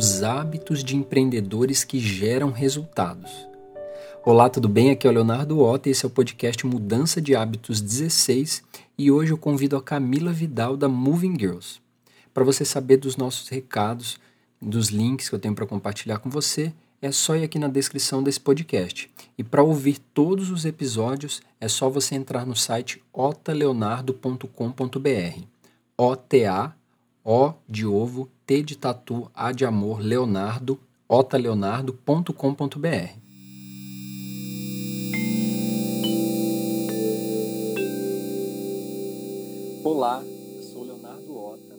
os 0.00 0.22
hábitos 0.22 0.82
de 0.82 0.96
empreendedores 0.96 1.84
que 1.84 2.00
geram 2.00 2.50
resultados. 2.50 3.30
Olá, 4.24 4.48
tudo 4.48 4.66
bem? 4.66 4.90
Aqui 4.90 5.06
é 5.06 5.10
o 5.10 5.12
Leonardo 5.12 5.60
Ota 5.60 5.90
e 5.90 5.92
esse 5.92 6.06
é 6.06 6.08
o 6.08 6.10
podcast 6.10 6.66
Mudança 6.66 7.20
de 7.20 7.36
Hábitos 7.36 7.82
16 7.82 8.62
e 8.96 9.10
hoje 9.10 9.32
eu 9.32 9.36
convido 9.36 9.76
a 9.76 9.82
Camila 9.82 10.32
Vidal 10.32 10.74
da 10.74 10.88
Moving 10.88 11.38
Girls. 11.38 11.82
Para 12.32 12.44
você 12.44 12.64
saber 12.64 12.96
dos 12.96 13.18
nossos 13.18 13.50
recados, 13.50 14.18
dos 14.58 14.88
links 14.88 15.28
que 15.28 15.34
eu 15.34 15.38
tenho 15.38 15.54
para 15.54 15.66
compartilhar 15.66 16.18
com 16.18 16.30
você, 16.30 16.72
é 17.02 17.12
só 17.12 17.36
ir 17.36 17.44
aqui 17.44 17.58
na 17.58 17.68
descrição 17.68 18.22
desse 18.22 18.40
podcast. 18.40 19.10
E 19.36 19.44
para 19.44 19.62
ouvir 19.62 19.98
todos 20.14 20.50
os 20.50 20.64
episódios, 20.64 21.42
é 21.60 21.68
só 21.68 21.90
você 21.90 22.14
entrar 22.14 22.46
no 22.46 22.56
site 22.56 23.02
otaleonardo.com.br. 23.12 25.44
O-T-A, 25.98 26.74
O 27.22 27.52
de 27.68 27.84
ovo, 27.84 28.30
T 28.46 28.62
de 28.62 28.78
tatu, 28.78 29.30
A 29.34 29.52
de 29.52 29.66
amor, 29.66 30.00
Leonardo, 30.00 30.80
otaleonardo.com.br. 31.06 32.32
Olá, 39.84 40.24
eu 40.24 40.62
sou 40.62 40.82
Leonardo 40.82 41.36
Ota. 41.36 41.78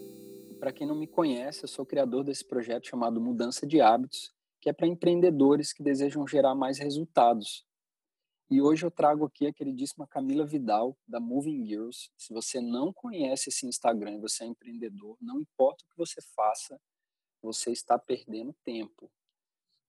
Para 0.59 0.71
quem 0.71 0.85
não 0.85 0.95
me 0.95 1.07
conhece, 1.07 1.63
eu 1.63 1.67
sou 1.67 1.87
criador 1.87 2.23
desse 2.23 2.45
projeto 2.45 2.87
chamado 2.87 3.19
Mudança 3.19 3.65
de 3.65 3.81
Hábitos, 3.81 4.31
que 4.59 4.69
é 4.69 4.73
para 4.73 4.85
empreendedores 4.85 5.73
que 5.73 5.81
desejam 5.81 6.27
gerar 6.27 6.53
mais 6.53 6.77
resultados. 6.77 7.65
E 8.51 8.61
hoje 8.61 8.85
eu 8.85 8.91
trago 8.91 9.23
aqui 9.23 9.47
a 9.47 9.53
queridíssima 9.53 10.05
Camila 10.05 10.45
Vidal, 10.45 10.97
da 11.07 11.21
Moving 11.21 11.65
Girls. 11.65 12.11
Se 12.17 12.33
você 12.33 12.59
não 12.59 12.91
conhece 12.91 13.47
esse 13.47 13.65
Instagram 13.65 14.19
você 14.19 14.43
é 14.43 14.47
empreendedor, 14.47 15.15
não 15.21 15.39
importa 15.39 15.85
o 15.85 15.87
que 15.87 15.97
você 15.97 16.21
faça, 16.35 16.77
você 17.41 17.71
está 17.71 17.97
perdendo 17.97 18.53
tempo. 18.61 19.09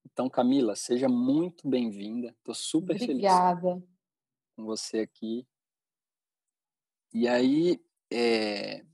Então, 0.05 0.31
Camila, 0.31 0.77
seja 0.77 1.09
muito 1.09 1.69
bem-vinda. 1.69 2.29
Estou 2.39 2.55
super 2.55 2.95
Obrigada. 2.95 3.73
feliz 3.73 3.89
com 4.55 4.65
você 4.65 5.01
aqui. 5.01 5.45
E 7.13 7.27
aí, 7.27 7.85
é... 8.13 8.87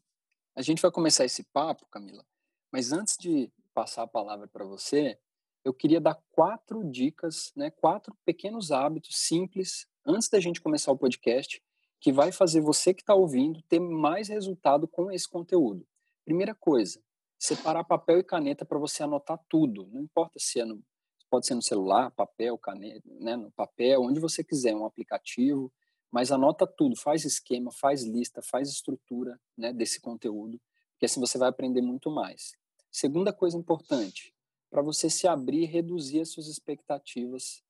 a 0.56 0.62
gente 0.62 0.80
vai 0.80 0.90
começar 0.90 1.26
esse 1.26 1.44
papo, 1.44 1.86
Camila, 1.90 2.24
mas 2.72 2.90
antes 2.90 3.18
de 3.18 3.52
passar 3.74 4.04
a 4.04 4.08
palavra 4.08 4.48
para 4.48 4.64
você, 4.64 5.20
eu 5.64 5.74
queria 5.74 6.00
dar 6.00 6.18
quatro 6.30 6.82
dicas, 6.84 7.52
né, 7.54 7.70
quatro 7.70 8.16
pequenos 8.24 8.70
hábitos 8.70 9.16
simples, 9.16 9.86
antes 10.04 10.28
da 10.28 10.40
gente 10.40 10.60
começar 10.60 10.92
o 10.92 10.98
podcast, 10.98 11.62
que 12.00 12.12
vai 12.12 12.32
fazer 12.32 12.60
você 12.60 12.94
que 12.94 13.02
está 13.02 13.14
ouvindo 13.14 13.62
ter 13.62 13.80
mais 13.80 14.28
resultado 14.28 14.86
com 14.86 15.10
esse 15.10 15.28
conteúdo. 15.28 15.86
Primeira 16.24 16.54
coisa, 16.54 17.00
separar 17.38 17.84
papel 17.84 18.18
e 18.18 18.24
caneta 18.24 18.64
para 18.64 18.78
você 18.78 19.02
anotar 19.02 19.38
tudo. 19.48 19.88
Não 19.92 20.02
importa 20.02 20.38
se 20.38 20.60
é 20.60 20.64
no, 20.64 20.82
pode 21.30 21.46
ser 21.46 21.54
no 21.54 21.62
celular, 21.62 22.10
papel, 22.12 22.56
caneta, 22.58 23.02
né, 23.20 23.36
no 23.36 23.50
papel, 23.52 24.02
onde 24.02 24.20
você 24.20 24.42
quiser, 24.44 24.74
um 24.74 24.86
aplicativo, 24.86 25.72
mas 26.10 26.32
anota 26.32 26.66
tudo, 26.66 26.96
faz 26.96 27.24
esquema, 27.24 27.70
faz 27.70 28.02
lista, 28.02 28.40
faz 28.42 28.68
estrutura 28.68 29.38
né, 29.56 29.72
desse 29.72 30.00
conteúdo, 30.00 30.60
porque 30.92 31.04
assim 31.04 31.20
você 31.20 31.36
vai 31.36 31.48
aprender 31.48 31.82
muito 31.82 32.10
mais. 32.10 32.52
Segunda 32.90 33.32
coisa 33.32 33.56
importante, 33.56 34.34
para 34.70 34.82
você 34.82 35.08
se 35.08 35.26
abrir 35.26 35.62
e 35.62 35.66
reduzir 35.66 36.20
as 36.20 36.30
suas 36.30 36.46
expectativas 36.46 37.62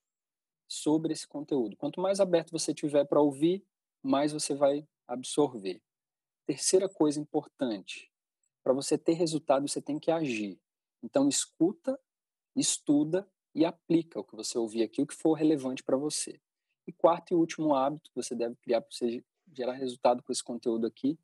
sobre 0.66 1.12
esse 1.12 1.26
conteúdo. 1.26 1.76
Quanto 1.76 2.00
mais 2.00 2.20
aberto 2.20 2.50
você 2.50 2.74
tiver 2.74 3.04
para 3.04 3.20
ouvir, 3.20 3.64
mais 4.02 4.32
você 4.32 4.54
vai 4.54 4.86
absorver. 5.06 5.80
Terceira 6.46 6.88
coisa 6.88 7.20
importante, 7.20 8.12
para 8.62 8.72
você 8.72 8.98
ter 8.98 9.14
resultado, 9.14 9.66
você 9.66 9.80
tem 9.80 9.98
que 9.98 10.10
agir. 10.10 10.60
Então, 11.02 11.28
escuta, 11.28 11.98
estuda 12.54 13.28
e 13.54 13.64
aplica 13.64 14.20
o 14.20 14.24
que 14.24 14.36
você 14.36 14.58
ouvir 14.58 14.82
aqui, 14.82 15.00
o 15.00 15.06
que 15.06 15.14
for 15.14 15.34
relevante 15.34 15.82
para 15.82 15.96
você. 15.96 16.40
E 16.86 16.92
quarto 16.92 17.32
e 17.32 17.34
último 17.34 17.74
hábito 17.74 18.10
que 18.10 18.16
você 18.16 18.34
deve 18.34 18.56
criar 18.56 18.80
para 18.80 18.90
você 18.90 19.24
gerar 19.52 19.72
resultado 19.72 20.22
com 20.22 20.32
esse 20.32 20.42
conteúdo 20.42 20.86
aqui 20.86 21.18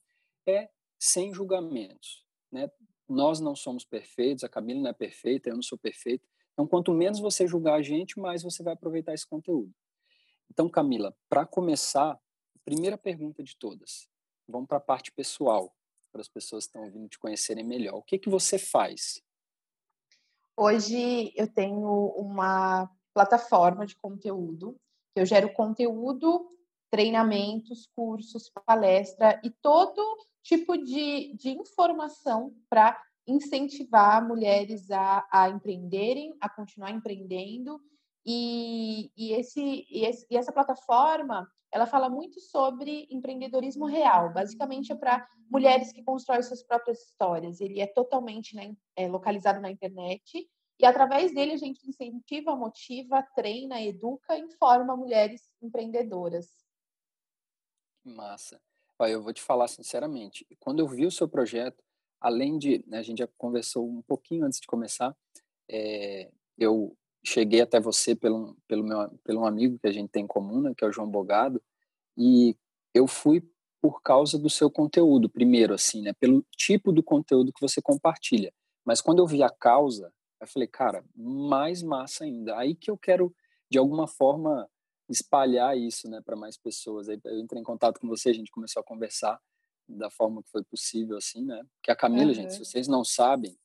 é 0.47 0.71
sem 0.99 1.33
julgamentos. 1.33 2.25
Né? 2.51 2.71
Nós 3.09 3.41
não 3.41 3.55
somos 3.55 3.85
perfeitos, 3.85 4.45
a 4.45 4.49
Camila 4.49 4.81
não 4.81 4.91
é 4.91 4.93
perfeita, 4.93 5.49
eu 5.49 5.55
não 5.55 5.63
sou 5.63 5.79
perfeito. 5.79 6.27
Então, 6.53 6.67
quanto 6.67 6.93
menos 6.93 7.19
você 7.21 7.47
julgar 7.47 7.75
a 7.75 7.83
gente, 7.83 8.19
mais 8.19 8.43
você 8.43 8.63
vai 8.63 8.75
aproveitar 8.75 9.13
esse 9.13 9.27
conteúdo. 9.27 9.73
Então, 10.51 10.69
Camila, 10.69 11.17
para 11.29 11.45
começar, 11.45 12.19
primeira 12.65 12.97
pergunta 12.97 13.43
de 13.43 13.57
todas. 13.57 14.09
Vamos 14.47 14.69
para 14.69 14.79
a 14.79 14.81
parte 14.81 15.11
pessoal, 15.13 15.75
para 16.13 16.21
as 16.21 16.29
pessoas 16.29 16.65
que 16.67 16.71
estão 16.71 16.91
vindo 16.91 17.09
te 17.09 17.19
conhecerem 17.19 17.65
melhor. 17.65 17.97
O 17.97 18.03
que, 18.03 18.19
que 18.19 18.29
você 18.29 18.59
faz? 18.59 19.21
Hoje 20.57 21.33
eu 21.35 21.53
tenho 21.53 22.07
uma 22.17 22.89
plataforma 23.13 23.85
de 23.85 23.97
conteúdo. 23.97 24.77
Eu 25.17 25.27
gero 25.27 25.53
conteúdo, 25.53 26.51
treinamentos, 26.95 27.89
cursos, 27.93 28.49
palestra 28.65 29.41
e 29.43 29.51
todo 29.51 30.01
tipo 30.45 30.77
de, 30.77 31.35
de 31.35 31.51
informação 31.51 32.55
para 32.71 32.97
incentivar 33.27 34.25
mulheres 34.25 34.89
a, 34.93 35.27
a 35.29 35.49
empreenderem, 35.49 36.37
a 36.41 36.49
continuar 36.49 36.93
empreendendo. 36.93 37.81
E, 38.25 39.11
e, 39.17 39.33
esse, 39.33 39.85
e, 39.91 40.05
esse, 40.05 40.25
e 40.31 40.37
essa 40.37 40.53
plataforma, 40.53 41.51
ela 41.73 41.85
fala 41.85 42.09
muito 42.09 42.41
sobre 42.41 43.09
empreendedorismo 43.11 43.87
real. 43.87 44.33
Basicamente, 44.33 44.93
é 44.93 44.95
para 44.95 45.27
mulheres 45.51 45.91
que 45.91 46.05
constroem 46.05 46.45
suas 46.45 46.63
próprias 46.63 47.01
histórias. 47.01 47.61
Ele 47.61 47.81
é 47.81 47.89
totalmente 47.89 48.55
né, 48.55 48.73
é, 48.95 49.09
localizado 49.09 49.61
na 49.61 49.69
internet. 49.69 50.49
E 50.79 50.87
através 50.87 51.35
dele 51.35 51.55
a 51.55 51.57
gente 51.57 51.89
incentiva, 51.89 52.55
motiva, 52.55 53.21
treina, 53.35 53.83
educa 53.83 54.39
informa 54.39 54.97
mulheres 54.97 55.51
empreendedoras. 55.61 56.64
Massa. 58.05 58.61
Olha, 58.99 59.13
eu 59.13 59.23
vou 59.23 59.33
te 59.33 59.43
falar 59.43 59.69
sinceramente, 59.69 60.47
quando 60.61 60.81
eu 60.81 60.87
vi 60.89 61.07
o 61.07 61.11
seu 61.11 61.29
projeto, 61.29 61.83
além 62.21 62.59
de, 62.59 62.85
né, 62.87 62.99
a 62.99 63.03
gente 63.03 63.19
já 63.19 63.29
conversou 63.37 63.89
um 63.89 64.03
pouquinho 64.03 64.45
antes 64.45 64.61
de 64.61 64.67
começar, 64.67 65.17
é, 65.69 66.31
eu 66.59 66.97
cheguei 67.25 67.61
até 67.61 67.81
você 67.81 68.15
pelo, 68.15 68.57
pelo, 68.69 68.85
meu, 68.85 69.11
pelo 69.25 69.45
amigo 69.45 69.79
que 69.79 69.89
a 69.89 69.93
gente 69.93 70.11
tem 70.11 70.25
em 70.25 70.27
comum, 70.29 70.61
né, 70.61 70.75
que 70.77 70.85
é 70.85 70.89
o 70.89 70.93
João 70.93 71.11
Bogado, 71.11 71.61
e 72.17 72.57
eu 72.95 73.07
fui 73.07 73.43
por 73.83 74.01
causa 74.03 74.39
do 74.39 74.49
seu 74.49 74.71
conteúdo, 74.71 75.29
primeiro, 75.29 75.75
assim, 75.75 76.03
né, 76.03 76.13
pelo 76.15 76.45
tipo 76.57 76.93
do 76.93 77.03
conteúdo 77.03 77.53
que 77.53 77.61
você 77.61 77.83
compartilha. 77.83 78.53
Mas 78.85 79.01
quando 79.01 79.19
eu 79.19 79.27
vi 79.27 79.43
a 79.43 79.51
causa, 79.51 80.13
eu 80.41 80.47
falei, 80.47 80.69
cara, 80.69 81.05
mais 81.17 81.83
massa 81.83 82.25
ainda. 82.25 82.57
Aí 82.59 82.75
que 82.75 82.91
eu 82.91 82.97
quero, 82.97 83.35
de 83.71 83.79
alguma 83.79 84.07
forma, 84.07 84.69
espalhar 85.09 85.77
isso, 85.77 86.09
né, 86.09 86.21
para 86.25 86.37
mais 86.37 86.57
pessoas. 86.57 87.09
Aí 87.09 87.21
eu 87.25 87.39
entrei 87.39 87.61
em 87.61 87.65
contato 87.65 88.01
com 88.01 88.09
você, 88.09 88.31
a 88.31 88.35
gente 88.35 88.51
começou 88.51 88.81
a 88.81 88.85
conversar 88.85 89.41
da 89.89 90.11
forma 90.11 90.43
que 90.43 90.51
foi 90.51 90.65
possível, 90.65 91.17
assim, 91.17 91.45
né? 91.45 91.63
Porque 91.77 91.91
a 91.91 91.97
Camila, 91.97 92.29
uhum. 92.29 92.35
gente, 92.35 92.55
se 92.55 92.59
vocês 92.59 92.89
não 92.89 93.05
sabem, 93.05 93.59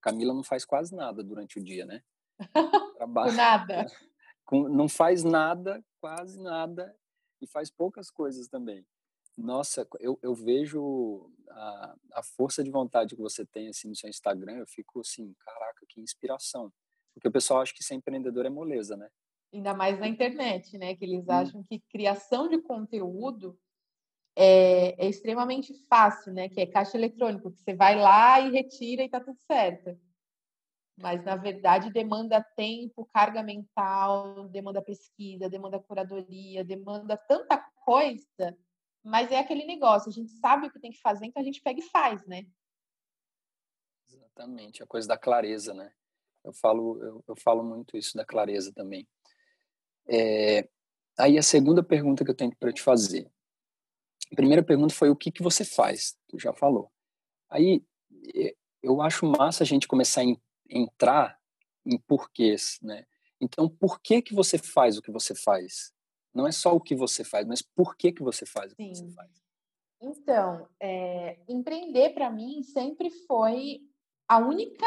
a 0.00 0.04
Camila 0.04 0.32
não 0.32 0.42
faz 0.42 0.64
quase 0.64 0.94
nada 0.94 1.22
durante 1.22 1.58
o 1.58 1.62
dia, 1.62 1.84
né? 1.84 2.02
Trabalha. 2.96 3.32
nada. 3.32 3.86
não 4.70 4.88
faz 4.88 5.22
nada, 5.22 5.84
quase 6.00 6.40
nada, 6.40 6.96
e 7.40 7.46
faz 7.46 7.70
poucas 7.70 8.10
coisas 8.10 8.48
também. 8.48 8.86
Nossa, 9.36 9.86
eu, 10.00 10.18
eu 10.22 10.34
vejo 10.34 11.30
a, 11.50 11.96
a 12.14 12.22
força 12.22 12.64
de 12.64 12.70
vontade 12.70 13.14
que 13.14 13.20
você 13.20 13.44
tem 13.44 13.68
assim 13.68 13.88
no 13.88 13.94
seu 13.94 14.08
Instagram, 14.08 14.56
eu 14.56 14.66
fico 14.66 15.00
assim, 15.00 15.34
caraca, 15.40 15.84
que 15.86 16.00
inspiração. 16.00 16.72
Porque 17.12 17.28
o 17.28 17.32
pessoal 17.32 17.60
acha 17.60 17.74
que 17.74 17.84
ser 17.84 17.94
empreendedor 17.94 18.46
é 18.46 18.50
moleza, 18.50 18.96
né? 18.96 19.10
Ainda 19.52 19.74
mais 19.74 19.98
na 19.98 20.08
internet, 20.08 20.76
né? 20.78 20.94
Que 20.94 21.04
eles 21.04 21.28
acham 21.28 21.62
que 21.62 21.80
criação 21.90 22.48
de 22.48 22.58
conteúdo 22.58 23.58
é, 24.36 25.04
é, 25.04 25.08
extremamente 25.08 25.72
fácil, 25.88 26.32
né? 26.32 26.48
Que 26.48 26.60
é 26.60 26.66
caixa 26.66 26.96
eletrônico, 26.96 27.50
que 27.50 27.60
você 27.60 27.74
vai 27.74 27.96
lá 27.96 28.40
e 28.40 28.50
retira 28.50 29.02
e 29.02 29.08
tá 29.08 29.20
tudo 29.20 29.38
certo. 29.46 29.98
Mas, 30.98 31.22
na 31.24 31.36
verdade, 31.36 31.92
demanda 31.92 32.42
tempo, 32.56 33.08
carga 33.12 33.42
mental, 33.42 34.48
demanda 34.48 34.80
pesquisa, 34.80 35.48
demanda 35.48 35.78
curadoria, 35.78 36.64
demanda 36.64 37.16
tanta 37.16 37.58
coisa, 37.84 38.56
mas 39.02 39.30
é 39.30 39.38
aquele 39.38 39.64
negócio, 39.64 40.08
a 40.08 40.12
gente 40.12 40.32
sabe 40.32 40.66
o 40.66 40.70
que 40.70 40.80
tem 40.80 40.90
que 40.90 41.00
fazer, 41.00 41.26
então 41.26 41.40
a 41.40 41.44
gente 41.44 41.60
pega 41.60 41.78
e 41.78 41.90
faz, 41.90 42.26
né? 42.26 42.44
Exatamente, 44.08 44.82
a 44.82 44.86
coisa 44.86 45.06
da 45.06 45.16
clareza, 45.16 45.72
né? 45.72 45.92
Eu 46.42 46.52
falo, 46.52 47.02
eu, 47.02 47.24
eu 47.28 47.36
falo 47.36 47.62
muito 47.62 47.96
isso 47.96 48.16
da 48.16 48.24
clareza 48.24 48.72
também. 48.74 49.06
É, 50.08 50.68
aí 51.18 51.38
a 51.38 51.42
segunda 51.42 51.82
pergunta 51.82 52.24
que 52.24 52.30
eu 52.30 52.34
tenho 52.34 52.54
para 52.56 52.72
te 52.72 52.82
fazer. 52.82 53.30
A 54.32 54.36
primeira 54.36 54.62
pergunta 54.62 54.94
foi 54.94 55.10
o 55.10 55.16
que, 55.16 55.30
que 55.30 55.42
você 55.42 55.64
faz, 55.64 56.16
tu 56.28 56.38
já 56.38 56.52
falou. 56.52 56.90
Aí 57.48 57.84
eu 58.82 59.00
acho 59.00 59.26
massa 59.26 59.62
a 59.62 59.66
gente 59.66 59.88
começar 59.88 60.22
a 60.22 60.36
entrar 60.68 61.38
em 61.84 61.98
porquês, 61.98 62.78
né? 62.82 63.04
Então, 63.40 63.68
por 63.68 64.00
que 64.00 64.22
que 64.22 64.34
você 64.34 64.58
faz 64.58 64.96
o 64.96 65.02
que 65.02 65.10
você 65.10 65.34
faz? 65.34 65.92
Não 66.34 66.46
é 66.46 66.52
só 66.52 66.74
o 66.74 66.80
que 66.80 66.94
você 66.94 67.22
faz, 67.22 67.46
mas 67.46 67.62
por 67.62 67.96
que 67.96 68.12
que 68.12 68.22
você 68.22 68.44
faz 68.44 68.72
o 68.72 68.76
que 68.76 68.82
Sim. 68.82 68.94
você 68.94 69.14
faz? 69.14 69.30
Então, 70.00 70.68
é, 70.80 71.38
empreender 71.48 72.10
para 72.10 72.30
mim 72.30 72.62
sempre 72.62 73.10
foi 73.10 73.80
a 74.28 74.38
única 74.38 74.86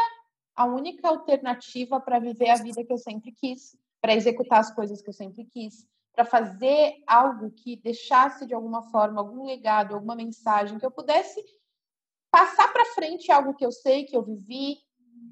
a 0.55 0.65
única 0.65 1.07
alternativa 1.07 2.01
para 2.01 2.19
viver 2.19 2.49
a 2.49 2.55
vida 2.55 2.83
que 2.83 2.91
eu 2.91 2.97
sempre 2.97 3.31
quis, 3.31 3.77
para 4.01 4.15
executar 4.15 4.59
as 4.59 4.73
coisas 4.73 5.01
que 5.01 5.09
eu 5.09 5.13
sempre 5.13 5.45
quis, 5.45 5.87
para 6.13 6.25
fazer 6.25 7.01
algo 7.07 7.51
que 7.51 7.75
deixasse 7.77 8.45
de 8.45 8.53
alguma 8.53 8.83
forma 8.91 9.21
algum 9.21 9.45
legado, 9.45 9.93
alguma 9.93 10.15
mensagem 10.15 10.77
que 10.77 10.85
eu 10.85 10.91
pudesse 10.91 11.43
passar 12.31 12.71
para 12.71 12.85
frente 12.93 13.31
algo 13.31 13.53
que 13.53 13.65
eu 13.65 13.71
sei, 13.71 14.05
que 14.05 14.15
eu 14.15 14.23
vivi 14.23 14.77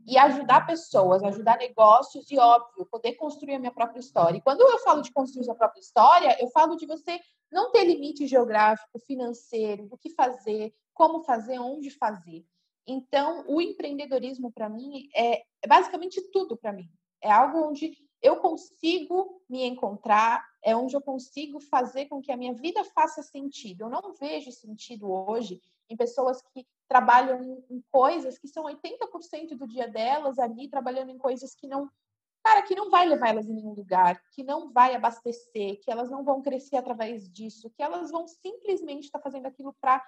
e 0.06 0.18
ajudar 0.18 0.66
pessoas, 0.66 1.22
ajudar 1.24 1.58
negócios 1.58 2.32
e 2.32 2.38
óbvio, 2.40 2.86
poder 2.86 3.14
construir 3.14 3.56
a 3.56 3.60
minha 3.60 3.72
própria 3.72 4.00
história. 4.00 4.38
E 4.38 4.42
quando 4.42 4.62
eu 4.62 4.80
falo 4.80 5.02
de 5.02 5.12
construir 5.12 5.44
sua 5.44 5.56
própria 5.56 5.82
história, 5.82 6.38
eu 6.42 6.48
falo 6.50 6.78
de 6.78 6.86
você 6.86 7.20
não 7.52 7.72
ter 7.72 7.84
limite 7.84 8.26
geográfico, 8.26 9.00
financeiro, 9.00 9.88
do 9.88 9.98
que 9.98 10.10
fazer, 10.12 10.74
como 10.94 11.24
fazer, 11.24 11.60
onde 11.60 11.90
fazer. 11.90 12.46
Então, 12.88 13.44
o 13.48 13.62
empreendedorismo 13.62 14.52
para 14.52 14.70
mim 14.70 15.10
é, 15.14 15.42
é 15.62 15.68
basicamente 15.68 16.22
tudo 16.32 16.56
para 16.56 16.72
mim. 16.72 16.90
É 17.22 17.30
algo 17.30 17.68
onde 17.68 17.92
eu 18.22 18.38
consigo 18.38 19.42
me 19.50 19.64
encontrar, 19.64 20.46
é 20.64 20.76
onde 20.76 20.96
eu 20.96 21.02
consigo 21.02 21.60
fazer 21.60 22.06
com 22.08 22.22
que 22.22 22.32
a 22.32 22.38
minha 22.38 22.54
vida 22.54 22.84
faça 22.84 23.22
sentido. 23.22 23.82
Eu 23.82 23.90
não 23.90 24.14
vejo 24.14 24.52
sentido 24.52 25.12
hoje 25.12 25.62
em 25.90 25.96
pessoas 25.96 26.42
que 26.54 26.68
trabalham 26.88 27.64
em, 27.70 27.84
coisas 27.92 28.38
que 28.38 28.48
são 28.48 28.66
80% 28.66 29.56
do 29.56 29.68
dia 29.68 29.88
delas 29.88 30.40
ali, 30.40 30.68
trabalhando 30.68 31.12
em 31.12 31.18
coisas 31.18 31.54
que 31.54 31.68
não, 31.68 31.90
cara, 32.44 32.62
que 32.64 32.76
não 32.76 32.90
vai 32.90 33.08
levar 33.08 33.30
elas 33.30 33.48
em 33.48 33.54
nenhum 33.54 33.74
lugar, 33.74 34.22
que 34.32 34.44
não 34.44 34.72
vai 34.72 34.96
abastecer, 34.96 35.80
que 35.82 35.92
elas 35.92 36.10
não 36.10 36.24
vão 36.24 36.42
crescer 36.42 36.78
através 36.78 37.30
disso, 37.30 37.70
que 37.70 37.84
elas 37.84 38.12
vão 38.12 38.28
simplesmente 38.28 39.06
estar 39.06 39.20
tá 39.20 39.24
fazendo 39.24 39.46
aquilo 39.46 39.76
para 39.80 40.04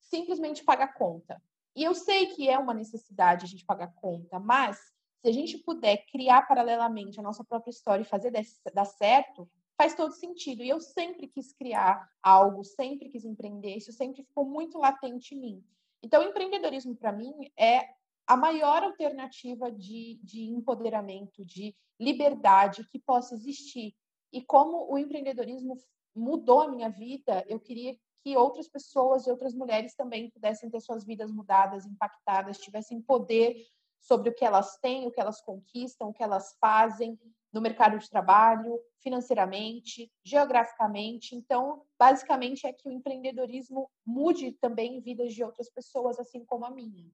simplesmente 0.00 0.64
pagar 0.64 0.94
conta. 0.94 1.40
E 1.74 1.82
eu 1.82 1.94
sei 1.94 2.26
que 2.26 2.48
é 2.48 2.58
uma 2.58 2.74
necessidade 2.74 3.44
a 3.44 3.48
gente 3.48 3.64
pagar 3.64 3.92
conta, 3.94 4.38
mas 4.38 4.91
se 5.22 5.28
a 5.28 5.32
gente 5.32 5.56
puder 5.58 6.04
criar 6.06 6.42
paralelamente 6.42 7.20
a 7.20 7.22
nossa 7.22 7.44
própria 7.44 7.70
história 7.70 8.02
e 8.02 8.04
fazer 8.04 8.32
dar 8.74 8.84
certo, 8.84 9.48
faz 9.76 9.94
todo 9.94 10.12
sentido. 10.12 10.64
E 10.64 10.68
eu 10.68 10.80
sempre 10.80 11.28
quis 11.28 11.52
criar 11.52 12.10
algo, 12.20 12.64
sempre 12.64 13.08
quis 13.08 13.24
empreender, 13.24 13.76
isso 13.76 13.92
sempre 13.92 14.24
ficou 14.24 14.44
muito 14.44 14.78
latente 14.78 15.36
em 15.36 15.40
mim. 15.40 15.64
Então, 16.02 16.24
empreendedorismo, 16.24 16.96
para 16.96 17.12
mim, 17.12 17.32
é 17.56 17.88
a 18.26 18.36
maior 18.36 18.82
alternativa 18.82 19.70
de, 19.70 20.18
de 20.24 20.42
empoderamento, 20.50 21.44
de 21.44 21.72
liberdade 22.00 22.84
que 22.88 22.98
possa 22.98 23.36
existir. 23.36 23.94
E 24.32 24.42
como 24.42 24.92
o 24.92 24.98
empreendedorismo 24.98 25.76
mudou 26.12 26.62
a 26.62 26.68
minha 26.68 26.88
vida, 26.88 27.44
eu 27.46 27.60
queria 27.60 27.96
que 28.24 28.36
outras 28.36 28.68
pessoas 28.68 29.24
e 29.26 29.30
outras 29.30 29.54
mulheres 29.54 29.94
também 29.94 30.30
pudessem 30.30 30.68
ter 30.68 30.80
suas 30.80 31.04
vidas 31.04 31.30
mudadas, 31.30 31.86
impactadas, 31.86 32.58
tivessem 32.58 33.00
poder 33.00 33.56
sobre 34.02 34.28
o 34.28 34.34
que 34.34 34.44
elas 34.44 34.76
têm, 34.78 35.06
o 35.06 35.10
que 35.12 35.20
elas 35.20 35.40
conquistam, 35.40 36.08
o 36.08 36.12
que 36.12 36.22
elas 36.22 36.56
fazem 36.60 37.18
no 37.52 37.60
mercado 37.60 37.98
de 37.98 38.10
trabalho, 38.10 38.80
financeiramente, 38.98 40.10
geograficamente. 40.24 41.36
Então, 41.36 41.84
basicamente 41.98 42.66
é 42.66 42.72
que 42.72 42.88
o 42.88 42.92
empreendedorismo 42.92 43.88
mude 44.04 44.52
também 44.52 45.00
vidas 45.00 45.32
de 45.32 45.44
outras 45.44 45.70
pessoas, 45.70 46.18
assim 46.18 46.44
como 46.44 46.64
a 46.64 46.70
minha. 46.70 47.08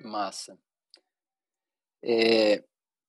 Massa. 0.00 0.56
É, 2.00 2.62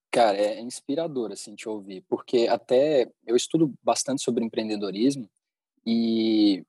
cara, 0.10 0.36
é 0.36 0.60
inspirador 0.62 1.32
assim 1.32 1.56
te 1.56 1.70
ouvir, 1.70 2.02
porque 2.10 2.48
até 2.48 3.12
eu 3.28 3.36
estudo 3.36 3.72
bastante 3.84 4.24
sobre 4.24 4.44
empreendedorismo 4.44 5.30
e 5.86 6.66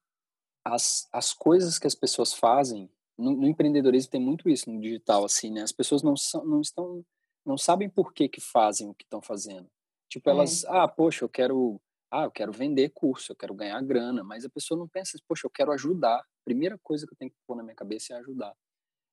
as, 0.63 1.09
as 1.11 1.33
coisas 1.33 1.79
que 1.79 1.87
as 1.87 1.95
pessoas 1.95 2.35
fazem 2.35 2.91
no, 3.21 3.37
no, 3.37 3.47
empreendedorismo 3.47 4.11
tem 4.11 4.21
muito 4.21 4.49
isso 4.49 4.71
no 4.71 4.81
digital 4.81 5.25
assim, 5.25 5.51
né? 5.51 5.63
As 5.63 5.73
pessoas 5.73 6.03
não 6.03 6.17
são, 6.17 6.45
não 6.45 6.61
estão 6.61 7.05
não 7.45 7.57
sabem 7.57 7.89
por 7.89 8.13
que 8.13 8.29
que 8.29 8.41
fazem 8.41 8.89
o 8.89 8.95
que 8.95 9.05
estão 9.05 9.21
fazendo. 9.21 9.69
Tipo, 10.09 10.29
é. 10.29 10.33
elas, 10.33 10.65
ah, 10.67 10.87
poxa, 10.87 11.25
eu 11.25 11.29
quero, 11.29 11.81
ah, 12.11 12.25
eu 12.25 12.31
quero 12.31 12.53
vender 12.53 12.91
curso, 12.91 13.33
eu 13.33 13.37
quero 13.37 13.55
ganhar 13.55 13.81
grana, 13.83 14.23
mas 14.23 14.45
a 14.45 14.51
pessoa 14.51 14.79
não 14.79 14.89
pensa, 14.89 15.19
poxa, 15.27 15.47
eu 15.47 15.51
quero 15.51 15.73
ajudar. 15.73 16.25
Primeira 16.45 16.79
coisa 16.79 17.07
que 17.07 17.13
eu 17.13 17.17
tenho 17.17 17.31
que 17.31 17.37
pôr 17.47 17.57
na 17.57 17.63
minha 17.63 17.75
cabeça 17.75 18.13
é 18.13 18.17
ajudar. 18.19 18.55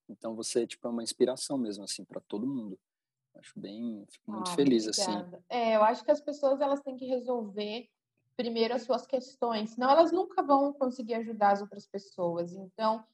Então 0.08 0.34
você 0.34 0.66
tipo 0.66 0.86
é 0.86 0.90
uma 0.90 1.02
inspiração 1.02 1.58
mesmo 1.58 1.84
assim 1.84 2.04
para 2.04 2.20
todo 2.20 2.46
mundo. 2.46 2.78
Acho 3.36 3.58
bem, 3.58 4.04
fico 4.10 4.32
muito 4.32 4.50
ah, 4.50 4.54
feliz 4.54 4.88
assim. 4.88 5.02
obrigada. 5.02 5.36
assim. 5.36 5.46
É, 5.48 5.76
eu 5.76 5.82
acho 5.84 6.04
que 6.04 6.10
as 6.10 6.20
pessoas 6.20 6.60
elas 6.60 6.80
têm 6.80 6.96
que 6.96 7.06
resolver 7.06 7.88
primeiro 8.36 8.74
as 8.74 8.82
suas 8.82 9.06
questões, 9.06 9.70
senão 9.70 9.90
elas 9.90 10.12
nunca 10.12 10.42
vão 10.42 10.72
conseguir 10.72 11.14
ajudar 11.14 11.52
as 11.52 11.60
outras 11.60 11.86
pessoas. 11.86 12.52
Então, 12.52 13.04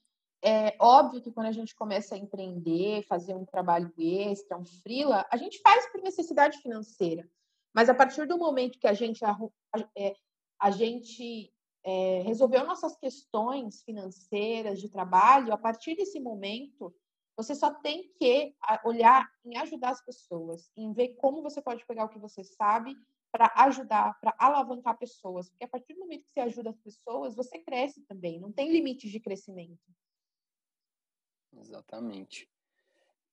é 0.43 0.75
óbvio 0.79 1.21
que 1.21 1.31
quando 1.31 1.47
a 1.47 1.51
gente 1.51 1.75
começa 1.75 2.15
a 2.15 2.17
empreender, 2.17 3.03
fazer 3.07 3.33
um 3.33 3.45
trabalho 3.45 3.93
extra, 3.97 4.57
um 4.57 4.65
freela, 4.65 5.25
a 5.31 5.37
gente 5.37 5.59
faz 5.59 5.91
por 5.91 6.01
necessidade 6.01 6.57
financeira. 6.59 7.27
Mas 7.73 7.89
a 7.89 7.93
partir 7.93 8.27
do 8.27 8.37
momento 8.37 8.79
que 8.79 8.87
a 8.87 8.93
gente, 8.93 9.23
a, 9.25 9.35
é, 9.97 10.15
a 10.59 10.71
gente 10.71 11.51
é, 11.83 12.21
resolveu 12.21 12.65
nossas 12.65 12.95
questões 12.97 13.83
financeiras 13.83 14.79
de 14.79 14.89
trabalho, 14.89 15.53
a 15.53 15.57
partir 15.57 15.95
desse 15.95 16.19
momento, 16.19 16.93
você 17.37 17.53
só 17.53 17.73
tem 17.73 18.09
que 18.17 18.55
olhar 18.85 19.29
em 19.43 19.57
ajudar 19.57 19.89
as 19.89 20.03
pessoas, 20.03 20.71
em 20.75 20.93
ver 20.93 21.15
como 21.15 21.41
você 21.41 21.61
pode 21.61 21.85
pegar 21.85 22.05
o 22.05 22.09
que 22.09 22.19
você 22.19 22.43
sabe 22.43 22.95
para 23.31 23.51
ajudar, 23.57 24.17
para 24.21 24.33
alavancar 24.39 24.97
pessoas. 24.97 25.49
Porque 25.49 25.65
a 25.65 25.67
partir 25.67 25.93
do 25.93 25.99
momento 25.99 26.23
que 26.23 26.31
você 26.31 26.39
ajuda 26.39 26.69
as 26.69 26.79
pessoas, 26.79 27.35
você 27.35 27.59
cresce 27.59 28.01
também, 28.07 28.39
não 28.39 28.51
tem 28.51 28.71
limites 28.71 29.11
de 29.11 29.19
crescimento. 29.19 29.83
Exatamente. 31.59 32.49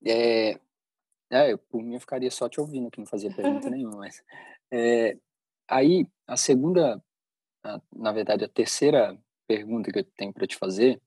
É, 0.05 0.59
é, 1.29 1.57
por 1.57 1.81
mim 1.81 1.95
eu 1.95 1.99
ficaria 1.99 2.29
só 2.29 2.47
te 2.49 2.59
ouvindo, 2.59 2.91
que 2.91 2.99
não 2.99 3.07
fazia 3.07 3.33
pergunta 3.33 3.69
nenhuma, 3.69 3.97
mas 3.97 4.23
é, 4.71 5.17
aí 5.67 6.07
a 6.27 6.37
segunda, 6.37 7.03
a, 7.63 7.81
na 7.91 8.11
verdade 8.11 8.43
a 8.43 8.49
terceira 8.49 9.17
pergunta 9.47 9.91
que 9.91 9.99
eu 9.99 10.03
tenho 10.03 10.33
para 10.33 10.47
te 10.47 10.55
fazer 10.55 11.01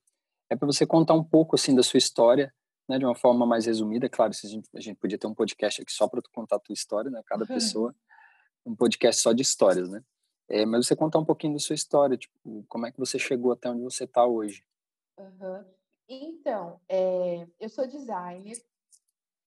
é 0.49 0.55
para 0.55 0.65
você 0.65 0.85
contar 0.85 1.13
um 1.13 1.23
pouco 1.23 1.55
assim 1.55 1.75
da 1.75 1.83
sua 1.83 1.97
história, 1.97 2.53
né, 2.87 2.97
de 2.97 3.05
uma 3.05 3.15
forma 3.15 3.45
mais 3.45 3.65
resumida. 3.65 4.09
Claro, 4.09 4.31
a 4.31 4.47
gente, 4.47 4.69
a 4.73 4.79
gente 4.79 4.97
podia 4.97 5.17
ter 5.17 5.27
um 5.27 5.33
podcast 5.33 5.81
aqui 5.81 5.91
só 5.91 6.07
para 6.07 6.21
tu 6.21 6.29
contar 6.31 6.55
a 6.55 6.59
tua 6.59 6.73
história, 6.73 7.11
né, 7.11 7.21
cada 7.25 7.45
pessoa, 7.47 7.93
um 8.65 8.75
podcast 8.75 9.21
só 9.21 9.33
de 9.33 9.41
histórias, 9.41 9.89
né? 9.89 10.03
É, 10.49 10.65
mas 10.65 10.87
você 10.87 10.95
contar 10.95 11.19
um 11.19 11.25
pouquinho 11.25 11.53
da 11.53 11.59
sua 11.59 11.75
história, 11.75 12.17
tipo, 12.17 12.33
como 12.69 12.85
é 12.85 12.91
que 12.91 12.99
você 12.99 13.19
chegou 13.19 13.51
até 13.51 13.69
onde 13.69 13.81
você 13.81 14.05
está 14.05 14.25
hoje? 14.25 14.63
Uhum. 15.17 15.65
Então, 16.07 16.79
é, 16.87 17.47
eu 17.59 17.69
sou 17.69 17.85
designer 17.85 18.57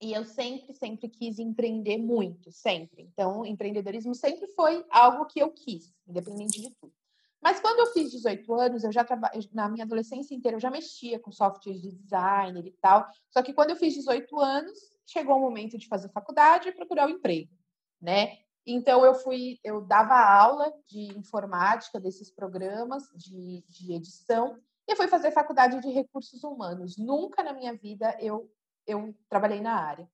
e 0.00 0.12
eu 0.12 0.24
sempre, 0.24 0.74
sempre 0.74 1.08
quis 1.08 1.38
empreender 1.38 1.98
muito, 1.98 2.50
sempre. 2.52 3.02
Então, 3.02 3.44
empreendedorismo 3.44 4.14
sempre 4.14 4.46
foi 4.48 4.84
algo 4.90 5.26
que 5.26 5.40
eu 5.40 5.50
quis, 5.50 5.92
independente 6.06 6.60
de 6.60 6.70
tudo. 6.74 6.92
Mas 7.42 7.58
quando 7.58 7.80
eu 7.80 7.86
fiz 7.86 8.10
18 8.10 8.52
anos, 8.52 8.84
eu 8.84 8.92
já 8.92 9.02
trabalhei, 9.02 9.48
na 9.52 9.68
minha 9.68 9.84
adolescência 9.84 10.34
inteira, 10.34 10.56
eu 10.56 10.60
já 10.60 10.70
mexia 10.70 11.18
com 11.18 11.32
softwares 11.32 11.80
de 11.80 11.92
designer 11.92 12.66
e 12.66 12.72
tal. 12.72 13.06
Só 13.30 13.42
que 13.42 13.54
quando 13.54 13.70
eu 13.70 13.76
fiz 13.76 13.94
18 13.94 14.38
anos, 14.38 14.78
chegou 15.06 15.36
o 15.36 15.40
momento 15.40 15.78
de 15.78 15.88
fazer 15.88 16.10
faculdade 16.10 16.68
e 16.68 16.72
procurar 16.72 17.06
o 17.06 17.12
um 17.12 17.16
emprego, 17.16 17.50
né? 18.00 18.38
Então 18.66 19.04
eu 19.04 19.14
fui, 19.14 19.58
eu 19.64 19.80
dava 19.80 20.14
aula 20.14 20.70
de 20.86 21.18
informática 21.18 21.98
desses 21.98 22.30
programas 22.30 23.04
de, 23.14 23.64
de 23.66 23.94
edição 23.94 24.60
e 24.90 24.96
fui 24.96 25.06
fazer 25.06 25.30
faculdade 25.30 25.80
de 25.80 25.88
recursos 25.88 26.42
humanos. 26.42 26.96
Nunca 26.96 27.42
na 27.44 27.52
minha 27.52 27.72
vida 27.74 28.16
eu, 28.20 28.52
eu 28.86 29.14
trabalhei 29.28 29.60
na 29.60 29.74
área. 29.74 30.10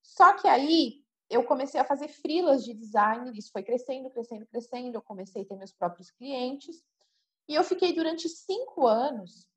Só 0.00 0.34
que 0.34 0.46
aí 0.46 1.02
eu 1.28 1.42
comecei 1.44 1.80
a 1.80 1.84
fazer 1.84 2.08
frilas 2.08 2.64
de 2.64 2.72
design, 2.72 3.36
isso 3.36 3.50
foi 3.50 3.62
crescendo, 3.62 4.10
crescendo, 4.10 4.46
crescendo. 4.46 4.94
Eu 4.94 5.02
comecei 5.02 5.42
a 5.42 5.44
ter 5.44 5.56
meus 5.56 5.72
próprios 5.72 6.10
clientes. 6.10 6.84
E 7.48 7.54
eu 7.54 7.64
fiquei 7.64 7.92
durante 7.92 8.28
cinco 8.28 8.86
anos 8.86 9.48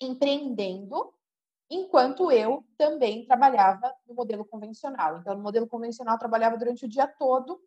empreendendo, 0.00 1.12
enquanto 1.68 2.32
eu 2.32 2.64
também 2.78 3.26
trabalhava 3.26 3.94
no 4.08 4.14
modelo 4.14 4.46
convencional. 4.46 5.18
Então, 5.18 5.36
no 5.36 5.42
modelo 5.42 5.66
convencional, 5.66 6.14
eu 6.14 6.18
trabalhava 6.18 6.56
durante 6.56 6.86
o 6.86 6.88
dia 6.88 7.06
todo 7.06 7.60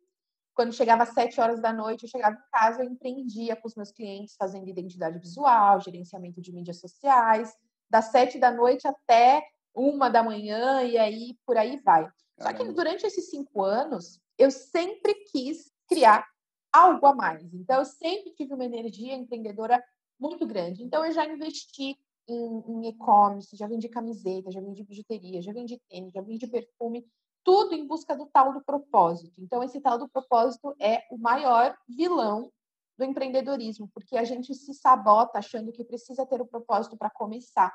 quando 0.54 0.74
chegava 0.74 1.04
às 1.04 1.10
sete 1.10 1.40
horas 1.40 1.62
da 1.62 1.74
noite, 1.74 2.04
eu 2.04 2.10
chegava 2.10 2.36
em 2.36 2.52
casa, 2.52 2.84
eu 2.84 2.90
empreendia 2.90 3.56
com 3.56 3.68
os 3.68 3.76
meus 3.76 3.92
clientes, 3.92 4.36
fazendo 4.38 4.70
identidade 4.70 5.20
visual, 5.20 5.82
gerenciamento 5.82 6.42
de 6.42 6.54
mídias 6.54 6.80
sociais, 6.80 7.54
das 7.90 8.06
sete 8.06 8.38
da 8.38 8.52
noite 8.52 8.88
até 8.88 9.44
uma 9.74 10.10
da 10.10 10.24
manhã, 10.24 10.84
e 10.84 10.98
aí 10.98 11.38
por 11.46 11.58
aí 11.58 11.80
vai. 11.84 12.08
Só 12.40 12.54
que 12.54 12.64
durante 12.72 13.06
esses 13.06 13.30
cinco 13.30 13.64
anos, 13.64 14.20
eu 14.38 14.52
sempre 14.52 15.14
quis 15.32 15.72
criar 15.88 16.26
algo 16.72 17.06
a 17.06 17.16
mais. 17.16 17.54
Então, 17.54 17.80
eu 17.80 17.86
sempre 17.86 18.34
tive 18.34 18.54
uma 18.54 18.66
energia 18.66 19.14
empreendedora 19.14 19.84
muito 20.20 20.46
grande. 20.46 20.84
Então, 20.84 21.06
eu 21.06 21.12
já 21.12 21.26
investi 21.26 21.98
em, 22.28 22.64
em 22.68 22.90
e-commerce, 22.90 23.56
já 23.56 23.68
vendi 23.68 23.88
camiseta, 23.90 24.52
já 24.52 24.60
vendi 24.60 24.84
bijuteria, 24.84 25.42
já 25.42 25.54
vendi 25.54 25.80
tênis, 25.90 26.14
já 26.14 26.22
vendi 26.22 26.48
perfume 26.48 27.06
tudo 27.44 27.76
em 27.76 27.86
busca 27.86 28.16
do 28.16 28.26
tal 28.26 28.54
do 28.54 28.64
propósito. 28.64 29.42
Então, 29.42 29.64
esse 29.64 29.80
tal 29.82 29.98
do 29.98 30.08
propósito 30.08 30.76
é 30.80 31.04
o 31.12 31.18
maior 31.18 31.78
vilão 31.88 32.52
do 32.98 33.04
empreendedorismo, 33.04 33.90
porque 33.94 34.18
a 34.18 34.24
gente 34.24 34.54
se 34.54 34.74
sabota 34.74 35.40
achando 35.40 35.72
que 35.72 35.84
precisa 35.84 36.26
ter 36.26 36.42
o 36.42 36.46
propósito 36.46 36.96
para 36.96 37.10
começar. 37.10 37.74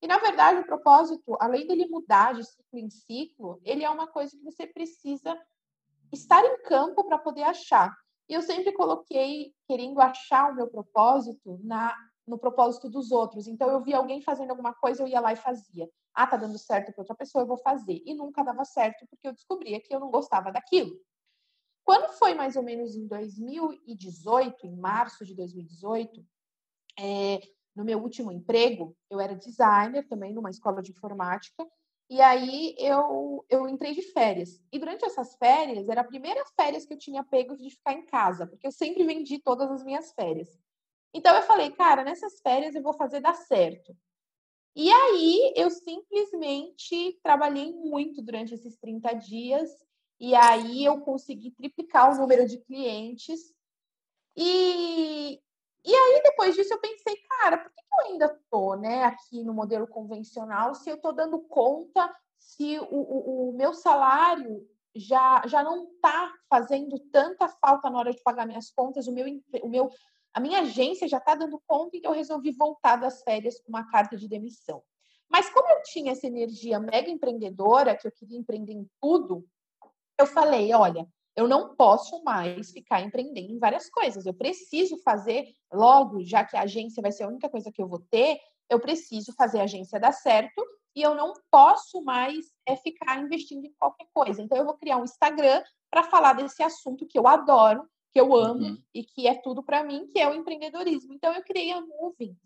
E, 0.00 0.06
na 0.06 0.18
verdade, 0.18 0.60
o 0.60 0.66
propósito, 0.66 1.36
além 1.40 1.66
dele 1.66 1.86
mudar 1.86 2.34
de 2.34 2.44
ciclo 2.44 2.78
em 2.78 2.90
ciclo, 2.90 3.60
ele 3.64 3.84
é 3.84 3.90
uma 3.90 4.06
coisa 4.06 4.36
que 4.36 4.42
você 4.42 4.66
precisa 4.66 5.40
estar 6.12 6.44
em 6.44 6.62
campo 6.62 7.04
para 7.04 7.18
poder 7.18 7.42
achar. 7.42 7.96
E 8.28 8.34
eu 8.34 8.42
sempre 8.42 8.72
coloquei 8.72 9.54
querendo 9.66 10.00
achar 10.00 10.50
o 10.50 10.54
meu 10.54 10.68
propósito 10.68 11.60
na 11.62 11.94
no 12.26 12.38
propósito 12.38 12.88
dos 12.88 13.10
outros. 13.10 13.46
Então 13.46 13.70
eu 13.70 13.82
via 13.82 13.96
alguém 13.96 14.20
fazendo 14.20 14.50
alguma 14.50 14.74
coisa, 14.74 15.02
eu 15.02 15.08
ia 15.08 15.20
lá 15.20 15.32
e 15.32 15.36
fazia. 15.36 15.88
Ah, 16.14 16.26
tá 16.26 16.36
dando 16.36 16.58
certo 16.58 16.92
para 16.92 17.02
outra 17.02 17.14
pessoa, 17.14 17.42
eu 17.42 17.48
vou 17.48 17.58
fazer. 17.58 18.02
E 18.04 18.14
nunca 18.14 18.42
dava 18.42 18.64
certo 18.64 19.06
porque 19.08 19.26
eu 19.26 19.32
descobria 19.32 19.80
que 19.80 19.94
eu 19.94 20.00
não 20.00 20.10
gostava 20.10 20.52
daquilo. 20.52 20.94
Quando 21.84 22.12
foi 22.12 22.34
mais 22.34 22.54
ou 22.56 22.62
menos 22.62 22.94
em 22.94 23.06
2018, 23.06 24.66
em 24.66 24.76
março 24.76 25.24
de 25.24 25.34
2018, 25.34 26.24
é, 26.98 27.40
no 27.74 27.84
meu 27.84 27.98
último 28.00 28.30
emprego, 28.30 28.96
eu 29.10 29.20
era 29.20 29.34
designer 29.34 30.06
também 30.06 30.32
numa 30.32 30.50
escola 30.50 30.82
de 30.82 30.92
informática, 30.92 31.66
e 32.08 32.20
aí 32.20 32.74
eu, 32.78 33.44
eu 33.48 33.68
entrei 33.68 33.94
de 33.94 34.02
férias. 34.02 34.60
E 34.70 34.78
durante 34.78 35.04
essas 35.04 35.34
férias, 35.36 35.88
era 35.88 36.02
a 36.02 36.04
primeira 36.04 36.44
férias 36.54 36.84
que 36.84 36.92
eu 36.92 36.98
tinha 36.98 37.24
pego 37.24 37.56
de 37.56 37.70
ficar 37.70 37.94
em 37.94 38.04
casa, 38.04 38.46
porque 38.46 38.66
eu 38.66 38.72
sempre 38.72 39.02
vendi 39.04 39.38
todas 39.38 39.70
as 39.70 39.82
minhas 39.82 40.12
férias. 40.12 40.48
Então 41.14 41.34
eu 41.36 41.42
falei, 41.42 41.70
cara, 41.70 42.04
nessas 42.04 42.40
férias 42.40 42.74
eu 42.74 42.82
vou 42.82 42.94
fazer 42.94 43.20
dar 43.20 43.34
certo. 43.34 43.96
E 44.74 44.90
aí 44.90 45.52
eu 45.54 45.70
simplesmente 45.70 47.20
trabalhei 47.22 47.72
muito 47.74 48.22
durante 48.22 48.54
esses 48.54 48.76
30 48.78 49.12
dias 49.14 49.70
e 50.18 50.34
aí 50.34 50.84
eu 50.84 51.00
consegui 51.00 51.50
triplicar 51.50 52.10
o 52.10 52.16
número 52.16 52.48
de 52.48 52.58
clientes. 52.58 53.52
E, 54.34 55.34
e 55.84 55.94
aí 55.94 56.22
depois 56.22 56.54
disso 56.54 56.72
eu 56.72 56.80
pensei, 56.80 57.16
cara, 57.28 57.58
por 57.58 57.70
que 57.70 57.80
eu 57.80 58.06
ainda 58.06 58.26
estou 58.26 58.76
né, 58.76 59.04
aqui 59.04 59.44
no 59.44 59.52
modelo 59.52 59.86
convencional 59.86 60.74
se 60.74 60.88
eu 60.88 60.96
estou 60.96 61.12
dando 61.12 61.38
conta, 61.40 62.10
se 62.38 62.78
o, 62.78 62.84
o, 62.84 63.50
o 63.50 63.52
meu 63.52 63.74
salário 63.74 64.66
já, 64.94 65.42
já 65.46 65.62
não 65.62 65.84
está 65.84 66.32
fazendo 66.48 66.98
tanta 67.10 67.48
falta 67.48 67.90
na 67.90 67.98
hora 67.98 68.12
de 68.12 68.22
pagar 68.22 68.46
minhas 68.46 68.70
contas, 68.70 69.06
o 69.06 69.12
meu, 69.12 69.26
o 69.62 69.68
meu 69.68 69.90
a 70.34 70.40
minha 70.40 70.60
agência 70.60 71.06
já 71.06 71.18
está 71.18 71.34
dando 71.34 71.60
conta, 71.66 71.96
então 71.96 72.12
eu 72.12 72.16
resolvi 72.16 72.52
voltar 72.52 72.96
das 72.96 73.22
férias 73.22 73.60
com 73.60 73.68
uma 73.68 73.88
carta 73.88 74.16
de 74.16 74.28
demissão. 74.28 74.82
Mas 75.30 75.48
como 75.50 75.68
eu 75.70 75.82
tinha 75.82 76.12
essa 76.12 76.26
energia 76.26 76.78
mega 76.78 77.10
empreendedora, 77.10 77.96
que 77.96 78.06
eu 78.06 78.12
queria 78.12 78.38
empreender 78.38 78.72
em 78.72 78.86
tudo, 79.00 79.46
eu 80.18 80.26
falei, 80.26 80.72
olha, 80.74 81.06
eu 81.34 81.48
não 81.48 81.74
posso 81.74 82.22
mais 82.22 82.70
ficar 82.70 83.00
empreendendo 83.00 83.52
em 83.52 83.58
várias 83.58 83.88
coisas. 83.88 84.26
Eu 84.26 84.34
preciso 84.34 84.98
fazer 84.98 85.48
logo, 85.72 86.22
já 86.22 86.44
que 86.44 86.56
a 86.56 86.62
agência 86.62 87.02
vai 87.02 87.10
ser 87.10 87.24
a 87.24 87.28
única 87.28 87.48
coisa 87.48 87.72
que 87.72 87.80
eu 87.80 87.88
vou 87.88 88.00
ter, 88.10 88.38
eu 88.68 88.78
preciso 88.78 89.32
fazer 89.32 89.60
a 89.60 89.64
agência 89.64 89.98
dar 89.98 90.12
certo 90.12 90.62
e 90.94 91.02
eu 91.02 91.14
não 91.14 91.32
posso 91.50 92.02
mais 92.04 92.52
é, 92.66 92.76
ficar 92.76 93.18
investindo 93.20 93.64
em 93.64 93.72
qualquer 93.78 94.06
coisa. 94.12 94.42
Então 94.42 94.58
eu 94.58 94.64
vou 94.64 94.74
criar 94.74 94.98
um 94.98 95.04
Instagram 95.04 95.62
para 95.90 96.02
falar 96.02 96.34
desse 96.34 96.62
assunto 96.62 97.06
que 97.06 97.18
eu 97.18 97.26
adoro, 97.26 97.88
que 98.12 98.20
eu 98.20 98.34
amo 98.36 98.66
uhum. 98.66 98.82
e 98.94 99.02
que 99.02 99.26
é 99.26 99.34
tudo 99.34 99.62
para 99.62 99.82
mim, 99.82 100.06
que 100.06 100.18
é 100.18 100.28
o 100.28 100.34
empreendedorismo. 100.34 101.14
Então, 101.14 101.32
eu 101.34 101.42
criei 101.42 101.72
a 101.72 101.80
Moving 101.80 102.36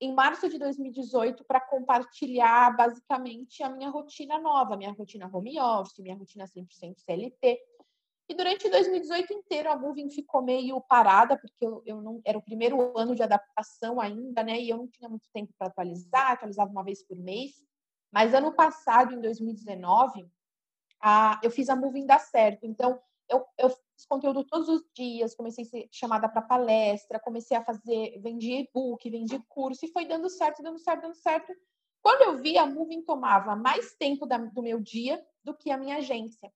em 0.00 0.14
março 0.14 0.48
de 0.48 0.58
2018 0.58 1.44
para 1.44 1.60
compartilhar 1.60 2.76
basicamente 2.76 3.62
a 3.62 3.68
minha 3.68 3.88
rotina 3.88 4.38
nova, 4.38 4.76
minha 4.76 4.92
rotina 4.92 5.28
home 5.32 5.58
office, 5.58 5.98
minha 5.98 6.14
rotina 6.14 6.44
100% 6.44 6.98
CLT. 6.98 7.58
E 8.28 8.34
durante 8.34 8.68
2018 8.68 9.32
inteiro 9.32 9.70
a 9.70 9.76
Moving 9.76 10.10
ficou 10.10 10.42
meio 10.42 10.80
parada, 10.80 11.36
porque 11.36 11.64
eu, 11.64 11.82
eu 11.86 12.02
não 12.02 12.20
era 12.24 12.36
o 12.36 12.42
primeiro 12.42 12.96
ano 12.96 13.14
de 13.14 13.22
adaptação 13.22 14.00
ainda, 14.00 14.42
né? 14.42 14.60
E 14.60 14.68
eu 14.68 14.76
não 14.76 14.88
tinha 14.88 15.08
muito 15.08 15.28
tempo 15.32 15.52
para 15.58 15.68
atualizar, 15.68 16.32
atualizava 16.32 16.70
uma 16.70 16.84
vez 16.84 17.02
por 17.04 17.16
mês. 17.16 17.52
Mas 18.12 18.34
ano 18.34 18.52
passado, 18.52 19.14
em 19.14 19.20
2019, 19.20 20.28
a, 21.00 21.40
eu 21.42 21.50
fiz 21.50 21.68
a 21.68 21.76
Moving 21.76 22.06
dar 22.06 22.18
certo. 22.18 22.66
Então, 22.66 23.00
eu, 23.28 23.44
eu 23.58 23.70
conteúdo 24.04 24.44
todos 24.44 24.68
os 24.68 24.82
dias, 24.94 25.34
comecei 25.34 25.64
a 25.64 25.68
ser 25.68 25.88
chamada 25.90 26.28
para 26.28 26.42
palestra, 26.42 27.20
comecei 27.20 27.56
a 27.56 27.64
fazer, 27.64 28.20
vendi 28.20 28.52
e-book, 28.52 29.08
vendi 29.08 29.38
curso, 29.48 29.86
e 29.86 29.92
foi 29.92 30.04
dando 30.04 30.28
certo, 30.28 30.62
dando 30.62 30.78
certo, 30.78 31.02
dando 31.02 31.14
certo. 31.14 31.52
Quando 32.02 32.22
eu 32.22 32.36
vi, 32.36 32.58
a 32.58 32.66
Moving 32.66 33.02
tomava 33.02 33.56
mais 33.56 33.94
tempo 33.94 34.26
da, 34.26 34.36
do 34.36 34.62
meu 34.62 34.80
dia 34.80 35.24
do 35.42 35.56
que 35.56 35.70
a 35.70 35.78
minha 35.78 35.96
agência. 35.96 36.52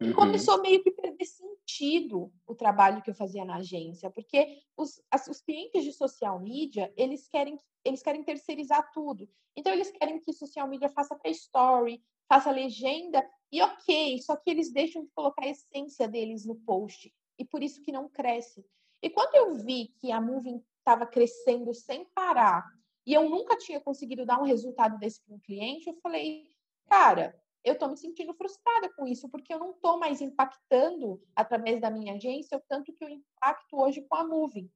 E 0.00 0.08
uhum. 0.08 0.14
começou 0.14 0.60
meio 0.60 0.82
que 0.82 0.90
perder 0.90 1.24
sentido 1.24 2.32
o 2.46 2.54
trabalho 2.54 3.00
que 3.02 3.10
eu 3.10 3.14
fazia 3.14 3.44
na 3.44 3.56
agência, 3.56 4.10
porque 4.10 4.58
os, 4.76 5.00
as, 5.10 5.28
os 5.28 5.40
clientes 5.40 5.84
de 5.84 5.92
social 5.92 6.40
media, 6.40 6.92
eles 6.96 7.28
querem, 7.28 7.56
eles 7.84 8.02
querem 8.02 8.24
terceirizar 8.24 8.90
tudo. 8.92 9.28
Então, 9.56 9.72
eles 9.72 9.90
querem 9.92 10.18
que 10.18 10.32
social 10.32 10.66
media 10.66 10.88
faça 10.88 11.14
até 11.14 11.30
story, 11.30 12.02
faça 12.32 12.50
legenda, 12.50 13.22
e 13.52 13.60
ok, 13.60 14.18
só 14.22 14.34
que 14.36 14.48
eles 14.48 14.72
deixam 14.72 15.04
de 15.04 15.10
colocar 15.10 15.44
a 15.44 15.50
essência 15.50 16.08
deles 16.08 16.46
no 16.46 16.54
post. 16.54 17.12
E 17.38 17.44
por 17.44 17.62
isso 17.62 17.82
que 17.82 17.92
não 17.92 18.08
cresce. 18.08 18.64
E 19.02 19.10
quando 19.10 19.34
eu 19.34 19.54
vi 19.56 19.88
que 19.98 20.10
a 20.10 20.18
Moving 20.18 20.64
estava 20.78 21.04
crescendo 21.04 21.74
sem 21.74 22.06
parar, 22.06 22.64
e 23.06 23.12
eu 23.12 23.28
nunca 23.28 23.58
tinha 23.58 23.78
conseguido 23.82 24.24
dar 24.24 24.40
um 24.40 24.46
resultado 24.46 24.98
desse 24.98 25.22
para 25.22 25.34
um 25.34 25.40
cliente, 25.40 25.90
eu 25.90 25.94
falei, 25.96 26.48
cara, 26.88 27.38
eu 27.62 27.74
estou 27.74 27.90
me 27.90 27.98
sentindo 27.98 28.32
frustrada 28.32 28.90
com 28.96 29.06
isso, 29.06 29.28
porque 29.28 29.52
eu 29.52 29.58
não 29.58 29.72
estou 29.72 29.98
mais 29.98 30.22
impactando 30.22 31.20
através 31.36 31.82
da 31.82 31.90
minha 31.90 32.14
agência 32.14 32.56
o 32.56 32.62
tanto 32.66 32.94
que 32.94 33.04
eu 33.04 33.10
impacto 33.10 33.78
hoje 33.78 34.00
com 34.08 34.16
a 34.16 34.26
Moving. 34.26 34.70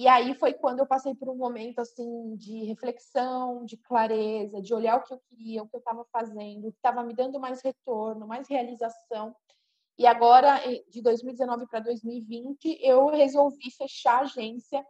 E 0.00 0.08
aí 0.08 0.32
foi 0.32 0.54
quando 0.54 0.78
eu 0.78 0.86
passei 0.86 1.14
por 1.14 1.28
um 1.28 1.36
momento 1.36 1.78
assim 1.78 2.34
de 2.34 2.64
reflexão, 2.64 3.66
de 3.66 3.76
clareza, 3.76 4.62
de 4.62 4.72
olhar 4.72 4.96
o 4.96 5.02
que 5.02 5.12
eu 5.12 5.20
queria, 5.28 5.62
o 5.62 5.68
que 5.68 5.76
eu 5.76 5.78
estava 5.78 6.06
fazendo, 6.10 6.68
o 6.68 6.72
que 6.72 6.78
estava 6.78 7.04
me 7.04 7.12
dando 7.12 7.38
mais 7.38 7.60
retorno, 7.60 8.26
mais 8.26 8.48
realização. 8.48 9.36
E 9.98 10.06
agora, 10.06 10.58
de 10.88 11.02
2019 11.02 11.66
para 11.66 11.80
2020, 11.80 12.78
eu 12.80 13.08
resolvi 13.08 13.70
fechar 13.72 14.20
a 14.20 14.22
agência, 14.22 14.82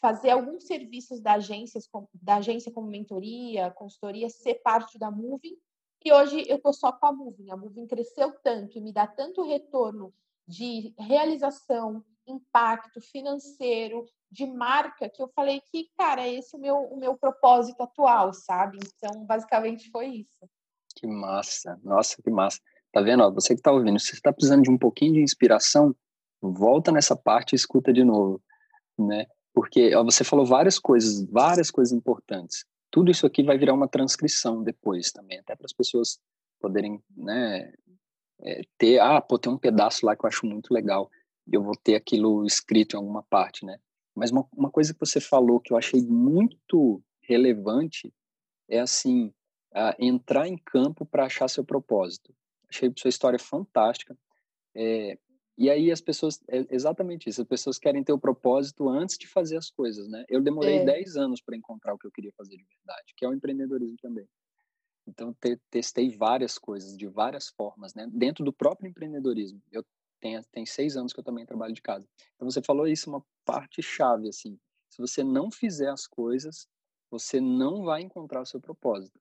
fazer 0.00 0.30
alguns 0.30 0.64
serviços 0.64 1.20
da 1.20 1.34
agência, 1.34 1.78
da 2.14 2.36
agência 2.36 2.72
como 2.72 2.86
mentoria, 2.86 3.70
consultoria, 3.72 4.30
ser 4.30 4.54
parte 4.62 4.98
da 4.98 5.10
Moving. 5.10 5.58
E 6.02 6.10
hoje 6.10 6.48
eu 6.48 6.56
estou 6.56 6.72
só 6.72 6.92
com 6.92 7.04
a 7.04 7.12
Moving. 7.12 7.50
A 7.50 7.58
Moving 7.58 7.86
cresceu 7.86 8.32
tanto 8.42 8.78
e 8.78 8.80
me 8.80 8.90
dá 8.90 9.06
tanto 9.06 9.42
retorno 9.42 10.14
de 10.48 10.94
realização, 10.98 12.02
impacto 12.26 13.02
financeiro, 13.02 14.06
de 14.30 14.46
marca, 14.46 15.08
que 15.08 15.22
eu 15.22 15.28
falei 15.28 15.60
que, 15.70 15.88
cara, 15.96 16.26
esse 16.26 16.54
é 16.54 16.58
o 16.58 16.60
meu, 16.60 16.76
o 16.76 16.96
meu 16.96 17.16
propósito 17.16 17.82
atual, 17.82 18.32
sabe? 18.32 18.78
Então, 18.78 19.24
basicamente 19.24 19.90
foi 19.90 20.06
isso. 20.06 20.48
Que 20.94 21.06
massa, 21.06 21.78
nossa, 21.82 22.20
que 22.22 22.30
massa. 22.30 22.60
Tá 22.92 23.00
vendo? 23.00 23.22
Ó, 23.22 23.30
você 23.30 23.54
que 23.54 23.62
tá 23.62 23.72
ouvindo, 23.72 23.98
se 23.98 24.08
você 24.08 24.14
está 24.14 24.32
precisando 24.32 24.62
de 24.62 24.70
um 24.70 24.78
pouquinho 24.78 25.14
de 25.14 25.20
inspiração, 25.20 25.94
volta 26.40 26.90
nessa 26.90 27.14
parte 27.14 27.52
e 27.52 27.56
escuta 27.56 27.92
de 27.92 28.04
novo, 28.04 28.42
né? 28.98 29.26
Porque 29.52 29.94
ó, 29.94 30.02
você 30.02 30.24
falou 30.24 30.46
várias 30.46 30.78
coisas, 30.78 31.24
várias 31.30 31.70
coisas 31.70 31.92
importantes. 31.92 32.64
Tudo 32.90 33.10
isso 33.10 33.26
aqui 33.26 33.42
vai 33.42 33.58
virar 33.58 33.74
uma 33.74 33.88
transcrição 33.88 34.62
depois 34.62 35.12
também, 35.12 35.38
até 35.38 35.54
para 35.54 35.66
as 35.66 35.72
pessoas 35.72 36.18
poderem, 36.60 37.02
né, 37.14 37.72
é, 38.40 38.62
ter, 38.78 38.98
ah, 38.98 39.20
pô, 39.20 39.38
tem 39.38 39.52
um 39.52 39.58
pedaço 39.58 40.06
lá 40.06 40.16
que 40.16 40.24
eu 40.24 40.28
acho 40.28 40.46
muito 40.46 40.72
legal 40.72 41.10
eu 41.52 41.62
vou 41.62 41.76
ter 41.76 41.94
aquilo 41.94 42.44
escrito 42.44 42.94
em 42.94 42.96
alguma 42.98 43.22
parte, 43.22 43.64
né? 43.64 43.78
Mas 44.16 44.30
uma, 44.30 44.48
uma 44.52 44.70
coisa 44.70 44.94
que 44.94 45.00
você 45.00 45.20
falou 45.20 45.60
que 45.60 45.72
eu 45.72 45.76
achei 45.76 46.00
muito 46.02 47.02
relevante 47.20 48.12
é 48.68 48.80
assim, 48.80 49.32
entrar 49.98 50.48
em 50.48 50.56
campo 50.56 51.04
para 51.04 51.26
achar 51.26 51.48
seu 51.48 51.64
propósito. 51.64 52.34
Achei 52.68 52.90
sua 52.96 53.10
história 53.10 53.38
fantástica. 53.38 54.16
É, 54.74 55.18
e 55.58 55.70
aí 55.70 55.90
as 55.90 56.00
pessoas, 56.00 56.40
é 56.48 56.66
exatamente 56.70 57.28
isso, 57.28 57.40
as 57.40 57.48
pessoas 57.48 57.78
querem 57.78 58.02
ter 58.02 58.12
o 58.12 58.18
propósito 58.18 58.88
antes 58.88 59.16
de 59.16 59.26
fazer 59.26 59.56
as 59.56 59.70
coisas, 59.70 60.08
né? 60.08 60.24
Eu 60.28 60.40
demorei 60.40 60.78
é. 60.78 60.84
10 60.84 61.16
anos 61.16 61.40
para 61.40 61.56
encontrar 61.56 61.94
o 61.94 61.98
que 61.98 62.06
eu 62.06 62.10
queria 62.10 62.32
fazer 62.36 62.56
de 62.56 62.64
verdade, 62.64 63.14
que 63.16 63.24
é 63.24 63.28
o 63.28 63.34
empreendedorismo 63.34 63.96
também. 64.02 64.26
Então, 65.06 65.32
te, 65.34 65.58
testei 65.70 66.10
várias 66.10 66.58
coisas, 66.58 66.96
de 66.96 67.06
várias 67.06 67.48
formas, 67.48 67.94
né? 67.94 68.08
Dentro 68.12 68.44
do 68.44 68.52
próprio 68.52 68.88
empreendedorismo. 68.88 69.62
Eu 69.70 69.84
tem, 70.26 70.42
tem 70.52 70.66
seis 70.66 70.96
anos 70.96 71.12
que 71.12 71.20
eu 71.20 71.24
também 71.24 71.46
trabalho 71.46 71.72
de 71.72 71.82
casa. 71.82 72.08
Então 72.34 72.50
você 72.50 72.60
falou 72.60 72.86
isso, 72.86 73.08
uma 73.08 73.24
parte 73.44 73.82
chave, 73.82 74.28
assim. 74.28 74.58
Se 74.88 75.00
você 75.00 75.22
não 75.22 75.50
fizer 75.50 75.90
as 75.90 76.06
coisas, 76.06 76.68
você 77.10 77.40
não 77.40 77.84
vai 77.84 78.02
encontrar 78.02 78.40
o 78.40 78.46
seu 78.46 78.60
propósito. 78.60 79.20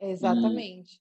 Exatamente. 0.00 1.00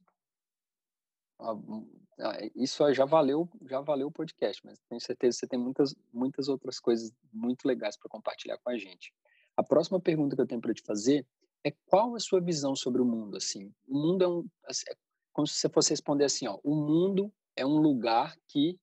E, 1.39 2.63
isso 2.63 2.93
já 2.93 3.05
valeu, 3.05 3.49
já 3.65 3.79
valeu 3.79 4.07
o 4.07 4.11
podcast, 4.11 4.61
mas 4.65 4.77
tenho 4.89 4.99
certeza 4.99 5.37
que 5.37 5.39
você 5.39 5.47
tem 5.47 5.59
muitas, 5.59 5.95
muitas 6.11 6.49
outras 6.49 6.79
coisas 6.79 7.11
muito 7.31 7.65
legais 7.65 7.97
para 7.97 8.09
compartilhar 8.09 8.57
com 8.57 8.69
a 8.69 8.77
gente. 8.77 9.13
A 9.55 9.63
próxima 9.63 9.99
pergunta 9.99 10.35
que 10.35 10.41
eu 10.41 10.47
tenho 10.47 10.61
para 10.61 10.73
te 10.73 10.81
fazer 10.81 11.25
é 11.63 11.71
qual 11.87 12.15
a 12.15 12.19
sua 12.19 12.41
visão 12.41 12.75
sobre 12.75 13.01
o 13.01 13.05
mundo, 13.05 13.37
assim? 13.37 13.73
O 13.87 13.97
mundo 13.97 14.23
é 14.23 14.27
um, 14.27 14.45
assim, 14.65 14.85
é 14.89 14.95
como 15.31 15.47
se 15.47 15.55
você 15.55 15.69
fosse 15.69 15.91
responder 15.91 16.25
assim, 16.25 16.47
ó, 16.47 16.59
o 16.63 16.75
mundo 16.75 17.33
é 17.59 17.65
um 17.65 17.77
lugar 17.77 18.35
que. 18.47 18.79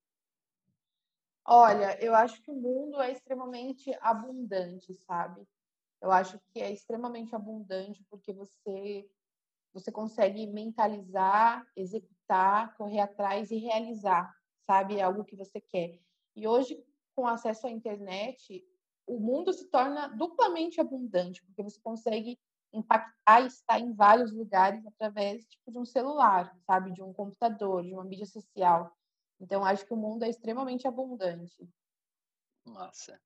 Olha, 1.44 1.98
eu 2.04 2.14
acho 2.14 2.42
que 2.42 2.50
o 2.50 2.54
mundo 2.54 3.00
é 3.00 3.12
extremamente 3.12 3.96
abundante, 4.00 4.92
sabe? 4.94 5.46
Eu 6.02 6.10
acho 6.10 6.38
que 6.52 6.60
é 6.60 6.70
extremamente 6.70 7.34
abundante 7.34 8.04
porque 8.10 8.32
você 8.32 9.08
você 9.72 9.92
consegue 9.92 10.46
mentalizar, 10.46 11.66
executar, 11.76 12.74
correr 12.76 13.00
atrás 13.00 13.50
e 13.50 13.58
realizar, 13.58 14.34
sabe, 14.66 15.02
algo 15.02 15.22
que 15.22 15.36
você 15.36 15.60
quer. 15.60 16.00
E 16.34 16.48
hoje, 16.48 16.82
com 17.14 17.26
acesso 17.26 17.66
à 17.66 17.70
internet, 17.70 18.64
o 19.06 19.20
mundo 19.20 19.52
se 19.52 19.66
torna 19.66 20.08
duplamente 20.08 20.80
abundante, 20.80 21.44
porque 21.44 21.62
você 21.62 21.78
consegue 21.80 22.38
impactar 22.76 23.42
e 23.42 23.46
estar 23.46 23.80
em 23.80 23.92
vários 23.92 24.32
lugares 24.32 24.84
através 24.86 25.44
tipo, 25.46 25.72
de 25.72 25.78
um 25.78 25.84
celular, 25.84 26.54
sabe, 26.66 26.92
de 26.92 27.02
um 27.02 27.12
computador, 27.12 27.82
de 27.82 27.92
uma 27.92 28.04
mídia 28.04 28.26
social. 28.26 28.94
Então, 29.40 29.64
acho 29.64 29.84
que 29.84 29.92
o 29.92 29.96
mundo 29.96 30.24
é 30.24 30.28
extremamente 30.28 30.86
abundante. 30.86 31.68
Massa. 32.66 33.20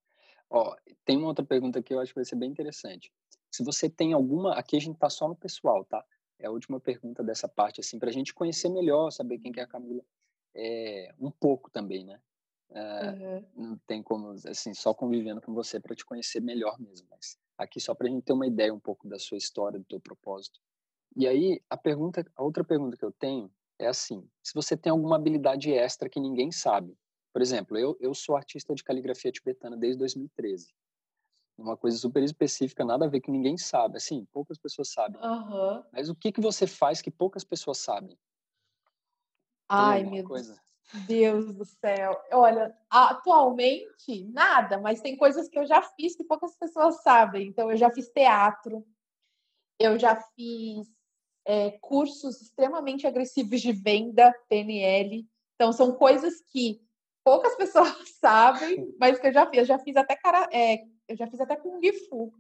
Ó, 0.49 0.77
tem 1.05 1.17
uma 1.17 1.29
outra 1.29 1.45
pergunta 1.45 1.83
que 1.83 1.95
eu 1.95 2.01
acho 2.01 2.13
que 2.13 2.19
vai 2.19 2.25
ser 2.25 2.37
bem 2.37 2.51
interessante. 2.51 3.13
Se 3.51 3.65
você 3.65 3.89
tem 3.89 4.13
alguma, 4.13 4.55
aqui 4.55 4.77
a 4.77 4.81
gente 4.81 4.99
tá 4.99 5.09
só 5.09 5.29
no 5.29 5.37
pessoal, 5.37 5.85
tá? 5.85 6.05
É 6.39 6.47
a 6.47 6.51
última 6.51 6.81
pergunta 6.81 7.23
dessa 7.23 7.49
parte, 7.49 7.81
assim, 7.81 7.99
para 7.99 8.11
a 8.11 8.13
gente 8.13 8.35
conhecer 8.35 8.69
melhor, 8.69 9.11
saber 9.11 9.39
quem 9.39 9.53
que 9.53 9.61
é 9.61 9.63
a 9.63 9.69
Camila, 9.69 10.03
é, 10.55 11.15
um 11.19 11.31
pouco 11.31 11.71
também, 11.71 12.05
né? 12.05 12.21
É, 12.73 13.11
uhum. 13.11 13.45
Não 13.57 13.79
tem 13.87 14.03
como, 14.03 14.31
assim, 14.31 14.73
só 14.75 14.95
convivendo 14.95 15.41
com 15.41 15.53
você 15.53 15.81
para 15.81 15.95
te 15.95 16.05
conhecer 16.05 16.41
melhor 16.41 16.79
mesmo. 16.81 17.07
Mas 17.11 17.39
aqui 17.63 17.81
só 17.81 17.95
para 17.95 18.09
a 18.09 18.11
gente 18.11 18.25
ter 18.25 18.33
uma 18.33 18.47
ideia 18.47 18.73
um 18.73 18.81
pouco 18.81 19.09
da 19.09 19.19
sua 19.19 19.39
história, 19.39 19.79
do 19.79 19.85
teu 19.85 20.01
propósito. 20.01 20.59
E 21.17 21.27
aí 21.27 21.61
a 21.69 21.77
pergunta, 21.77 22.25
a 22.35 22.43
outra 22.43 22.65
pergunta 22.65 22.97
que 22.97 23.05
eu 23.05 23.13
tenho 23.13 23.51
é 23.79 23.87
assim: 23.87 24.29
se 24.43 24.55
você 24.55 24.77
tem 24.77 24.91
alguma 24.91 25.17
habilidade 25.17 25.73
extra 25.73 26.09
que 26.09 26.21
ninguém 26.21 26.51
sabe, 26.51 26.97
por 27.33 27.43
exemplo, 27.43 27.79
eu, 27.79 27.97
eu 28.01 28.15
sou 28.15 28.37
artista 28.37 28.75
de 28.75 28.83
caligrafia 28.83 29.31
tibetana 29.31 29.77
desde 29.77 29.99
2013. 29.99 30.75
Uma 31.57 31.77
coisa 31.77 31.97
super 31.99 32.23
específica, 32.23 32.85
nada 32.85 33.05
a 33.05 33.09
ver 33.09 33.21
que 33.21 33.31
ninguém 33.31 33.57
sabe. 33.59 33.99
Assim, 33.99 34.27
poucas 34.33 34.59
pessoas 34.59 34.91
sabem. 34.91 35.21
Uhum. 35.21 35.85
Mas 35.93 36.09
o 36.09 36.15
que, 36.15 36.33
que 36.33 36.41
você 36.41 36.67
faz 36.67 37.03
que 37.03 37.11
poucas 37.11 37.45
pessoas 37.45 37.79
sabem? 37.79 38.19
Ai, 39.69 40.03
meu 40.03 40.25
coisa? 40.25 40.61
Deus 40.93 41.55
do 41.55 41.65
céu. 41.65 42.21
Olha, 42.33 42.77
atualmente, 42.89 44.25
nada, 44.33 44.79
mas 44.79 45.01
tem 45.01 45.17
coisas 45.17 45.49
que 45.49 45.59
eu 45.59 45.67
já 45.67 45.83
fiz 45.83 46.17
que 46.17 46.25
poucas 46.25 46.57
pessoas 46.57 47.03
sabem. 47.03 47.49
Então, 47.49 47.71
eu 47.71 47.77
já 47.77 47.91
fiz 47.91 48.09
teatro, 48.09 48.85
eu 49.79 49.99
já 49.99 50.17
fiz 50.17 50.89
é, 51.45 51.71
cursos 51.81 52.41
extremamente 52.41 53.07
agressivos 53.07 53.61
de 53.61 53.73
venda, 53.73 54.35
PNL. 54.49 55.27
Então, 55.55 55.73
são 55.73 55.93
coisas 55.93 56.41
que 56.53 56.81
poucas 57.25 57.55
pessoas 57.57 57.95
sabem, 58.19 58.95
mas 58.99 59.19
que 59.19 59.27
eu 59.29 59.33
já 59.33 59.47
fiz. 59.47 59.59
Eu 59.59 59.65
já 59.65 59.79
fiz 59.79 59.97
até 59.97 60.17
cara, 60.17 60.49
é, 60.53 60.85
eu 61.09 61.17
já 61.17 61.27
fiz 61.27 61.41
até 61.41 61.57
Kung 61.57 61.81
Fu. 62.09 62.33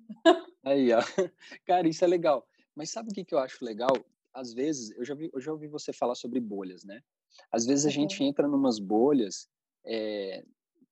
Aí, 0.65 0.93
ó. 0.93 1.01
Cara, 1.67 1.89
isso 1.89 2.05
é 2.05 2.09
legal. 2.09 2.47
Mas 2.75 2.91
sabe 2.91 3.11
o 3.11 3.15
que, 3.15 3.25
que 3.25 3.35
eu 3.35 3.39
acho 3.39 3.65
legal? 3.65 3.91
Às 4.33 4.53
vezes, 4.53 4.91
eu 4.97 5.05
já, 5.05 5.15
vi, 5.15 5.31
eu 5.33 5.41
já 5.41 5.53
ouvi 5.53 5.67
você 5.67 5.93
falar 5.93 6.15
sobre 6.15 6.41
bolhas, 6.41 6.85
né? 6.85 7.03
Às 7.51 7.67
vezes 7.67 7.85
a 7.85 7.89
uhum. 7.89 7.93
gente 7.93 8.23
entra 8.23 8.49
numas 8.49 8.79
bolhas, 8.79 9.49
é, 9.85 10.45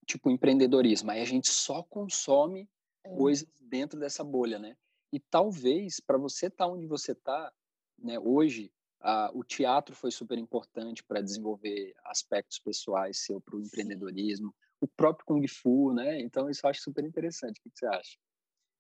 tipo 0.06 0.30
empreendedorismo, 0.30 1.10
aí 1.10 1.20
a 1.20 1.24
gente 1.24 1.48
só 1.48 1.82
consome 1.82 2.68
é. 3.04 3.16
coisas 3.16 3.48
dentro 3.60 3.98
dessa 3.98 4.24
bolha, 4.24 4.58
né? 4.58 4.76
E 5.12 5.20
talvez, 5.20 6.00
para 6.00 6.18
você 6.18 6.46
estar 6.46 6.66
tá 6.66 6.72
onde 6.72 6.86
você 6.86 7.12
está, 7.12 7.52
né, 7.98 8.18
hoje, 8.18 8.72
ah, 9.00 9.30
o 9.32 9.44
teatro 9.44 9.94
foi 9.94 10.10
super 10.10 10.36
importante 10.36 11.04
para 11.04 11.20
desenvolver 11.20 11.94
aspectos 12.04 12.58
pessoais 12.58 13.18
seu 13.24 13.40
para 13.40 13.56
o 13.56 13.60
empreendedorismo, 13.60 14.54
o 14.80 14.88
próprio 14.88 15.26
Kung 15.26 15.46
Fu, 15.48 15.92
né? 15.92 16.20
Então, 16.20 16.48
isso 16.50 16.64
eu 16.64 16.70
acho 16.70 16.82
super 16.82 17.04
interessante. 17.04 17.58
O 17.58 17.62
que 17.62 17.70
você 17.72 17.86
acha? 17.86 18.18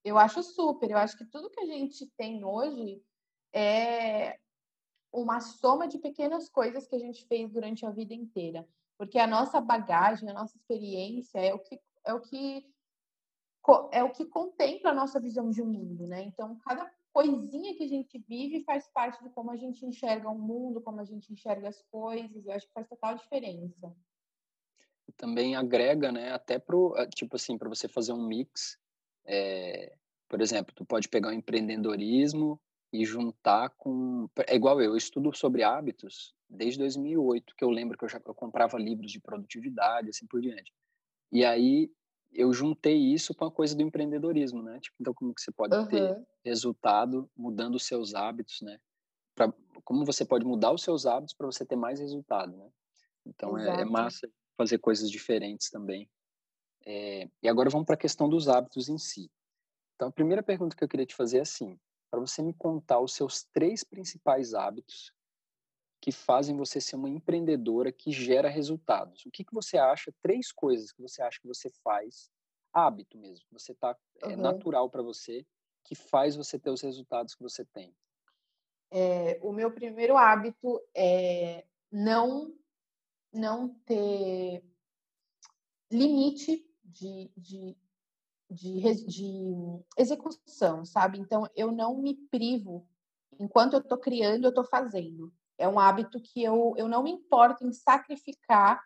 Eu 0.04 0.16
acho 0.18 0.42
super. 0.42 0.90
Eu 0.90 0.98
acho 0.98 1.16
que 1.16 1.24
tudo 1.24 1.50
que 1.50 1.60
a 1.60 1.66
gente 1.66 2.06
tem 2.16 2.44
hoje 2.44 3.02
é 3.52 4.38
uma 5.12 5.40
soma 5.40 5.88
de 5.88 5.98
pequenas 5.98 6.48
coisas 6.48 6.86
que 6.86 6.94
a 6.94 6.98
gente 6.98 7.24
fez 7.26 7.50
durante 7.50 7.84
a 7.86 7.90
vida 7.90 8.14
inteira. 8.14 8.66
Porque 8.96 9.18
a 9.18 9.26
nossa 9.26 9.60
bagagem, 9.60 10.28
a 10.28 10.34
nossa 10.34 10.56
experiência 10.56 11.38
é 11.38 11.54
o 11.54 11.58
que 11.58 11.80
é 12.04 12.12
o 12.12 12.20
que 12.20 12.66
é 13.92 14.02
o 14.02 14.10
que 14.10 14.24
contempla 14.24 14.90
a 14.90 14.94
nossa 14.94 15.20
visão 15.20 15.50
de 15.50 15.62
mundo, 15.62 16.06
né? 16.06 16.22
Então, 16.22 16.56
cada 16.56 16.90
coisinha 17.12 17.76
que 17.76 17.84
a 17.84 17.88
gente 17.88 18.18
vive 18.26 18.64
faz 18.64 18.88
parte 18.88 19.22
de 19.22 19.30
como 19.30 19.50
a 19.50 19.56
gente 19.56 19.84
enxerga 19.84 20.30
o 20.30 20.38
mundo, 20.38 20.80
como 20.80 21.00
a 21.00 21.04
gente 21.04 21.32
enxerga 21.32 21.68
as 21.68 21.82
coisas. 21.90 22.46
Eu 22.46 22.52
acho 22.52 22.66
que 22.66 22.72
faz 22.72 22.88
total 22.88 23.14
diferença. 23.14 23.94
Também 25.16 25.56
agrega, 25.56 26.10
né? 26.12 26.32
Até 26.32 26.58
pro 26.58 26.94
eh, 26.96 27.06
tipo 27.08 27.36
assim, 27.36 27.58
para 27.58 27.68
você 27.68 27.88
fazer 27.88 28.12
um 28.12 28.26
mix, 28.26 28.78
é, 29.24 29.96
por 30.28 30.40
exemplo, 30.40 30.74
tu 30.74 30.84
pode 30.84 31.08
pegar 31.08 31.28
o 31.28 31.32
empreendedorismo 31.32 32.60
e 32.92 33.04
juntar 33.04 33.70
com 33.70 34.28
é 34.46 34.54
igual 34.54 34.80
eu, 34.80 34.90
eu 34.90 34.96
estudo 34.96 35.34
sobre 35.34 35.62
hábitos 35.62 36.34
desde 36.48 36.78
2008, 36.78 37.54
que 37.54 37.64
eu 37.64 37.70
lembro 37.70 37.98
que 37.98 38.04
eu 38.04 38.08
já 38.08 38.20
eu 38.24 38.34
comprava 38.34 38.78
livros 38.78 39.12
de 39.12 39.20
produtividade, 39.20 40.08
assim 40.08 40.26
por 40.26 40.40
diante. 40.40 40.72
E 41.30 41.44
aí 41.44 41.90
eu 42.32 42.52
juntei 42.52 42.96
isso 42.96 43.34
com 43.34 43.44
a 43.44 43.50
coisa 43.50 43.76
do 43.76 43.82
empreendedorismo, 43.82 44.62
né? 44.62 44.78
Tipo, 44.80 44.96
então 45.00 45.14
como 45.14 45.34
que 45.34 45.40
você 45.40 45.52
pode 45.52 45.74
uhum. 45.74 45.86
ter 45.86 46.26
resultado 46.44 47.30
mudando 47.36 47.74
os 47.74 47.84
seus 47.84 48.14
hábitos, 48.14 48.60
né? 48.62 48.78
Pra, 49.34 49.52
como 49.84 50.04
você 50.04 50.24
pode 50.24 50.44
mudar 50.44 50.72
os 50.72 50.82
seus 50.82 51.06
hábitos 51.06 51.34
para 51.34 51.46
você 51.46 51.64
ter 51.64 51.76
mais 51.76 52.00
resultado, 52.00 52.56
né? 52.56 52.68
Então 53.26 53.58
é, 53.58 53.82
é, 53.82 53.84
massa 53.84 54.28
fazer 54.56 54.78
coisas 54.78 55.10
diferentes 55.10 55.70
também. 55.70 56.08
É, 56.84 57.28
e 57.42 57.48
agora 57.48 57.70
vamos 57.70 57.86
para 57.86 57.94
a 57.94 57.98
questão 57.98 58.28
dos 58.28 58.48
hábitos 58.48 58.88
em 58.88 58.98
si. 58.98 59.30
Então 59.94 60.08
a 60.08 60.12
primeira 60.12 60.42
pergunta 60.42 60.76
que 60.76 60.82
eu 60.82 60.88
queria 60.88 61.06
te 61.06 61.14
fazer 61.14 61.38
é 61.38 61.42
assim: 61.42 61.78
para 62.10 62.20
você 62.20 62.42
me 62.42 62.54
contar 62.54 63.00
os 63.00 63.14
seus 63.14 63.44
três 63.44 63.84
principais 63.84 64.54
hábitos 64.54 65.12
que 66.00 66.12
fazem 66.12 66.56
você 66.56 66.80
ser 66.80 66.96
uma 66.96 67.08
empreendedora 67.08 67.90
que 67.92 68.12
gera 68.12 68.48
resultados. 68.48 69.26
O 69.26 69.30
que, 69.30 69.44
que 69.44 69.54
você 69.54 69.76
acha? 69.76 70.14
Três 70.22 70.52
coisas 70.52 70.92
que 70.92 71.02
você 71.02 71.20
acha 71.20 71.40
que 71.40 71.46
você 71.46 71.68
faz, 71.82 72.30
hábito 72.72 73.18
mesmo, 73.18 73.46
você 73.50 73.74
tá 73.74 73.96
é 74.22 74.36
natural 74.36 74.88
para 74.88 75.02
você, 75.02 75.44
que 75.84 75.94
faz 75.94 76.36
você 76.36 76.58
ter 76.58 76.70
os 76.70 76.82
resultados 76.82 77.34
que 77.34 77.42
você 77.42 77.64
tem. 77.64 77.94
É, 78.90 79.38
o 79.42 79.52
meu 79.52 79.70
primeiro 79.70 80.16
hábito 80.16 80.80
é 80.94 81.66
não 81.90 82.54
não 83.32 83.68
ter 83.84 84.64
limite 85.90 86.66
de, 86.82 87.30
de, 87.36 87.76
de, 88.50 89.04
de 89.06 89.84
execução, 89.96 90.84
sabe? 90.84 91.18
Então, 91.18 91.48
eu 91.54 91.70
não 91.70 91.96
me 91.96 92.14
privo. 92.30 92.86
Enquanto 93.38 93.74
eu 93.74 93.80
estou 93.80 93.98
criando, 93.98 94.44
eu 94.44 94.50
estou 94.50 94.64
fazendo. 94.64 95.32
É 95.56 95.68
um 95.68 95.78
hábito 95.78 96.20
que 96.20 96.42
eu, 96.42 96.74
eu 96.76 96.88
não 96.88 97.02
me 97.02 97.10
importo 97.10 97.66
em 97.66 97.72
sacrificar 97.72 98.82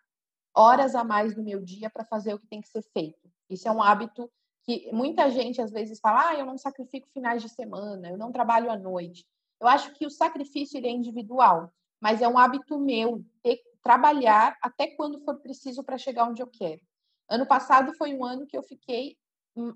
horas 0.55 0.95
a 0.95 1.03
mais 1.03 1.35
do 1.35 1.43
meu 1.43 1.61
dia 1.61 1.89
para 1.89 2.05
fazer 2.05 2.33
o 2.33 2.39
que 2.39 2.47
tem 2.47 2.61
que 2.61 2.67
ser 2.67 2.83
feito. 2.93 3.31
Isso 3.49 3.67
é 3.67 3.71
um 3.71 3.81
hábito 3.81 4.29
que 4.63 4.89
muita 4.91 5.29
gente 5.29 5.61
às 5.61 5.71
vezes 5.71 5.99
fala: 5.99 6.29
ah, 6.29 6.35
eu 6.35 6.45
não 6.45 6.57
sacrifico 6.57 7.07
finais 7.13 7.41
de 7.41 7.49
semana, 7.49 8.09
eu 8.09 8.17
não 8.17 8.31
trabalho 8.31 8.71
à 8.71 8.77
noite. 8.77 9.25
Eu 9.59 9.67
acho 9.67 9.93
que 9.93 10.05
o 10.05 10.09
sacrifício 10.09 10.77
ele 10.77 10.87
é 10.87 10.91
individual, 10.91 11.71
mas 12.01 12.21
é 12.21 12.27
um 12.27 12.37
hábito 12.37 12.77
meu 12.77 13.23
ter, 13.41 13.61
trabalhar 13.81 14.57
até 14.61 14.87
quando 14.87 15.23
for 15.23 15.39
preciso 15.39 15.83
para 15.83 15.97
chegar 15.97 16.27
onde 16.27 16.41
eu 16.41 16.47
quero. 16.47 16.81
Ano 17.29 17.45
passado 17.45 17.93
foi 17.93 18.13
um 18.13 18.23
ano 18.23 18.45
que 18.45 18.57
eu 18.57 18.63
fiquei 18.63 19.17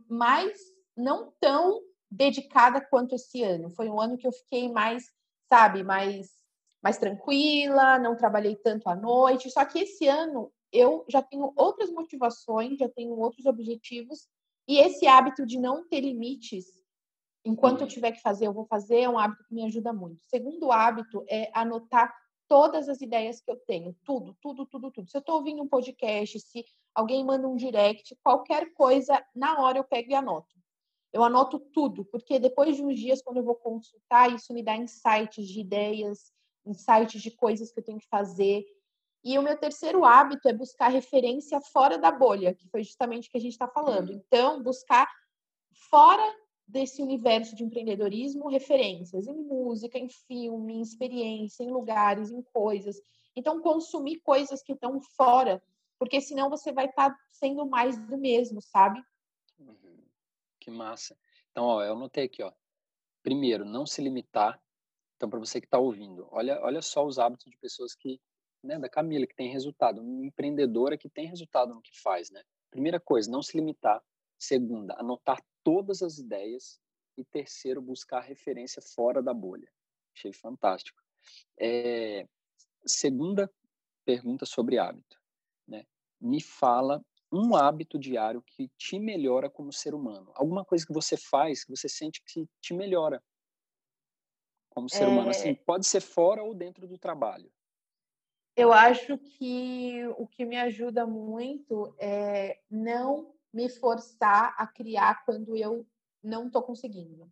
mais 0.09 0.57
não 0.95 1.33
tão 1.39 1.81
dedicada 2.09 2.81
quanto 2.81 3.15
esse 3.15 3.43
ano. 3.43 3.69
Foi 3.69 3.89
um 3.89 3.99
ano 3.99 4.17
que 4.17 4.27
eu 4.27 4.31
fiquei 4.31 4.71
mais, 4.71 5.05
sabe, 5.49 5.83
mais 5.83 6.37
mais 6.81 6.97
tranquila, 6.97 7.97
não 7.99 8.15
trabalhei 8.15 8.55
tanto 8.55 8.87
à 8.87 8.95
noite. 8.95 9.49
Só 9.49 9.65
que 9.65 9.79
esse 9.79 10.07
ano 10.07 10.51
eu 10.71 11.03
já 11.09 11.21
tenho 11.21 11.51
outras 11.55 11.91
motivações, 11.91 12.77
já 12.77 12.87
tenho 12.87 13.17
outros 13.17 13.45
objetivos 13.45 14.27
e 14.67 14.77
esse 14.79 15.07
hábito 15.07 15.45
de 15.45 15.59
não 15.59 15.87
ter 15.87 16.01
limites 16.01 16.65
enquanto 17.47 17.79
eu 17.79 17.87
uhum. 17.87 17.93
tiver 17.93 18.11
que 18.11 18.21
fazer, 18.21 18.47
eu 18.47 18.53
vou 18.53 18.65
fazer, 18.65 19.01
é 19.01 19.09
um 19.09 19.17
hábito 19.17 19.43
que 19.45 19.53
me 19.53 19.63
ajuda 19.63 19.93
muito. 19.93 20.21
Segundo 20.25 20.71
hábito 20.71 21.23
é 21.29 21.49
anotar 21.53 22.13
todas 22.47 22.89
as 22.89 23.01
ideias 23.01 23.41
que 23.41 23.51
eu 23.51 23.57
tenho, 23.57 23.95
tudo, 24.03 24.35
tudo, 24.41 24.65
tudo, 24.65 24.91
tudo. 24.91 25.09
Se 25.09 25.17
eu 25.17 25.19
estou 25.19 25.35
ouvindo 25.35 25.61
um 25.61 25.67
podcast, 25.67 26.39
se 26.39 26.65
alguém 26.93 27.23
manda 27.23 27.47
um 27.47 27.55
direct, 27.55 28.15
qualquer 28.23 28.73
coisa, 28.73 29.23
na 29.35 29.61
hora 29.61 29.77
eu 29.77 29.83
pego 29.83 30.11
e 30.11 30.15
anoto. 30.15 30.55
Eu 31.13 31.23
anoto 31.23 31.59
tudo, 31.59 32.05
porque 32.05 32.39
depois 32.39 32.75
de 32.75 32.83
uns 32.83 32.99
dias, 32.99 33.21
quando 33.21 33.37
eu 33.37 33.43
vou 33.43 33.55
consultar, 33.55 34.33
isso 34.33 34.53
me 34.53 34.63
dá 34.63 34.75
insights 34.75 35.47
de 35.47 35.59
ideias, 35.59 36.31
insights 36.65 37.21
de 37.21 37.31
coisas 37.31 37.71
que 37.71 37.79
eu 37.79 37.83
tenho 37.83 37.99
que 37.99 38.07
fazer. 38.07 38.65
E 39.23 39.37
o 39.37 39.41
meu 39.41 39.57
terceiro 39.57 40.05
hábito 40.05 40.47
é 40.47 40.53
buscar 40.53 40.89
referência 40.89 41.59
fora 41.61 41.97
da 41.97 42.11
bolha, 42.11 42.53
que 42.53 42.67
foi 42.69 42.83
justamente 42.83 43.27
o 43.27 43.31
que 43.31 43.37
a 43.37 43.41
gente 43.41 43.53
está 43.53 43.67
falando. 43.67 44.11
Então, 44.11 44.61
buscar 44.61 45.09
fora 45.89 46.23
desse 46.67 47.01
universo 47.01 47.55
de 47.55 47.63
empreendedorismo 47.63 48.49
referências 48.49 49.25
em 49.25 49.35
música, 49.35 49.97
em 49.97 50.09
filme, 50.09 50.75
em 50.75 50.81
experiência, 50.81 51.63
em 51.63 51.71
lugares, 51.71 52.29
em 52.29 52.41
coisas. 52.41 52.99
Então, 53.35 53.61
consumir 53.61 54.19
coisas 54.19 54.61
que 54.61 54.73
estão 54.73 54.99
fora, 54.99 55.63
porque 55.97 56.19
senão 56.19 56.49
você 56.49 56.71
vai 56.71 56.87
estar 56.87 57.11
tá 57.11 57.19
sendo 57.29 57.65
mais 57.65 57.97
do 58.07 58.17
mesmo, 58.17 58.61
sabe? 58.61 59.01
Uhum. 59.57 60.03
Que 60.59 60.69
massa. 60.69 61.17
Então, 61.51 61.63
ó, 61.65 61.83
eu 61.83 61.93
anotei 61.93 62.25
aqui, 62.25 62.43
ó. 62.43 62.51
Primeiro, 63.23 63.63
não 63.63 63.85
se 63.85 64.01
limitar. 64.01 64.61
Então, 65.15 65.29
para 65.29 65.39
você 65.39 65.61
que 65.61 65.67
está 65.67 65.79
ouvindo, 65.79 66.27
olha, 66.31 66.61
olha 66.61 66.81
só 66.81 67.05
os 67.05 67.17
hábitos 67.17 67.49
de 67.49 67.57
pessoas 67.57 67.95
que, 67.95 68.19
né, 68.61 68.77
da 68.77 68.89
Camila, 68.89 69.25
que 69.25 69.35
tem 69.35 69.51
resultado, 69.51 70.01
uma 70.01 70.25
empreendedora 70.25 70.97
que 70.97 71.09
tem 71.09 71.27
resultado 71.27 71.73
no 71.73 71.81
que 71.81 71.97
faz, 72.01 72.29
né? 72.29 72.43
Primeira 72.69 72.99
coisa, 72.99 73.31
não 73.31 73.41
se 73.41 73.57
limitar. 73.57 74.03
Segunda, 74.37 74.93
anotar 74.99 75.41
todas 75.67 76.01
as 76.01 76.17
ideias. 76.17 76.79
E 77.17 77.25
terceiro, 77.25 77.81
buscar 77.81 78.21
referência 78.21 78.81
fora 78.81 79.21
da 79.21 79.33
bolha. 79.33 79.69
Achei 80.15 80.31
fantástico. 80.31 81.01
É, 81.59 82.25
segunda 82.85 83.51
pergunta 84.05 84.45
sobre 84.45 84.77
hábito. 84.77 85.19
Né? 85.67 85.85
Me 86.21 86.41
fala 86.41 87.03
um 87.29 87.53
hábito 87.55 87.99
diário 87.99 88.41
que 88.43 88.69
te 88.77 88.97
melhora 88.97 89.49
como 89.49 89.73
ser 89.73 89.93
humano. 89.93 90.31
Alguma 90.35 90.63
coisa 90.63 90.85
que 90.85 90.93
você 90.93 91.17
faz 91.17 91.65
que 91.65 91.71
você 91.71 91.89
sente 91.89 92.23
que 92.23 92.47
te 92.61 92.73
melhora 92.73 93.21
como 94.69 94.87
ser 94.87 95.03
é... 95.03 95.07
humano. 95.07 95.31
Assim, 95.31 95.49
é. 95.49 95.55
pode 95.55 95.85
ser 95.85 96.01
fora 96.01 96.43
ou 96.43 96.53
dentro 96.53 96.87
do 96.87 96.97
trabalho. 96.97 97.51
Eu 98.55 98.71
acho 98.71 99.17
que 99.17 100.05
o 100.17 100.27
que 100.27 100.45
me 100.45 100.55
ajuda 100.55 101.05
muito 101.05 101.93
é 101.99 102.61
não 102.69 103.36
me 103.57 103.67
forçar 103.69 104.53
a 104.55 104.67
criar 104.67 105.25
quando 105.25 105.55
eu 105.55 105.83
não 106.23 106.45
estou 106.45 106.61
conseguindo. 106.61 107.27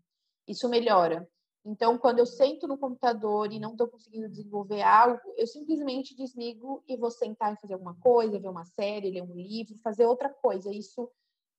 Isso 0.48 0.68
melhora. 0.68 1.30
Então, 1.64 2.00
quando 2.00 2.18
eu 2.20 2.26
sento 2.26 2.68
no 2.68 2.80
computador 2.80 3.52
e 3.52 3.60
não 3.60 3.72
estou 3.72 3.88
conseguindo 3.88 4.28
desenvolver 4.28 4.82
algo, 4.82 5.22
eu 5.38 5.46
simplesmente 5.46 6.16
desligo 6.16 6.84
e 6.88 6.98
vou 6.98 7.12
sentar 7.12 7.54
e 7.54 7.58
fazer 7.58 7.74
alguma 7.74 7.96
coisa, 8.00 8.40
ver 8.40 8.50
uma 8.50 8.66
série, 8.66 9.12
ler 9.12 9.22
um 9.22 9.36
livro, 9.36 9.78
fazer 9.84 10.06
outra 10.06 10.30
coisa. 10.30 10.72
Isso 10.72 11.12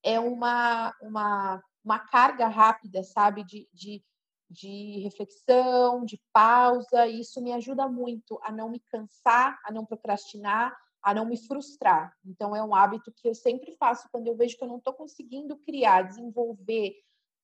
é 0.03 0.19
uma, 0.19 0.93
uma, 1.01 1.63
uma 1.85 1.99
carga 2.01 2.49
rápida, 2.49 3.05
sabe, 3.05 3.45
de, 3.45 3.69
de, 3.73 4.05
de 4.51 5.01
reflexão, 5.05 6.05
de 6.05 6.21
pausa. 6.33 7.07
E 7.07 7.21
isso 7.21 7.41
me 7.41 7.53
ajuda 7.53 7.89
muito 7.89 8.39
a 8.43 8.51
não 8.51 8.69
me 8.69 8.81
cansar, 8.81 9.61
a 9.65 9.73
não 9.73 9.87
procrastinar, 9.87 10.77
a 11.07 11.15
não 11.15 11.25
me 11.25 11.37
frustrar. 11.37 12.13
Então, 12.25 12.55
é 12.55 12.63
um 12.63 12.75
hábito 12.75 13.13
que 13.13 13.29
eu 13.29 13.35
sempre 13.35 13.73
faço 13.77 14.09
quando 14.11 14.27
eu 14.27 14.37
vejo 14.37 14.57
que 14.57 14.65
eu 14.65 14.69
não 14.69 14.79
estou 14.79 14.93
conseguindo 14.93 15.57
criar, 15.59 16.03
desenvolver, 16.03 16.97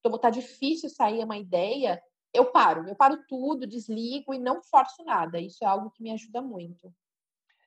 que 0.02 0.08
está 0.08 0.30
difícil 0.30 0.90
sair 0.90 1.22
uma 1.22 1.38
ideia 1.38 2.02
eu 2.32 2.50
paro, 2.50 2.88
eu 2.88 2.96
paro 2.96 3.22
tudo, 3.28 3.66
desligo 3.66 4.32
e 4.32 4.38
não 4.38 4.62
forço 4.62 5.04
nada. 5.04 5.38
Isso 5.38 5.62
é 5.62 5.66
algo 5.66 5.90
que 5.90 6.02
me 6.02 6.10
ajuda 6.10 6.40
muito. 6.40 6.92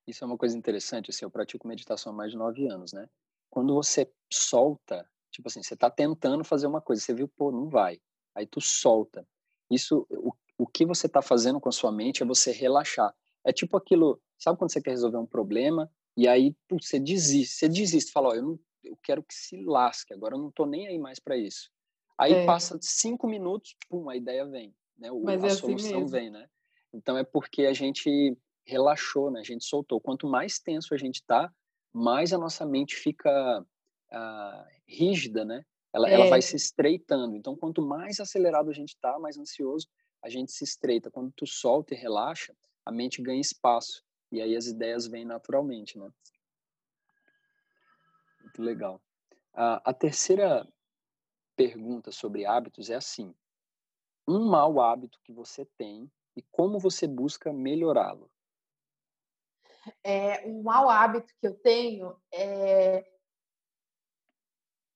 Isso 0.07 0.23
é 0.23 0.27
uma 0.27 0.37
coisa 0.37 0.57
interessante, 0.57 1.09
assim, 1.09 1.25
eu 1.25 1.31
pratico 1.31 1.67
meditação 1.67 2.11
há 2.11 2.15
mais 2.15 2.31
de 2.31 2.37
nove 2.37 2.67
anos, 2.67 2.91
né? 2.91 3.07
Quando 3.49 3.73
você 3.73 4.11
solta, 4.31 5.07
tipo 5.31 5.47
assim, 5.47 5.61
você 5.61 5.75
está 5.75 5.89
tentando 5.89 6.43
fazer 6.43 6.67
uma 6.67 6.81
coisa, 6.81 7.01
você 7.01 7.13
viu, 7.13 7.27
pô, 7.27 7.51
não 7.51 7.69
vai. 7.69 7.99
Aí 8.33 8.45
tu 8.45 8.59
solta. 8.59 9.27
Isso, 9.69 10.05
o, 10.09 10.33
o 10.57 10.67
que 10.67 10.85
você 10.85 11.07
está 11.07 11.21
fazendo 11.21 11.59
com 11.59 11.69
a 11.69 11.71
sua 11.71 11.91
mente 11.91 12.21
é 12.21 12.25
você 12.25 12.51
relaxar. 12.51 13.15
É 13.45 13.53
tipo 13.53 13.77
aquilo, 13.77 14.19
sabe 14.37 14.57
quando 14.57 14.71
você 14.71 14.81
quer 14.81 14.91
resolver 14.91 15.17
um 15.17 15.25
problema 15.25 15.89
e 16.17 16.27
aí 16.27 16.55
putz, 16.67 16.87
você 16.87 16.99
desiste, 16.99 17.55
você 17.55 17.69
desiste, 17.69 18.11
fala, 18.11 18.29
ó, 18.29 18.33
eu, 18.33 18.41
não, 18.41 18.59
eu 18.83 18.97
quero 19.03 19.23
que 19.23 19.33
se 19.33 19.63
lasque, 19.63 20.13
agora 20.13 20.35
eu 20.35 20.39
não 20.39 20.51
tô 20.51 20.65
nem 20.65 20.87
aí 20.87 20.97
mais 20.97 21.19
para 21.19 21.37
isso. 21.37 21.69
Aí 22.17 22.33
é. 22.33 22.45
passa 22.45 22.77
cinco 22.81 23.27
minutos, 23.27 23.75
pum, 23.89 24.09
a 24.09 24.15
ideia 24.15 24.45
vem, 24.45 24.73
né? 24.97 25.11
O, 25.11 25.21
Mas 25.23 25.43
a 25.43 25.47
é 25.47 25.51
assim 25.51 25.59
solução 25.59 26.01
mesmo. 26.01 26.07
vem, 26.07 26.29
né? 26.29 26.47
Então 26.93 27.17
é 27.17 27.23
porque 27.23 27.65
a 27.65 27.73
gente 27.73 28.37
relaxou, 28.65 29.29
né? 29.29 29.41
A 29.41 29.43
gente 29.43 29.65
soltou. 29.65 29.99
Quanto 29.99 30.27
mais 30.27 30.59
tenso 30.59 30.93
a 30.93 30.97
gente 30.97 31.23
tá, 31.23 31.53
mais 31.93 32.33
a 32.33 32.37
nossa 32.37 32.65
mente 32.65 32.95
fica 32.95 33.61
uh, 33.61 34.65
rígida, 34.87 35.45
né? 35.45 35.63
Ela, 35.93 36.09
é. 36.09 36.13
ela 36.13 36.29
vai 36.29 36.41
se 36.41 36.55
estreitando. 36.55 37.35
Então, 37.35 37.55
quanto 37.55 37.81
mais 37.81 38.19
acelerado 38.19 38.69
a 38.69 38.73
gente 38.73 38.97
tá, 38.97 39.17
mais 39.19 39.37
ansioso, 39.37 39.87
a 40.21 40.29
gente 40.29 40.51
se 40.51 40.63
estreita. 40.63 41.11
Quando 41.11 41.31
tu 41.35 41.45
solta 41.45 41.93
e 41.93 41.97
relaxa, 41.97 42.53
a 42.85 42.91
mente 42.91 43.21
ganha 43.21 43.41
espaço. 43.41 44.03
E 44.31 44.41
aí 44.41 44.55
as 44.55 44.67
ideias 44.67 45.07
vêm 45.07 45.25
naturalmente, 45.25 45.97
né? 45.97 46.11
Muito 48.41 48.61
legal. 48.61 49.01
Uh, 49.53 49.81
a 49.83 49.93
terceira 49.93 50.67
pergunta 51.55 52.11
sobre 52.11 52.45
hábitos 52.45 52.89
é 52.89 52.95
assim: 52.95 53.33
um 54.27 54.45
mau 54.45 54.79
hábito 54.79 55.19
que 55.23 55.31
você 55.31 55.65
tem 55.77 56.11
e 56.35 56.41
como 56.51 56.79
você 56.79 57.07
busca 57.07 57.53
melhorá-lo? 57.53 58.29
É, 60.03 60.45
um 60.47 60.63
mau 60.63 60.89
hábito 60.89 61.33
que 61.39 61.47
eu 61.47 61.53
tenho 61.53 62.19
é, 62.31 63.07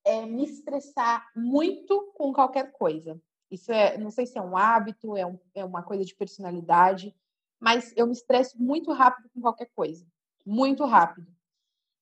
é 0.03 0.25
me 0.25 0.43
estressar 0.43 1.29
muito 1.35 2.11
com 2.15 2.33
qualquer 2.33 2.71
coisa. 2.71 3.21
Isso 3.51 3.71
é, 3.71 3.97
não 3.97 4.11
sei 4.11 4.25
se 4.25 4.37
é 4.37 4.41
um 4.41 4.57
hábito, 4.57 5.15
é, 5.15 5.25
um, 5.25 5.39
é 5.55 5.63
uma 5.63 5.83
coisa 5.83 6.03
de 6.03 6.15
personalidade, 6.15 7.15
mas 7.59 7.93
eu 7.95 8.07
me 8.07 8.13
estresso 8.13 8.61
muito 8.61 8.91
rápido 8.91 9.29
com 9.33 9.41
qualquer 9.41 9.69
coisa. 9.75 10.05
Muito 10.45 10.85
rápido. 10.85 11.27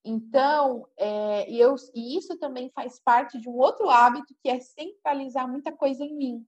Então, 0.04 0.88
é, 0.96 1.50
e, 1.50 1.60
eu, 1.60 1.76
e 1.94 2.18
isso 2.18 2.38
também 2.38 2.70
faz 2.70 3.00
parte 3.00 3.40
de 3.40 3.50
um 3.50 3.58
outro 3.58 3.90
hábito 3.90 4.34
que 4.42 4.50
é 4.50 4.60
centralizar 4.60 5.50
muita 5.50 5.72
coisa 5.72 6.04
em 6.04 6.16
mim. 6.16 6.48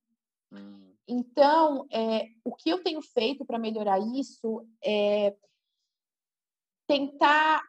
Hum. 0.52 0.93
Então, 1.08 1.86
é, 1.91 2.28
o 2.45 2.56
que 2.56 2.69
eu 2.69 2.84
tenho 2.84 3.02
feito 3.02 3.43
para 3.43 3.60
melhorar 3.60 4.00
isso 4.00 4.65
é 4.82 5.36
tentar 6.88 7.62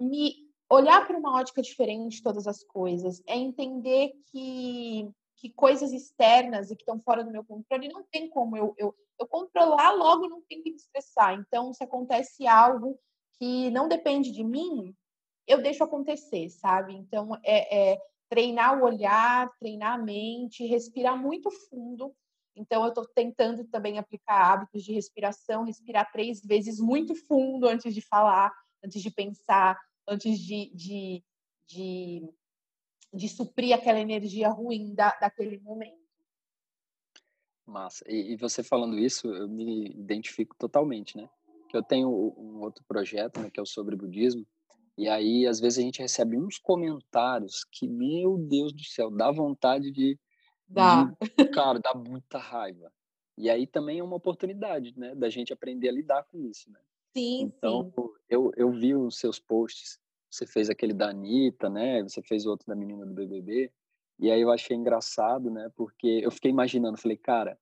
me 0.00 0.48
olhar 0.70 1.06
para 1.06 1.16
uma 1.16 1.36
ótica 1.38 1.62
diferente 1.62 2.16
de 2.16 2.22
todas 2.22 2.46
as 2.46 2.62
coisas, 2.62 3.22
é 3.26 3.36
entender 3.36 4.12
que, 4.26 5.08
que 5.38 5.50
coisas 5.50 5.92
externas 5.92 6.70
e 6.70 6.76
que 6.76 6.82
estão 6.82 7.00
fora 7.00 7.24
do 7.24 7.30
meu 7.30 7.44
controle 7.44 7.88
não 7.88 8.02
tem 8.10 8.28
como 8.28 8.56
eu, 8.56 8.74
eu, 8.76 8.94
eu 9.18 9.26
controlar, 9.26 9.92
logo 9.92 10.28
não 10.28 10.42
tem 10.42 10.62
que 10.62 10.70
me 10.70 10.76
estressar. 10.76 11.34
Então, 11.34 11.72
se 11.72 11.82
acontece 11.82 12.46
algo 12.46 12.98
que 13.38 13.70
não 13.70 13.88
depende 13.88 14.32
de 14.32 14.42
mim, 14.42 14.94
eu 15.46 15.62
deixo 15.62 15.84
acontecer, 15.84 16.50
sabe? 16.50 16.94
Então, 16.94 17.30
é, 17.44 17.92
é 17.92 17.98
treinar 18.28 18.78
o 18.78 18.84
olhar, 18.84 19.48
treinar 19.58 19.94
a 19.94 20.02
mente, 20.02 20.66
respirar 20.66 21.16
muito 21.16 21.50
fundo. 21.50 22.12
Então, 22.56 22.82
eu 22.82 22.88
estou 22.88 23.06
tentando 23.14 23.64
também 23.64 23.96
aplicar 23.96 24.52
hábitos 24.52 24.82
de 24.82 24.92
respiração, 24.92 25.64
respirar 25.64 26.10
três 26.10 26.40
vezes 26.42 26.80
muito 26.80 27.14
fundo 27.14 27.68
antes 27.68 27.94
de 27.94 28.00
falar, 28.00 28.52
antes 28.84 29.00
de 29.00 29.10
pensar, 29.10 29.78
antes 30.08 30.38
de, 30.40 30.70
de, 30.74 31.24
de, 31.68 32.28
de 33.12 33.28
suprir 33.28 33.74
aquela 33.74 33.98
energia 33.98 34.48
ruim 34.48 34.94
da, 34.94 35.16
daquele 35.20 35.58
momento. 35.60 35.98
Massa. 37.66 38.04
E, 38.08 38.32
e, 38.32 38.36
você 38.36 38.62
falando 38.62 38.98
isso, 38.98 39.28
eu 39.28 39.48
me 39.48 39.88
identifico 39.90 40.56
totalmente, 40.58 41.16
né? 41.16 41.28
Que 41.68 41.76
eu 41.76 41.82
tenho 41.82 42.08
um 42.08 42.60
outro 42.62 42.82
projeto, 42.84 43.40
né, 43.40 43.50
que 43.50 43.60
é 43.60 43.62
o 43.62 43.66
sobre 43.66 43.94
budismo, 43.94 44.46
e 44.98 45.08
aí, 45.08 45.46
às 45.46 45.60
vezes, 45.60 45.78
a 45.78 45.82
gente 45.82 46.02
recebe 46.02 46.36
uns 46.36 46.58
comentários 46.58 47.64
que, 47.70 47.86
meu 47.86 48.36
Deus 48.36 48.72
do 48.72 48.82
céu, 48.82 49.08
dá 49.08 49.30
vontade 49.30 49.92
de. 49.92 50.18
Dá. 50.66 51.04
De, 51.04 51.44
cara, 51.50 51.78
dá 51.78 51.94
muita 51.94 52.36
raiva. 52.36 52.92
E 53.36 53.48
aí 53.48 53.64
também 53.64 54.00
é 54.00 54.02
uma 54.02 54.16
oportunidade, 54.16 54.92
né, 54.98 55.14
da 55.14 55.30
gente 55.30 55.52
aprender 55.52 55.88
a 55.88 55.92
lidar 55.92 56.24
com 56.24 56.40
isso, 56.40 56.68
né? 56.72 56.80
Sim, 57.16 57.42
então, 57.42 57.92
sim. 57.94 58.08
Eu, 58.28 58.50
eu 58.56 58.72
vi 58.72 58.96
os 58.96 59.16
seus 59.20 59.38
posts, 59.38 60.00
você 60.30 60.46
fez 60.46 60.68
aquele 60.70 60.92
da 60.92 61.10
Anitta, 61.10 61.68
né? 61.68 62.02
Você 62.02 62.22
fez 62.22 62.46
outro 62.46 62.66
da 62.66 62.74
menina 62.74 63.06
do 63.06 63.14
BBB. 63.14 63.72
E 64.18 64.30
aí 64.30 64.40
eu 64.40 64.50
achei 64.50 64.76
engraçado, 64.76 65.50
né? 65.50 65.70
Porque 65.76 66.20
eu 66.22 66.30
fiquei 66.30 66.50
imaginando, 66.50 66.98
falei, 66.98 67.16
cara, 67.16 67.58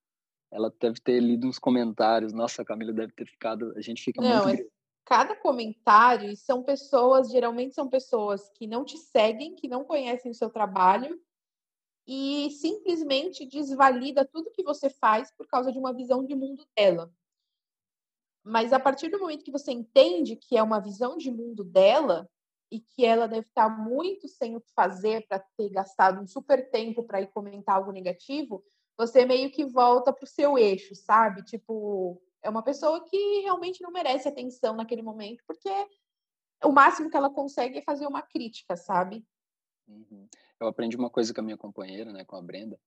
ela 0.50 0.72
deve 0.80 1.00
ter 1.00 1.20
lido 1.20 1.46
uns 1.46 1.58
comentários, 1.58 2.32
nossa, 2.32 2.62
a 2.62 2.64
Camila 2.64 2.92
deve 2.92 3.12
ter 3.12 3.26
ficado, 3.26 3.74
a 3.76 3.80
gente 3.80 4.02
fica 4.02 4.22
Não, 4.22 4.46
muito 4.46 4.64
cada 5.06 5.36
comentário 5.36 6.36
são 6.36 6.64
pessoas, 6.64 7.30
geralmente 7.30 7.74
são 7.74 7.88
pessoas 7.88 8.50
que 8.50 8.66
não 8.66 8.84
te 8.84 8.98
seguem, 8.98 9.54
que 9.54 9.68
não 9.68 9.84
conhecem 9.84 10.32
o 10.32 10.34
seu 10.34 10.50
trabalho 10.50 11.18
e 12.06 12.50
simplesmente 12.50 13.46
desvalida 13.46 14.24
tudo 14.24 14.50
que 14.50 14.64
você 14.64 14.90
faz 14.90 15.30
por 15.30 15.46
causa 15.46 15.72
de 15.72 15.78
uma 15.78 15.94
visão 15.94 16.26
de 16.26 16.34
mundo 16.34 16.66
dela. 16.76 17.12
Mas 18.42 18.72
a 18.72 18.80
partir 18.80 19.08
do 19.08 19.20
momento 19.20 19.44
que 19.44 19.52
você 19.52 19.70
entende 19.70 20.34
que 20.34 20.56
é 20.56 20.62
uma 20.62 20.80
visão 20.80 21.16
de 21.16 21.30
mundo 21.30 21.62
dela 21.62 22.28
e 22.70 22.80
que 22.80 23.04
ela 23.04 23.26
deve 23.26 23.46
estar 23.46 23.68
muito 23.68 24.28
sem 24.28 24.56
o 24.56 24.60
que 24.60 24.72
fazer 24.72 25.26
para 25.28 25.38
ter 25.56 25.68
gastado 25.70 26.20
um 26.20 26.26
super 26.26 26.70
tempo 26.70 27.04
para 27.04 27.20
ir 27.20 27.28
comentar 27.28 27.76
algo 27.76 27.92
negativo, 27.92 28.64
você 28.98 29.24
meio 29.24 29.50
que 29.50 29.64
volta 29.64 30.12
para 30.12 30.24
o 30.24 30.28
seu 30.28 30.58
eixo, 30.58 30.94
sabe? 30.94 31.44
Tipo, 31.44 32.20
é 32.42 32.50
uma 32.50 32.62
pessoa 32.62 33.04
que 33.04 33.40
realmente 33.40 33.82
não 33.82 33.90
merece 33.90 34.28
atenção 34.28 34.74
naquele 34.74 35.02
momento, 35.02 35.42
porque 35.46 35.70
o 36.64 36.72
máximo 36.72 37.10
que 37.10 37.16
ela 37.16 37.30
consegue 37.30 37.78
é 37.78 37.82
fazer 37.82 38.06
uma 38.06 38.22
crítica, 38.22 38.76
sabe? 38.76 39.24
Uhum. 39.86 40.26
Eu 40.58 40.66
aprendi 40.66 40.96
uma 40.96 41.10
coisa 41.10 41.32
com 41.34 41.40
a 41.40 41.44
minha 41.44 41.56
companheira, 41.56 42.12
né, 42.12 42.24
com 42.24 42.36
a 42.36 42.42
Brenda. 42.42 42.78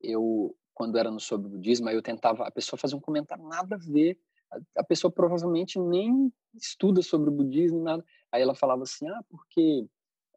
Eu, 0.00 0.54
quando 0.74 0.98
era 0.98 1.10
no 1.10 1.18
sobre 1.18 1.48
budismo, 1.48 1.88
eu 1.88 2.02
tentava, 2.02 2.46
a 2.46 2.50
pessoa 2.50 2.78
fazia 2.78 2.96
um 2.96 3.00
comentário 3.00 3.46
nada 3.48 3.76
a 3.76 3.78
ver, 3.78 4.18
a, 4.50 4.80
a 4.80 4.84
pessoa 4.84 5.10
provavelmente 5.10 5.78
nem 5.78 6.32
estuda 6.54 7.02
sobre 7.02 7.30
o 7.30 7.32
budismo, 7.32 7.82
nada. 7.82 8.04
Aí 8.34 8.42
ela 8.42 8.54
falava 8.54 8.82
assim, 8.82 9.08
ah, 9.08 9.20
porque 9.30 9.86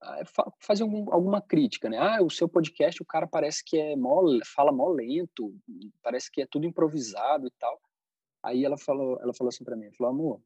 ah, 0.04 0.24
fazer 0.60 0.84
algum, 0.84 1.12
alguma 1.12 1.42
crítica, 1.42 1.90
né? 1.90 1.98
Ah, 1.98 2.22
o 2.22 2.30
seu 2.30 2.48
podcast, 2.48 3.02
o 3.02 3.06
cara 3.06 3.26
parece 3.26 3.64
que 3.66 3.76
é 3.76 3.96
mó, 3.96 4.22
fala 4.46 4.72
mó 4.72 4.88
lento, 4.90 5.56
parece 6.04 6.32
que 6.32 6.44
é 6.44 6.46
tudo 6.46 6.68
improvisado 6.68 7.48
e 7.48 7.52
tal. 7.58 7.82
Aí 8.44 8.64
ela 8.64 8.78
falou, 8.78 9.20
ela 9.20 9.34
falou 9.34 9.50
assim 9.50 9.64
para 9.64 9.76
mim, 9.76 9.92
falou, 9.94 10.14
amor, 10.14 10.42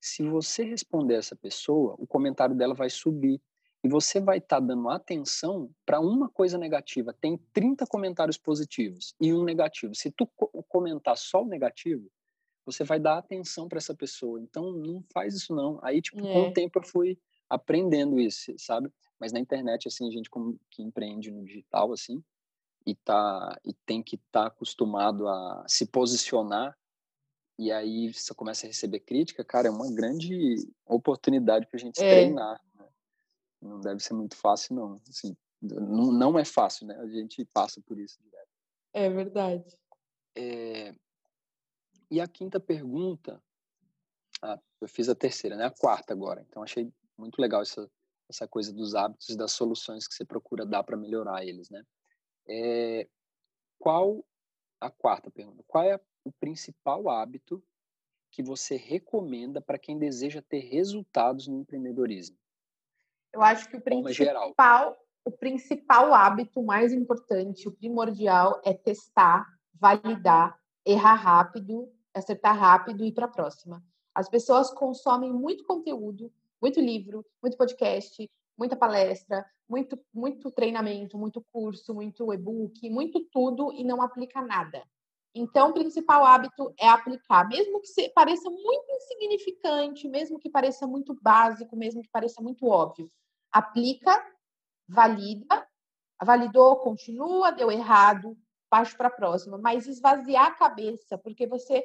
se 0.00 0.22
você 0.22 0.62
responder 0.62 1.16
essa 1.16 1.34
pessoa, 1.34 1.96
o 1.98 2.06
comentário 2.06 2.54
dela 2.54 2.74
vai 2.74 2.88
subir 2.88 3.42
e 3.82 3.88
você 3.88 4.20
vai 4.20 4.38
estar 4.38 4.60
tá 4.60 4.66
dando 4.66 4.88
atenção 4.88 5.68
para 5.84 5.98
uma 5.98 6.28
coisa 6.28 6.56
negativa. 6.56 7.12
Tem 7.12 7.36
30 7.52 7.88
comentários 7.88 8.38
positivos 8.38 9.16
e 9.20 9.34
um 9.34 9.42
negativo. 9.42 9.96
Se 9.96 10.12
tu 10.12 10.28
comentar 10.68 11.16
só 11.16 11.42
o 11.42 11.48
negativo, 11.48 12.08
você 12.64 12.84
vai 12.84 12.98
dar 12.98 13.18
atenção 13.18 13.68
para 13.68 13.78
essa 13.78 13.94
pessoa. 13.94 14.40
Então 14.40 14.72
não 14.72 15.02
faz 15.12 15.34
isso 15.34 15.54
não. 15.54 15.78
Aí 15.82 16.00
tipo, 16.00 16.18
é. 16.18 16.32
com 16.32 16.42
o 16.42 16.46
é. 16.46 16.52
tempo 16.52 16.78
eu 16.78 16.82
fui 16.82 17.18
aprendendo 17.48 18.18
isso, 18.18 18.54
sabe? 18.58 18.90
Mas 19.18 19.32
na 19.32 19.40
internet, 19.40 19.86
assim, 19.86 20.08
a 20.08 20.10
gente 20.10 20.28
como 20.28 20.58
que 20.70 20.82
empreende 20.82 21.30
no 21.30 21.44
digital, 21.44 21.92
assim, 21.92 22.22
e, 22.86 22.94
tá, 22.94 23.58
e 23.64 23.72
tem 23.86 24.02
que 24.02 24.16
estar 24.16 24.42
tá 24.42 24.46
acostumado 24.46 25.28
a 25.28 25.64
se 25.66 25.86
posicionar, 25.86 26.76
e 27.58 27.70
aí 27.70 28.12
você 28.12 28.34
começa 28.34 28.66
a 28.66 28.68
receber 28.68 29.00
crítica, 29.00 29.44
cara, 29.44 29.68
é 29.68 29.70
uma 29.70 29.90
grande 29.92 30.56
oportunidade 30.84 31.66
para 31.66 31.76
a 31.76 31.80
gente 31.80 32.02
é. 32.02 32.10
treinar. 32.10 32.60
Né? 32.74 32.88
Não 33.62 33.80
deve 33.80 34.00
ser 34.00 34.14
muito 34.14 34.36
fácil, 34.36 34.74
não. 34.74 35.00
Assim, 35.08 35.36
não, 35.62 36.12
não 36.12 36.38
é 36.38 36.44
fácil, 36.44 36.86
né? 36.86 36.96
A 36.96 37.06
gente 37.06 37.44
passa 37.46 37.80
por 37.80 37.98
isso 37.98 38.20
direto. 38.22 38.48
É 38.92 39.08
verdade. 39.08 39.64
É... 40.36 40.94
E 42.14 42.20
a 42.20 42.28
quinta 42.28 42.60
pergunta, 42.60 43.42
ah, 44.40 44.56
eu 44.80 44.86
fiz 44.86 45.08
a 45.08 45.16
terceira, 45.16 45.56
né? 45.56 45.64
A 45.64 45.70
quarta 45.72 46.12
agora. 46.12 46.46
Então 46.48 46.62
achei 46.62 46.88
muito 47.18 47.42
legal 47.42 47.60
essa, 47.60 47.90
essa 48.30 48.46
coisa 48.46 48.72
dos 48.72 48.94
hábitos 48.94 49.30
e 49.30 49.36
das 49.36 49.50
soluções 49.50 50.06
que 50.06 50.14
você 50.14 50.24
procura 50.24 50.64
dar 50.64 50.84
para 50.84 50.96
melhorar 50.96 51.44
eles, 51.44 51.68
né? 51.70 51.82
É, 52.46 53.08
qual 53.80 54.24
a 54.80 54.88
quarta 54.88 55.28
pergunta? 55.28 55.64
Qual 55.66 55.82
é 55.82 56.00
o 56.22 56.30
principal 56.30 57.08
hábito 57.08 57.60
que 58.30 58.44
você 58.44 58.76
recomenda 58.76 59.60
para 59.60 59.76
quem 59.76 59.98
deseja 59.98 60.40
ter 60.40 60.60
resultados 60.60 61.48
no 61.48 61.62
empreendedorismo? 61.62 62.38
Eu 63.32 63.42
acho 63.42 63.68
que 63.68 63.76
o 63.76 63.80
principal, 63.80 64.96
o 65.24 65.32
principal 65.32 66.14
hábito 66.14 66.62
mais 66.62 66.92
importante, 66.92 67.66
o 67.66 67.72
primordial, 67.72 68.62
é 68.64 68.72
testar, 68.72 69.44
validar, 69.74 70.56
errar 70.86 71.14
rápido, 71.14 71.92
acertar 72.14 72.56
rápido 72.56 73.04
e 73.04 73.08
ir 73.08 73.12
para 73.12 73.26
a 73.26 73.30
próxima. 73.30 73.82
As 74.14 74.28
pessoas 74.28 74.70
consomem 74.70 75.32
muito 75.32 75.64
conteúdo, 75.64 76.32
muito 76.60 76.80
livro, 76.80 77.24
muito 77.42 77.56
podcast, 77.56 78.30
muita 78.56 78.76
palestra, 78.76 79.44
muito, 79.68 79.98
muito 80.12 80.50
treinamento, 80.50 81.18
muito 81.18 81.44
curso, 81.52 81.92
muito 81.92 82.32
e-book, 82.32 82.88
muito 82.90 83.20
tudo 83.30 83.72
e 83.72 83.82
não 83.82 84.00
aplica 84.00 84.40
nada. 84.40 84.82
Então, 85.34 85.70
o 85.70 85.74
principal 85.74 86.24
hábito 86.24 86.72
é 86.78 86.88
aplicar, 86.88 87.48
mesmo 87.48 87.80
que 87.80 88.08
pareça 88.10 88.48
muito 88.48 88.84
insignificante, 88.92 90.08
mesmo 90.08 90.38
que 90.38 90.48
pareça 90.48 90.86
muito 90.86 91.12
básico, 91.20 91.76
mesmo 91.76 92.02
que 92.02 92.08
pareça 92.08 92.40
muito 92.40 92.66
óbvio. 92.68 93.10
Aplica, 93.50 94.24
valida, 94.86 95.66
validou, 96.22 96.76
continua, 96.76 97.50
deu 97.50 97.70
errado, 97.72 98.38
parte 98.70 98.96
para 98.96 99.08
a 99.08 99.10
próxima. 99.10 99.58
Mas 99.58 99.88
esvaziar 99.88 100.46
a 100.46 100.54
cabeça, 100.54 101.18
porque 101.18 101.48
você, 101.48 101.84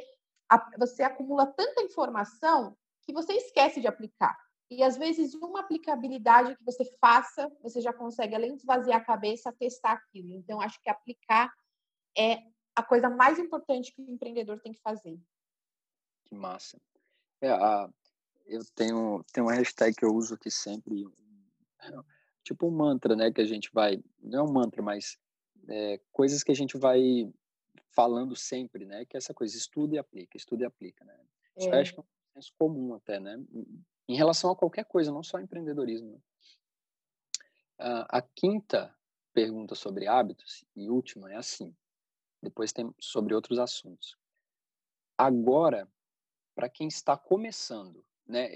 você 0.77 1.03
acumula 1.03 1.45
tanta 1.45 1.81
informação 1.81 2.77
que 3.03 3.13
você 3.13 3.33
esquece 3.33 3.81
de 3.81 3.88
aplicar. 3.88 4.38
E 4.69 4.83
às 4.83 4.97
vezes 4.97 5.33
uma 5.33 5.62
aplicabilidade 5.62 6.55
que 6.55 6.63
você 6.63 6.85
faça, 7.01 7.51
você 7.62 7.81
já 7.81 7.91
consegue, 7.91 8.35
além 8.35 8.53
de 8.53 8.59
esvaziar 8.59 9.01
a 9.01 9.03
cabeça, 9.03 9.51
testar 9.51 9.93
aquilo. 9.93 10.35
Então, 10.35 10.62
acho 10.62 10.79
que 10.81 10.89
aplicar 10.89 11.51
é 12.15 12.43
a 12.75 12.83
coisa 12.83 13.09
mais 13.09 13.39
importante 13.39 13.91
que 13.91 14.01
o 14.01 14.12
empreendedor 14.12 14.59
tem 14.59 14.71
que 14.71 14.81
fazer. 14.81 15.19
Que 16.25 16.35
massa. 16.35 16.79
É, 17.41 17.49
a, 17.49 17.89
eu 18.45 18.62
tenho, 18.75 19.23
tenho 19.33 19.47
uma 19.47 19.53
hashtag 19.53 19.95
que 19.95 20.05
eu 20.05 20.13
uso 20.13 20.35
aqui 20.35 20.51
sempre, 20.51 21.03
tipo 22.43 22.67
um 22.67 22.71
mantra, 22.71 23.15
né? 23.15 23.31
Que 23.31 23.41
a 23.41 23.45
gente 23.45 23.71
vai, 23.73 24.03
não 24.21 24.39
é 24.39 24.43
um 24.43 24.53
mantra, 24.53 24.83
mas 24.83 25.17
é, 25.67 25.99
coisas 26.12 26.43
que 26.43 26.51
a 26.51 26.55
gente 26.55 26.77
vai 26.77 27.31
falando 27.89 28.36
sempre, 28.36 28.86
né? 28.86 29.05
Que 29.05 29.17
é 29.17 29.19
essa 29.19 29.34
coisa, 29.34 29.55
estuda 29.55 29.95
e 29.95 29.97
aplica, 29.97 30.38
estuda 30.38 30.63
e 30.63 30.65
aplica, 30.65 31.03
né? 31.05 31.17
Isso 31.58 31.69
é. 31.69 31.82
acho 31.82 31.93
que 31.93 31.99
é 31.99 32.03
um 32.03 32.34
senso 32.34 32.53
comum 32.58 32.93
até, 32.93 33.19
né? 33.19 33.38
em 34.10 34.15
relação 34.15 34.49
a 34.49 34.55
qualquer 34.55 34.86
coisa, 34.86 35.12
não 35.12 35.21
só 35.21 35.39
empreendedorismo. 35.39 36.15
Uh, 37.79 38.10
a 38.10 38.21
quinta 38.23 38.93
pergunta 39.32 39.75
sobre 39.75 40.08
hábitos 40.08 40.65
e 40.75 40.89
última 40.89 41.32
é 41.32 41.36
assim. 41.36 41.75
Depois 42.41 42.73
tem 42.73 42.91
sobre 42.99 43.36
outros 43.36 43.60
assuntos. 43.60 44.17
Agora, 45.15 45.88
para 46.55 46.67
quem 46.67 46.88
está 46.88 47.15
começando, 47.15 48.03
né? 48.25 48.49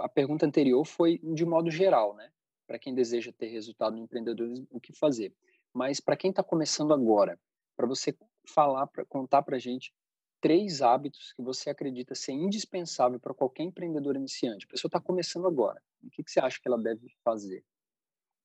A 0.00 0.08
pergunta 0.08 0.46
anterior 0.46 0.84
foi 0.84 1.18
de 1.18 1.44
modo 1.44 1.72
geral, 1.72 2.14
né? 2.14 2.32
Para 2.64 2.78
quem 2.78 2.94
deseja 2.94 3.32
ter 3.32 3.48
resultado 3.48 3.96
no 3.96 4.02
empreendedorismo, 4.02 4.66
o 4.70 4.80
que 4.80 4.92
fazer? 4.92 5.34
Mas 5.72 5.98
para 5.98 6.16
quem 6.16 6.30
está 6.30 6.42
começando 6.42 6.94
agora, 6.94 7.38
para 7.76 7.86
você 7.86 8.16
falar, 8.48 8.86
para 8.86 9.04
contar 9.04 9.42
para 9.42 9.56
a 9.56 9.58
gente 9.58 9.92
três 10.40 10.82
hábitos 10.82 11.32
que 11.32 11.42
você 11.42 11.70
acredita 11.70 12.14
ser 12.14 12.32
indispensável 12.32 13.18
para 13.18 13.32
qualquer 13.32 13.62
empreendedor 13.62 14.14
iniciante. 14.14 14.66
A 14.66 14.68
pessoa 14.68 14.88
está 14.88 15.00
começando 15.00 15.46
agora. 15.46 15.82
O 16.02 16.10
que, 16.10 16.22
que 16.22 16.30
você 16.30 16.38
acha 16.38 16.60
que 16.60 16.68
ela 16.68 16.76
deve 16.76 17.08
fazer? 17.24 17.64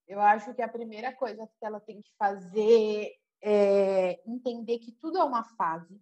Eu 0.08 0.20
acho 0.20 0.54
que 0.54 0.62
a 0.62 0.68
primeira 0.68 1.14
coisa 1.14 1.46
que 1.46 1.64
ela 1.64 1.78
tem 1.78 2.00
que 2.00 2.10
fazer 2.18 3.12
é 3.42 4.20
entender 4.26 4.78
que 4.78 4.92
tudo 4.92 5.18
é 5.18 5.24
uma 5.24 5.44
fase. 5.44 6.00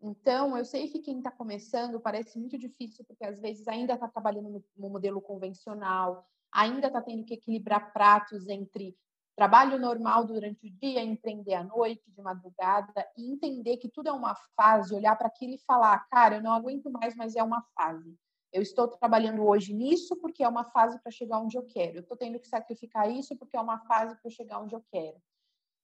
Então, 0.00 0.56
eu 0.56 0.64
sei 0.64 0.88
que 0.88 1.00
quem 1.00 1.18
está 1.18 1.30
começando 1.30 1.98
parece 1.98 2.38
muito 2.38 2.58
difícil, 2.58 3.04
porque 3.04 3.24
às 3.24 3.40
vezes 3.40 3.66
ainda 3.66 3.94
está 3.94 4.06
trabalhando 4.08 4.62
no 4.76 4.88
modelo 4.90 5.20
convencional, 5.20 6.28
ainda 6.52 6.88
está 6.88 7.00
tendo 7.00 7.24
que 7.24 7.34
equilibrar 7.34 7.92
pratos 7.92 8.46
entre 8.48 8.96
trabalho 9.36 9.78
normal 9.78 10.24
durante 10.24 10.66
o 10.66 10.70
dia, 10.70 11.04
empreender 11.04 11.54
à 11.54 11.62
noite, 11.62 12.10
de 12.10 12.22
madrugada, 12.22 13.06
e 13.16 13.30
entender 13.30 13.76
que 13.76 13.88
tudo 13.88 14.08
é 14.08 14.12
uma 14.12 14.34
fase, 14.56 14.94
olhar 14.94 15.14
para 15.14 15.28
aquilo 15.28 15.54
e 15.54 15.58
falar, 15.58 15.98
cara, 16.08 16.36
eu 16.36 16.42
não 16.42 16.52
aguento 16.52 16.90
mais, 16.90 17.14
mas 17.14 17.36
é 17.36 17.42
uma 17.42 17.62
fase. 17.76 18.18
Eu 18.50 18.62
estou 18.62 18.88
trabalhando 18.88 19.44
hoje 19.44 19.74
nisso 19.74 20.16
porque 20.16 20.42
é 20.42 20.48
uma 20.48 20.64
fase 20.64 20.98
para 21.00 21.12
chegar 21.12 21.38
onde 21.38 21.58
eu 21.58 21.62
quero. 21.64 21.98
Eu 21.98 22.00
estou 22.00 22.16
tendo 22.16 22.40
que 22.40 22.48
sacrificar 22.48 23.10
isso 23.10 23.36
porque 23.36 23.56
é 23.56 23.60
uma 23.60 23.78
fase 23.80 24.16
para 24.16 24.30
chegar 24.30 24.60
onde 24.60 24.74
eu 24.74 24.82
quero. 24.90 25.20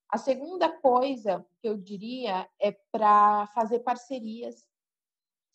A 0.08 0.16
segunda 0.16 0.70
coisa 0.70 1.44
que 1.60 1.68
eu 1.68 1.76
diria 1.76 2.48
é 2.58 2.72
para 2.90 3.46
fazer 3.48 3.80
parcerias. 3.80 4.66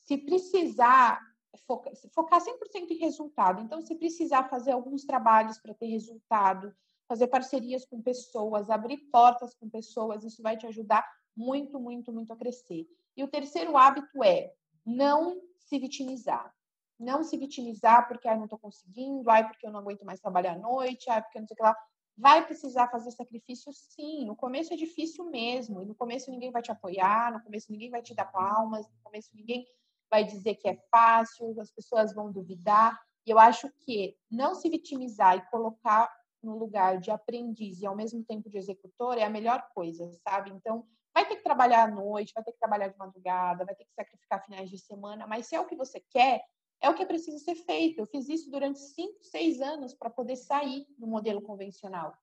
Se 0.04 0.18
precisar, 0.18 1.20
focar, 1.66 1.94
focar 2.14 2.40
100% 2.40 2.92
em 2.92 2.98
resultado. 2.98 3.62
Então, 3.62 3.82
se 3.82 3.96
precisar 3.96 4.50
fazer 4.50 4.72
alguns 4.72 5.04
trabalhos 5.04 5.58
para 5.60 5.74
ter 5.74 5.88
resultado, 5.88 6.76
fazer 7.08 7.28
parcerias 7.28 7.86
com 7.86 8.02
pessoas, 8.02 8.70
abrir 8.70 8.98
portas 9.12 9.54
com 9.56 9.70
pessoas, 9.70 10.24
isso 10.24 10.42
vai 10.42 10.58
te 10.58 10.68
ajudar 10.68 11.06
muito, 11.36 11.80
muito, 11.80 12.12
muito 12.12 12.34
a 12.34 12.36
crescer. 12.36 12.86
E 13.16 13.24
o 13.24 13.28
terceiro 13.28 13.78
hábito 13.78 14.24
é 14.24 14.52
não 14.86 15.42
se 15.60 15.78
vitimizar. 15.80 16.54
Não 17.00 17.24
se 17.24 17.38
vitimizar 17.38 18.08
porque 18.08 18.28
ah, 18.28 18.36
não 18.36 18.46
estou 18.46 18.58
conseguindo, 18.58 19.30
ai, 19.30 19.48
porque 19.48 19.68
eu 19.68 19.72
não 19.72 19.80
aguento 19.80 20.04
mais 20.04 20.20
trabalhar 20.20 20.54
à 20.54 20.58
noite, 20.58 21.10
ai, 21.10 21.22
porque 21.22 21.40
não 21.40 21.48
sei 21.48 21.54
o 21.54 21.58
que 21.58 21.64
lá. 21.64 21.78
Vai 22.18 22.44
precisar 22.46 22.90
fazer 22.90 23.12
sacrifício, 23.12 23.72
sim. 23.72 24.26
No 24.26 24.36
começo 24.36 24.74
é 24.74 24.76
difícil 24.76 25.26
mesmo. 25.26 25.84
E 25.84 25.86
no 25.86 25.94
começo 25.94 26.32
ninguém 26.32 26.52
vai 26.52 26.64
te 26.64 26.72
apoiar, 26.72 27.32
no 27.32 27.44
começo 27.44 27.72
ninguém 27.72 27.92
vai 27.92 28.02
te 28.02 28.16
dar 28.16 28.26
palmas, 28.26 28.88
no 28.88 28.96
começo 29.04 29.30
ninguém 29.36 29.66
vai 30.10 30.24
dizer 30.24 30.56
que 30.56 30.68
é 30.68 30.76
fácil, 30.90 31.56
as 31.62 31.72
pessoas 31.72 32.14
vão 32.16 32.32
duvidar. 32.32 33.00
E 33.26 33.30
eu 33.30 33.38
acho 33.38 33.70
que 33.82 34.18
não 34.32 34.56
se 34.56 34.68
vitimizar 34.70 35.38
e 35.38 35.46
colocar 35.52 36.10
no 36.42 36.58
lugar 36.58 37.00
de 37.00 37.12
aprendiz 37.12 37.82
e 37.82 37.86
ao 37.86 37.96
mesmo 37.96 38.24
tempo 38.24 38.50
de 38.50 38.58
executor 38.58 39.18
é 39.18 39.24
a 39.24 39.30
melhor 39.30 39.68
coisa, 39.74 40.10
sabe? 40.28 40.52
Então, 40.52 40.88
vai 41.14 41.28
ter 41.28 41.38
que 41.38 41.44
trabalhar 41.44 41.84
à 41.84 41.92
noite, 41.92 42.34
vai 42.34 42.44
ter 42.44 42.52
que 42.52 42.60
trabalhar 42.60 42.90
de 42.90 42.98
madrugada, 42.98 43.66
vai 43.66 43.76
ter 43.76 43.86
que 43.86 43.94
sacrificar 43.94 44.44
finais 44.46 44.70
de 44.70 44.78
semana, 44.78 45.26
mas 45.26 45.48
se 45.48 45.56
é 45.56 45.60
o 45.60 45.66
que 45.66 45.76
você 45.76 46.00
quer, 46.00 46.44
é 46.80 46.90
o 46.90 46.94
que 46.94 47.02
é 47.02 47.06
preciso 47.06 47.40
ser 47.40 47.56
feito. 47.56 48.00
Eu 48.00 48.06
fiz 48.06 48.30
isso 48.30 48.52
durante 48.52 48.80
cinco, 48.80 49.24
seis 49.24 49.62
anos 49.62 49.94
para 49.94 50.10
poder 50.10 50.36
sair 50.36 50.86
do 50.98 51.08
modelo 51.08 51.42
convencional. 51.42 52.16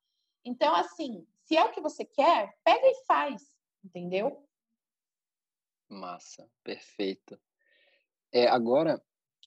Então, 0.45 0.75
assim, 0.75 1.27
se 1.45 1.57
é 1.57 1.65
o 1.65 1.73
que 1.73 1.81
você 1.81 2.05
quer, 2.05 2.57
pega 2.63 2.87
e 2.87 3.05
faz, 3.05 3.53
entendeu? 3.83 4.47
Massa, 5.89 6.49
perfeito. 6.63 7.39
É, 8.33 8.47
agora, 8.47 9.03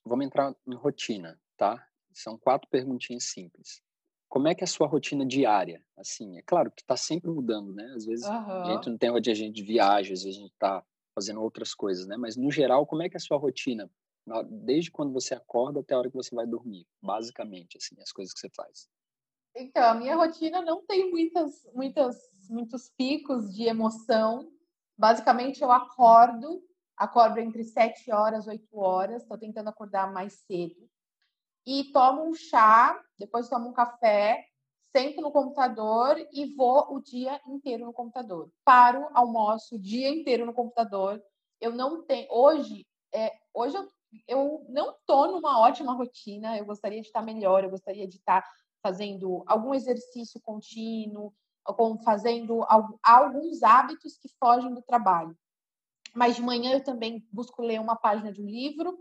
vamos 0.05 0.25
entrar 0.25 0.53
em 0.67 0.75
rotina, 0.75 1.39
tá? 1.55 1.87
São 2.13 2.37
quatro 2.37 2.69
perguntinhas 2.69 3.25
simples 3.25 3.81
como 4.29 4.47
é 4.47 4.55
que 4.55 4.63
é 4.63 4.65
a 4.65 4.67
sua 4.67 4.87
rotina 4.87 5.25
diária? 5.25 5.83
Assim, 5.97 6.37
é 6.37 6.41
claro 6.41 6.71
que 6.71 6.81
está 6.81 6.97
sempre 6.97 7.29
mudando, 7.31 7.73
né? 7.73 7.91
Às 7.95 8.05
vezes 8.05 8.25
uhum. 8.25 8.33
a 8.33 8.73
gente 8.73 8.89
não 8.89 8.97
tem 8.97 9.09
onde 9.09 9.31
a 9.31 9.33
gente 9.33 9.61
viaja, 9.63 10.13
às 10.13 10.23
vezes 10.23 10.37
a 10.37 10.41
gente 10.41 10.53
está 10.53 10.83
fazendo 11.15 11.41
outras 11.41 11.73
coisas, 11.73 12.05
né? 12.05 12.17
Mas 12.17 12.35
no 12.35 12.51
geral, 12.51 12.85
como 12.85 13.01
é 13.01 13.09
que 13.09 13.15
é 13.15 13.19
a 13.19 13.21
sua 13.21 13.37
rotina? 13.37 13.89
Desde 14.49 14.91
quando 14.91 15.13
você 15.13 15.33
acorda 15.33 15.79
até 15.79 15.95
a 15.95 15.99
hora 15.99 16.09
que 16.09 16.15
você 16.15 16.35
vai 16.35 16.45
dormir, 16.45 16.85
basicamente, 17.01 17.77
assim, 17.77 17.95
as 18.01 18.11
coisas 18.11 18.33
que 18.33 18.39
você 18.39 18.49
faz. 18.49 18.89
Então, 19.55 19.83
a 19.83 19.95
minha 19.95 20.15
rotina 20.15 20.61
não 20.61 20.85
tem 20.85 21.09
muitas, 21.09 21.65
muitas, 21.73 22.17
muitos 22.49 22.91
picos 22.95 23.51
de 23.55 23.63
emoção. 23.63 24.51
Basicamente, 24.97 25.63
eu 25.63 25.71
acordo, 25.71 26.61
acordo 26.95 27.39
entre 27.39 27.63
7 27.63 28.11
horas 28.11 28.45
e 28.45 28.49
8 28.49 28.77
horas, 28.77 29.21
estou 29.23 29.37
tentando 29.37 29.69
acordar 29.69 30.11
mais 30.11 30.33
cedo. 30.45 30.87
E 31.69 31.83
tomo 31.91 32.23
um 32.23 32.33
chá, 32.33 32.97
depois 33.19 33.49
tomo 33.49 33.67
um 33.67 33.73
café, 33.73 34.41
sento 34.95 35.19
no 35.19 35.33
computador 35.33 36.17
e 36.31 36.55
vou 36.55 36.95
o 36.95 37.01
dia 37.01 37.41
inteiro 37.45 37.85
no 37.85 37.91
computador. 37.91 38.49
Paro, 38.63 39.09
almoço 39.13 39.75
o 39.75 39.79
dia 39.79 40.07
inteiro 40.07 40.45
no 40.45 40.53
computador. 40.53 41.21
Eu 41.59 41.73
não 41.73 42.05
tenho. 42.05 42.25
Hoje, 42.31 42.87
é, 43.13 43.33
hoje 43.53 43.75
eu, 43.75 43.89
eu 44.29 44.65
não 44.69 44.91
estou 44.91 45.29
numa 45.29 45.59
ótima 45.59 45.93
rotina. 45.93 46.57
Eu 46.57 46.63
gostaria 46.63 47.01
de 47.01 47.07
estar 47.07 47.21
melhor, 47.21 47.65
eu 47.65 47.69
gostaria 47.69 48.07
de 48.07 48.15
estar 48.15 48.49
fazendo 48.81 49.43
algum 49.45 49.73
exercício 49.73 50.39
contínuo, 50.39 51.33
fazendo 52.05 52.65
alguns 53.03 53.61
hábitos 53.61 54.17
que 54.17 54.29
fogem 54.39 54.73
do 54.73 54.81
trabalho. 54.81 55.37
Mas 56.15 56.37
de 56.37 56.41
manhã 56.41 56.71
eu 56.71 56.83
também 56.83 57.27
busco 57.29 57.61
ler 57.61 57.81
uma 57.81 57.97
página 57.97 58.31
de 58.31 58.41
um 58.41 58.45
livro. 58.45 58.97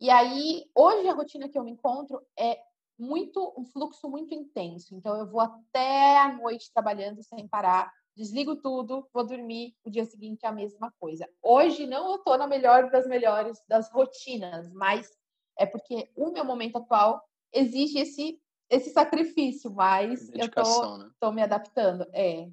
E 0.00 0.10
aí, 0.10 0.64
hoje 0.74 1.08
a 1.08 1.14
rotina 1.14 1.48
que 1.48 1.58
eu 1.58 1.64
me 1.64 1.72
encontro 1.72 2.24
é 2.38 2.60
muito 2.98 3.52
um 3.56 3.64
fluxo 3.64 4.08
muito 4.08 4.34
intenso. 4.34 4.94
Então 4.94 5.16
eu 5.16 5.26
vou 5.26 5.40
até 5.40 6.18
a 6.18 6.32
noite 6.32 6.72
trabalhando 6.72 7.22
sem 7.22 7.48
parar, 7.48 7.92
desligo 8.16 8.56
tudo, 8.56 9.08
vou 9.12 9.24
dormir, 9.24 9.74
o 9.84 9.90
dia 9.90 10.04
seguinte 10.04 10.44
é 10.44 10.48
a 10.48 10.52
mesma 10.52 10.92
coisa. 10.98 11.28
Hoje 11.42 11.86
não 11.86 12.12
eu 12.12 12.18
tô 12.18 12.36
na 12.36 12.46
melhor 12.46 12.90
das 12.90 13.06
melhores 13.06 13.62
das 13.68 13.90
rotinas, 13.90 14.68
mas 14.72 15.16
é 15.58 15.66
porque 15.66 16.10
o 16.16 16.30
meu 16.30 16.44
momento 16.44 16.78
atual 16.78 17.22
exige 17.52 17.98
esse 17.98 18.40
esse 18.70 18.90
sacrifício, 18.90 19.70
mas 19.70 20.28
eu 20.34 20.50
tô, 20.50 20.98
né? 20.98 21.10
tô 21.18 21.32
me 21.32 21.42
adaptando. 21.42 22.06
É. 22.12 22.50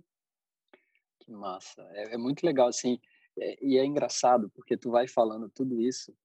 Que 1.19 1.29
massa. 1.29 1.81
É, 1.91 2.13
é 2.13 2.17
muito 2.17 2.45
legal, 2.45 2.69
assim. 2.69 2.99
É, 3.37 3.57
e 3.61 3.77
é 3.77 3.83
engraçado, 3.83 4.49
porque 4.51 4.77
tu 4.77 4.91
vai 4.91 5.09
falando 5.09 5.49
tudo 5.49 5.81
isso, 5.81 6.15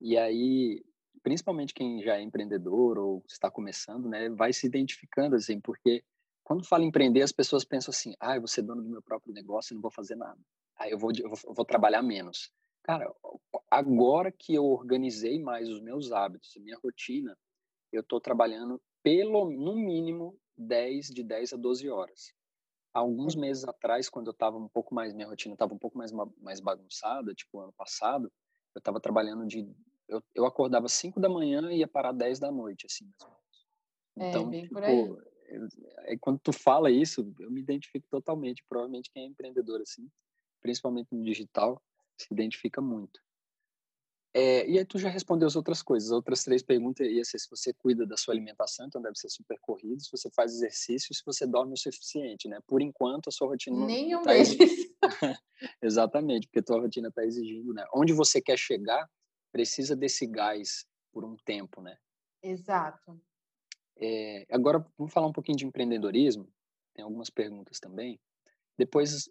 e 0.00 0.16
aí, 0.16 0.84
principalmente 1.22 1.74
quem 1.74 2.02
já 2.02 2.16
é 2.16 2.22
empreendedor 2.22 2.98
ou 2.98 3.24
está 3.28 3.50
começando, 3.50 4.08
né, 4.08 4.28
vai 4.30 4.52
se 4.52 4.66
identificando, 4.66 5.36
assim, 5.36 5.60
porque 5.60 6.02
quando 6.44 6.66
fala 6.66 6.84
empreender, 6.84 7.22
as 7.22 7.32
pessoas 7.32 7.64
pensam 7.64 7.90
assim, 7.90 8.14
ah, 8.20 8.36
eu 8.36 8.40
vou 8.40 8.48
ser 8.48 8.62
dono 8.62 8.82
do 8.82 8.88
meu 8.88 9.02
próprio 9.02 9.34
negócio 9.34 9.72
e 9.72 9.74
não 9.74 9.82
vou 9.82 9.90
fazer 9.90 10.16
nada. 10.16 10.40
Aí 10.78 10.90
eu 10.90 10.98
vou, 10.98 11.10
eu 11.18 11.28
vou, 11.28 11.38
eu 11.44 11.54
vou 11.54 11.64
trabalhar 11.64 12.02
menos. 12.02 12.50
Cara, 12.82 13.12
agora 13.70 14.32
que 14.32 14.54
eu 14.54 14.64
organizei 14.64 15.38
mais 15.38 15.68
os 15.68 15.80
meus 15.80 16.10
hábitos, 16.10 16.56
a 16.56 16.60
minha 16.60 16.78
rotina, 16.82 17.36
eu 17.92 18.00
estou 18.00 18.20
trabalhando 18.20 18.80
pelo, 19.02 19.50
no 19.50 19.76
mínimo, 19.76 20.38
10, 20.56 21.08
de 21.08 21.22
10 21.22 21.52
a 21.52 21.56
12 21.56 21.88
horas. 21.88 22.32
Alguns 22.92 23.36
meses 23.36 23.64
atrás, 23.64 24.08
quando 24.08 24.28
eu 24.28 24.32
estava 24.32 24.56
um 24.56 24.68
pouco 24.68 24.94
mais, 24.94 25.12
minha 25.12 25.28
rotina 25.28 25.54
estava 25.54 25.74
um 25.74 25.78
pouco 25.78 25.98
mais, 25.98 26.10
mais 26.40 26.60
bagunçada, 26.60 27.34
tipo 27.34 27.60
ano 27.60 27.72
passado, 27.72 28.32
eu 28.74 28.78
estava 28.78 29.00
trabalhando 29.00 29.46
de. 29.46 29.68
Eu, 30.08 30.22
eu 30.34 30.46
acordava 30.46 30.88
5 30.88 31.20
da 31.20 31.28
manhã 31.28 31.70
e 31.70 31.78
ia 31.78 31.88
parar 31.88 32.12
10 32.12 32.38
da 32.38 32.50
noite, 32.50 32.86
assim. 32.86 33.10
É, 34.18 34.30
então, 34.30 34.42
é, 34.42 34.46
bem 34.46 34.62
tipo, 34.62 34.74
por 34.74 34.84
aí. 34.84 35.16
Eu, 35.48 36.18
quando 36.20 36.38
tu 36.38 36.52
fala 36.52 36.90
isso, 36.90 37.32
eu 37.38 37.50
me 37.50 37.60
identifico 37.60 38.06
totalmente. 38.10 38.64
Provavelmente 38.68 39.10
quem 39.10 39.24
é 39.24 39.26
empreendedor, 39.26 39.80
assim, 39.80 40.08
principalmente 40.60 41.08
no 41.12 41.22
digital, 41.22 41.82
se 42.16 42.26
identifica 42.32 42.80
muito. 42.80 43.20
É, 44.34 44.68
e 44.68 44.78
aí 44.78 44.84
tu 44.84 44.98
já 44.98 45.08
respondeu 45.08 45.46
as 45.46 45.56
outras 45.56 45.82
coisas. 45.82 46.10
As 46.10 46.14
outras 46.14 46.44
três 46.44 46.62
perguntas 46.62 47.06
ia 47.06 47.24
ser 47.24 47.38
se 47.38 47.48
você 47.50 47.72
cuida 47.72 48.06
da 48.06 48.16
sua 48.16 48.34
alimentação, 48.34 48.86
então 48.86 49.00
deve 49.00 49.18
ser 49.18 49.30
super 49.30 49.58
corrido, 49.60 50.00
se 50.02 50.10
você 50.10 50.30
faz 50.30 50.52
exercício, 50.54 51.14
se 51.14 51.22
você 51.24 51.46
dorme 51.46 51.72
o 51.72 51.76
suficiente, 51.76 52.46
né? 52.46 52.58
Por 52.66 52.82
enquanto 52.82 53.28
a 53.28 53.32
sua 53.32 53.48
rotina 53.48 53.86
Nenhum 53.86 54.22
tá 54.22 54.36
exigindo... 54.36 54.94
Exatamente, 55.82 56.46
porque 56.46 56.62
tua 56.62 56.80
rotina 56.80 57.08
está 57.08 57.24
exigindo, 57.24 57.72
né? 57.72 57.84
Onde 57.94 58.12
você 58.12 58.40
quer 58.40 58.58
chegar, 58.58 59.10
precisa 59.50 59.96
desse 59.96 60.26
gás 60.26 60.86
por 61.12 61.24
um 61.24 61.36
tempo, 61.36 61.80
né? 61.80 61.98
Exato. 62.42 63.20
É, 63.96 64.46
agora 64.50 64.84
vamos 64.96 65.12
falar 65.12 65.26
um 65.26 65.32
pouquinho 65.32 65.58
de 65.58 65.66
empreendedorismo. 65.66 66.48
Tem 66.94 67.04
algumas 67.04 67.30
perguntas 67.30 67.80
também. 67.80 68.20
Depois 68.76 69.28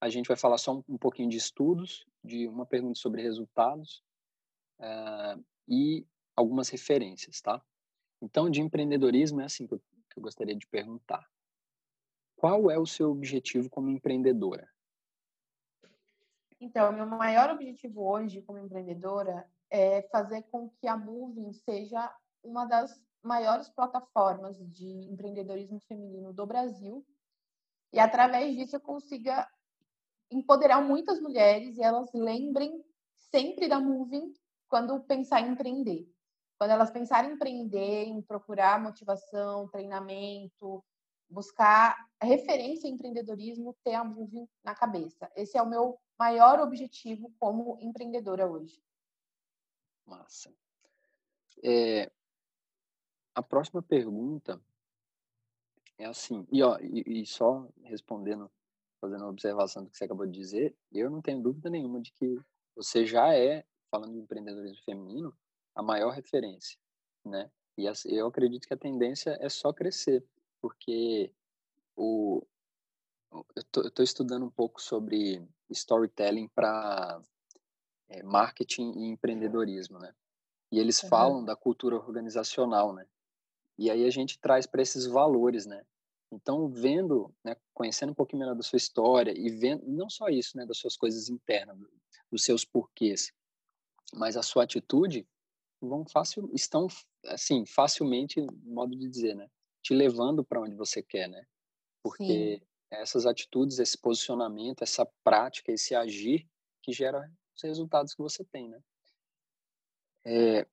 a 0.00 0.08
gente 0.08 0.26
vai 0.26 0.36
falar 0.36 0.58
só 0.58 0.76
um, 0.76 0.84
um 0.88 0.98
pouquinho 0.98 1.30
de 1.30 1.36
estudos, 1.36 2.04
de 2.22 2.46
uma 2.46 2.66
pergunta 2.66 2.98
sobre 2.98 3.22
resultados 3.22 4.02
uh, 4.80 5.42
e 5.66 6.06
algumas 6.36 6.68
referências, 6.68 7.40
tá? 7.40 7.62
Então, 8.20 8.50
de 8.50 8.60
empreendedorismo 8.60 9.40
é 9.40 9.44
assim 9.44 9.66
que 9.66 9.74
eu, 9.74 9.78
que 9.78 10.18
eu 10.18 10.22
gostaria 10.22 10.54
de 10.54 10.66
perguntar. 10.66 11.28
Qual 12.36 12.70
é 12.70 12.78
o 12.78 12.86
seu 12.86 13.10
objetivo 13.10 13.70
como 13.70 13.90
empreendedora? 13.90 14.68
Então, 16.62 16.92
meu 16.92 17.04
maior 17.06 17.50
objetivo 17.50 18.08
hoje 18.08 18.40
como 18.40 18.56
empreendedora 18.56 19.44
é 19.68 20.02
fazer 20.12 20.42
com 20.42 20.70
que 20.70 20.86
a 20.86 20.96
Moving 20.96 21.52
seja 21.52 22.08
uma 22.40 22.66
das 22.66 23.02
maiores 23.20 23.68
plataformas 23.68 24.56
de 24.70 24.86
empreendedorismo 25.10 25.80
feminino 25.80 26.32
do 26.32 26.46
Brasil. 26.46 27.04
E 27.92 27.98
através 27.98 28.54
disso 28.54 28.76
eu 28.76 28.80
consiga 28.80 29.44
empoderar 30.30 30.80
muitas 30.80 31.20
mulheres 31.20 31.76
e 31.78 31.82
elas 31.82 32.12
lembrem 32.14 32.80
sempre 33.16 33.66
da 33.66 33.80
Moving 33.80 34.32
quando 34.68 35.00
pensar 35.00 35.40
em 35.40 35.50
empreender. 35.50 36.08
Quando 36.60 36.70
elas 36.70 36.92
pensarem 36.92 37.32
em 37.32 37.34
empreender, 37.34 38.04
em 38.04 38.22
procurar 38.22 38.80
motivação, 38.80 39.66
treinamento, 39.66 40.80
buscar 41.28 41.96
referência 42.22 42.86
em 42.86 42.92
empreendedorismo, 42.92 43.74
ter 43.82 43.94
a 43.94 44.04
Move 44.04 44.48
na 44.62 44.74
cabeça. 44.74 45.28
Esse 45.34 45.58
é 45.58 45.62
o 45.62 45.68
meu 45.68 45.98
maior 46.22 46.60
objetivo 46.60 47.34
como 47.36 47.76
empreendedora 47.80 48.46
hoje. 48.46 48.80
Massa. 50.06 50.54
É, 51.64 52.12
a 53.34 53.42
próxima 53.42 53.82
pergunta 53.82 54.60
é 55.98 56.06
assim, 56.06 56.46
e, 56.52 56.62
ó, 56.62 56.78
e, 56.78 57.22
e 57.22 57.26
só 57.26 57.68
respondendo, 57.82 58.48
fazendo 59.00 59.22
uma 59.22 59.30
observação 59.30 59.82
do 59.82 59.90
que 59.90 59.96
você 59.96 60.04
acabou 60.04 60.26
de 60.26 60.38
dizer, 60.38 60.76
eu 60.92 61.10
não 61.10 61.20
tenho 61.20 61.42
dúvida 61.42 61.68
nenhuma 61.68 62.00
de 62.00 62.12
que 62.12 62.38
você 62.76 63.04
já 63.04 63.34
é 63.34 63.64
falando 63.90 64.12
de 64.12 64.20
empreendedorismo 64.20 64.84
feminino, 64.84 65.36
a 65.74 65.82
maior 65.82 66.10
referência, 66.10 66.78
né? 67.24 67.50
E 67.76 67.84
eu 68.04 68.26
acredito 68.28 68.68
que 68.68 68.74
a 68.74 68.84
tendência 68.86 69.36
é 69.40 69.48
só 69.48 69.72
crescer, 69.72 70.24
porque 70.60 71.32
o, 71.96 72.46
eu 73.56 73.88
estou 73.88 74.04
estudando 74.04 74.46
um 74.46 74.50
pouco 74.50 74.80
sobre 74.80 75.42
storytelling 75.72 76.48
para 76.48 77.20
é, 78.08 78.22
marketing 78.22 78.92
e 78.92 79.04
empreendedorismo, 79.08 79.98
né? 79.98 80.14
E 80.70 80.78
eles 80.78 81.02
uhum. 81.02 81.08
falam 81.08 81.44
da 81.44 81.56
cultura 81.56 81.96
organizacional, 81.96 82.92
né? 82.94 83.06
E 83.78 83.90
aí 83.90 84.04
a 84.04 84.10
gente 84.10 84.38
traz 84.38 84.66
para 84.66 84.82
esses 84.82 85.06
valores, 85.06 85.66
né? 85.66 85.84
Então, 86.30 86.68
vendo, 86.68 87.34
né, 87.44 87.54
conhecendo 87.74 88.12
um 88.12 88.14
pouquinho 88.14 88.40
melhor 88.40 88.54
da 88.54 88.62
sua 88.62 88.78
história 88.78 89.34
e 89.36 89.50
vendo, 89.50 89.84
não 89.86 90.08
só 90.08 90.28
isso, 90.28 90.56
né, 90.56 90.64
das 90.64 90.78
suas 90.78 90.96
coisas 90.96 91.28
internas, 91.28 91.76
dos 92.30 92.42
seus 92.42 92.64
porquês, 92.64 93.30
mas 94.14 94.34
a 94.36 94.42
sua 94.42 94.64
atitude 94.64 95.28
vão 95.78 96.06
fácil, 96.06 96.48
estão 96.54 96.86
assim 97.26 97.66
facilmente, 97.66 98.40
modo 98.64 98.96
de 98.96 99.06
dizer, 99.08 99.34
né, 99.34 99.50
te 99.82 99.92
levando 99.92 100.42
para 100.42 100.60
onde 100.60 100.74
você 100.74 101.02
quer, 101.02 101.28
né? 101.28 101.44
Porque 102.02 102.58
Sim. 102.58 102.66
Essas 103.00 103.26
atitudes, 103.26 103.78
esse 103.78 103.96
posicionamento, 103.96 104.82
essa 104.82 105.06
prática, 105.24 105.72
esse 105.72 105.94
agir 105.94 106.48
que 106.82 106.92
gera 106.92 107.30
os 107.54 107.62
resultados 107.62 108.14
que 108.14 108.22
você 108.22 108.44
tem, 108.44 108.68
né? 108.68 108.80
É, 110.24 110.66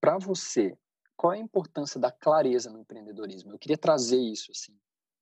para 0.00 0.18
você, 0.18 0.76
qual 1.16 1.32
é 1.32 1.36
a 1.36 1.40
importância 1.40 2.00
da 2.00 2.10
clareza 2.10 2.70
no 2.70 2.78
empreendedorismo? 2.78 3.52
Eu 3.52 3.58
queria 3.58 3.76
trazer 3.76 4.18
isso 4.18 4.50
assim, 4.50 4.78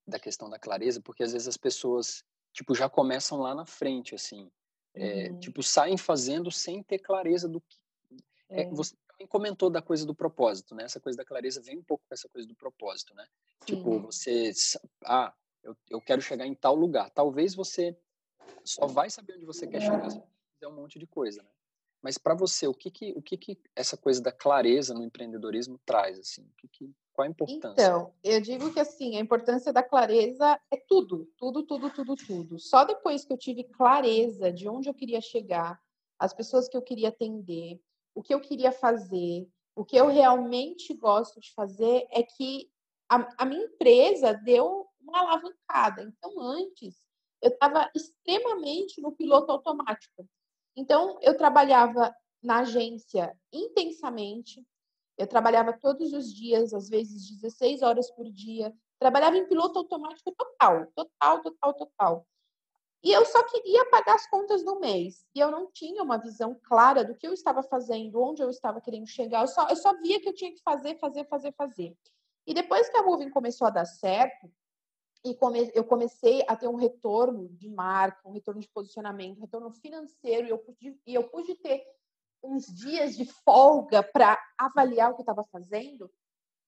da 0.07 0.19
questão 0.19 0.49
da 0.49 0.59
clareza, 0.59 1.01
porque 1.01 1.23
às 1.23 1.33
vezes 1.33 1.49
as 1.49 1.57
pessoas 1.57 2.25
tipo 2.53 2.75
já 2.75 2.89
começam 2.89 3.39
lá 3.39 3.55
na 3.55 3.67
frente 3.67 4.15
assim, 4.15 4.51
é, 4.99 5.31
uhum. 5.31 5.39
Tipo, 5.39 5.63
saem 5.63 5.97
fazendo 5.97 6.51
sem 6.51 6.83
ter 6.83 6.99
clareza 6.99 7.49
do 7.49 7.61
que. 7.61 7.77
É. 8.49 8.63
É, 8.63 8.71
você 8.71 8.97
também 9.07 9.27
comentou 9.29 9.71
da 9.71 9.81
coisa 9.81 10.05
do 10.05 10.15
propósito, 10.15 10.75
né? 10.75 10.85
Essa 10.85 11.01
coisa 11.01 11.17
da 11.17 11.25
clareza 11.25 11.63
vem 11.63 11.79
um 11.79 11.83
pouco 11.83 12.05
com 12.09 12.15
essa 12.15 12.29
coisa 12.29 12.49
do 12.49 12.57
propósito, 12.57 13.15
né? 13.15 13.27
Tipo, 13.65 13.83
Sim. 13.83 13.97
Tipo, 13.97 14.01
você. 14.01 14.53
Ah, 15.05 15.33
eu, 15.63 15.77
eu 15.91 16.01
quero 16.01 16.21
chegar 16.21 16.47
em 16.47 16.55
tal 16.55 16.75
lugar. 16.75 17.11
Talvez 17.11 17.55
você 17.55 17.97
só 18.65 18.87
vai 18.87 19.11
saber 19.11 19.35
onde 19.35 19.45
você 19.45 19.67
quer 19.67 19.81
chegar 19.81 20.11
se 20.11 20.21
fizer 20.55 20.69
um 20.69 20.75
monte 20.75 20.99
de 20.99 21.07
coisa, 21.07 21.43
né? 21.43 21.51
Mas 22.01 22.17
para 22.17 22.35
você, 22.35 22.67
o 22.67 22.75
que 22.75 22.91
que, 22.91 23.13
o 23.13 23.23
que 23.23 23.37
que 23.37 23.59
essa 23.75 23.97
coisa 23.97 24.23
da 24.23 24.31
clareza 24.31 24.95
no 24.95 25.03
empreendedorismo 25.03 25.81
traz, 25.85 26.19
assim? 26.19 26.43
O 26.43 26.55
que 26.57 26.69
que, 26.69 26.95
qual 27.13 27.27
a 27.27 27.31
importância? 27.31 27.83
Então, 27.83 28.15
eu 28.23 28.41
digo 28.41 28.73
que 28.73 28.79
assim, 28.79 29.17
a 29.17 29.21
importância 29.21 29.73
da 29.73 29.83
clareza 29.83 30.61
é 30.71 30.77
tudo, 30.77 31.29
tudo, 31.37 31.65
tudo, 31.65 31.91
tudo, 31.91 32.15
tudo. 32.15 32.59
Só 32.59 32.85
depois 32.85 33.25
que 33.25 33.33
eu 33.33 33.39
tive 33.39 33.65
clareza 33.65 34.53
de 34.53 34.69
onde 34.69 34.89
eu 34.89 34.95
queria 34.95 35.21
chegar, 35.21 35.81
as 36.19 36.33
pessoas 36.33 36.69
que 36.69 36.77
eu 36.77 36.83
queria 36.83 37.09
atender, 37.09 37.81
o 38.15 38.23
que 38.23 38.33
eu 38.33 38.41
queria 38.41 38.71
fazer, 38.71 39.49
o 39.75 39.85
que 39.85 39.97
eu 39.97 40.07
realmente 40.07 40.95
gosto 40.95 41.41
de 41.41 41.53
fazer, 41.53 42.07
é 42.11 42.23
que 42.23 42.71
a, 43.09 43.43
a 43.43 43.45
minha 43.45 43.65
empresa 43.65 44.33
deu 44.33 44.88
uma 45.09 45.21
alavancada. 45.21 46.03
Então, 46.03 46.41
antes, 46.41 46.97
eu 47.43 47.51
estava 47.51 47.91
extremamente 47.95 49.01
no 49.01 49.13
piloto 49.13 49.51
automático. 49.53 50.29
Então, 50.77 51.19
eu 51.23 51.37
trabalhava 51.37 52.15
na 52.43 52.61
agência 52.61 53.37
intensamente, 53.53 54.65
eu 55.17 55.27
trabalhava 55.27 55.73
todos 55.73 56.13
os 56.13 56.33
dias, 56.33 56.73
às 56.73 56.89
vezes 56.89 57.29
16 57.41 57.83
horas 57.83 58.11
por 58.13 58.31
dia, 58.31 58.73
trabalhava 58.99 59.37
em 59.37 59.49
piloto 59.49 59.79
automático 59.79 60.33
total, 60.33 60.87
total, 60.95 61.43
total, 61.43 61.75
total. 61.75 62.27
E 63.03 63.13
eu 63.13 63.25
só 63.25 63.45
queria 63.45 63.89
pagar 63.91 64.15
as 64.17 64.29
contas 64.29 64.65
do 64.65 64.79
mês. 64.81 65.25
E 65.35 65.39
eu 65.39 65.51
não 65.51 65.71
tinha 65.71 66.03
uma 66.03 66.19
visão 66.19 66.59
clara 66.65 67.05
do 67.05 67.15
que 67.15 67.27
eu 67.27 67.33
estava 67.33 67.63
fazendo, 67.63 68.21
onde 68.21 68.43
eu 68.43 68.51
estava 68.51 68.81
querendo 68.81 69.07
chegar. 69.07 69.43
Eu 69.43 69.49
só, 69.49 69.69
eu 69.69 69.77
só 69.77 69.97
via 70.01 70.21
que 70.21 70.29
eu 70.29 70.35
tinha 70.35 70.53
que 70.53 70.61
fazer, 70.63 70.99
fazer, 70.99 71.25
fazer, 71.29 71.53
fazer. 71.53 71.97
E 72.47 72.53
depois 72.55 72.89
que 72.89 72.97
a 72.97 73.03
Moving 73.03 73.31
começou 73.31 73.67
a 73.67 73.71
dar 73.71 73.85
certo, 73.85 74.51
e 75.25 75.35
come, 75.35 75.71
eu 75.75 75.85
comecei 75.85 76.45
a 76.47 76.57
ter 76.57 76.69
um 76.69 76.77
retorno 76.77 77.49
de 77.51 77.69
marca, 77.69 78.29
um 78.29 78.33
retorno 78.33 78.61
de 78.61 78.69
posicionamento, 78.69 79.39
um 79.39 79.43
retorno 79.43 79.71
financeiro, 79.73 80.47
e 80.47 80.51
eu 80.51 80.59
pude, 80.59 81.01
e 81.07 81.15
eu 81.15 81.29
pude 81.29 81.55
ter 81.57 81.85
uns 82.43 82.67
dias 82.67 83.17
de 83.17 83.25
folga 83.25 84.03
para 84.03 84.39
avaliar 84.57 85.11
o 85.11 85.15
que 85.15 85.21
eu 85.21 85.25
estava 85.25 85.45
fazendo, 85.51 86.11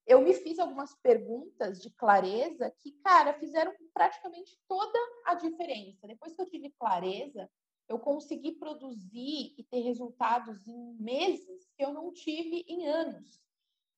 eu 0.07 0.21
me 0.21 0.35
fiz 0.35 0.59
algumas 0.59 0.95
perguntas 0.97 1.81
de 1.81 1.91
clareza 1.91 2.73
que, 2.81 2.93
cara, 3.03 3.33
fizeram 3.35 3.73
praticamente 3.95 4.59
toda 4.67 4.99
a 5.25 5.35
diferença. 5.35 6.07
Depois 6.07 6.35
que 6.35 6.43
eu 6.43 6.49
tive 6.49 6.75
clareza, 6.79 7.49
eu 7.89 7.99
consegui 7.99 8.53
produzir 8.53 9.55
e 9.57 9.65
ter 9.71 9.81
resultados 9.81 10.67
em 10.67 10.95
meses 10.95 11.69
que 11.77 11.85
eu 11.85 11.93
não 11.93 12.13
tive 12.13 12.65
em 12.67 12.89
anos. 12.89 13.41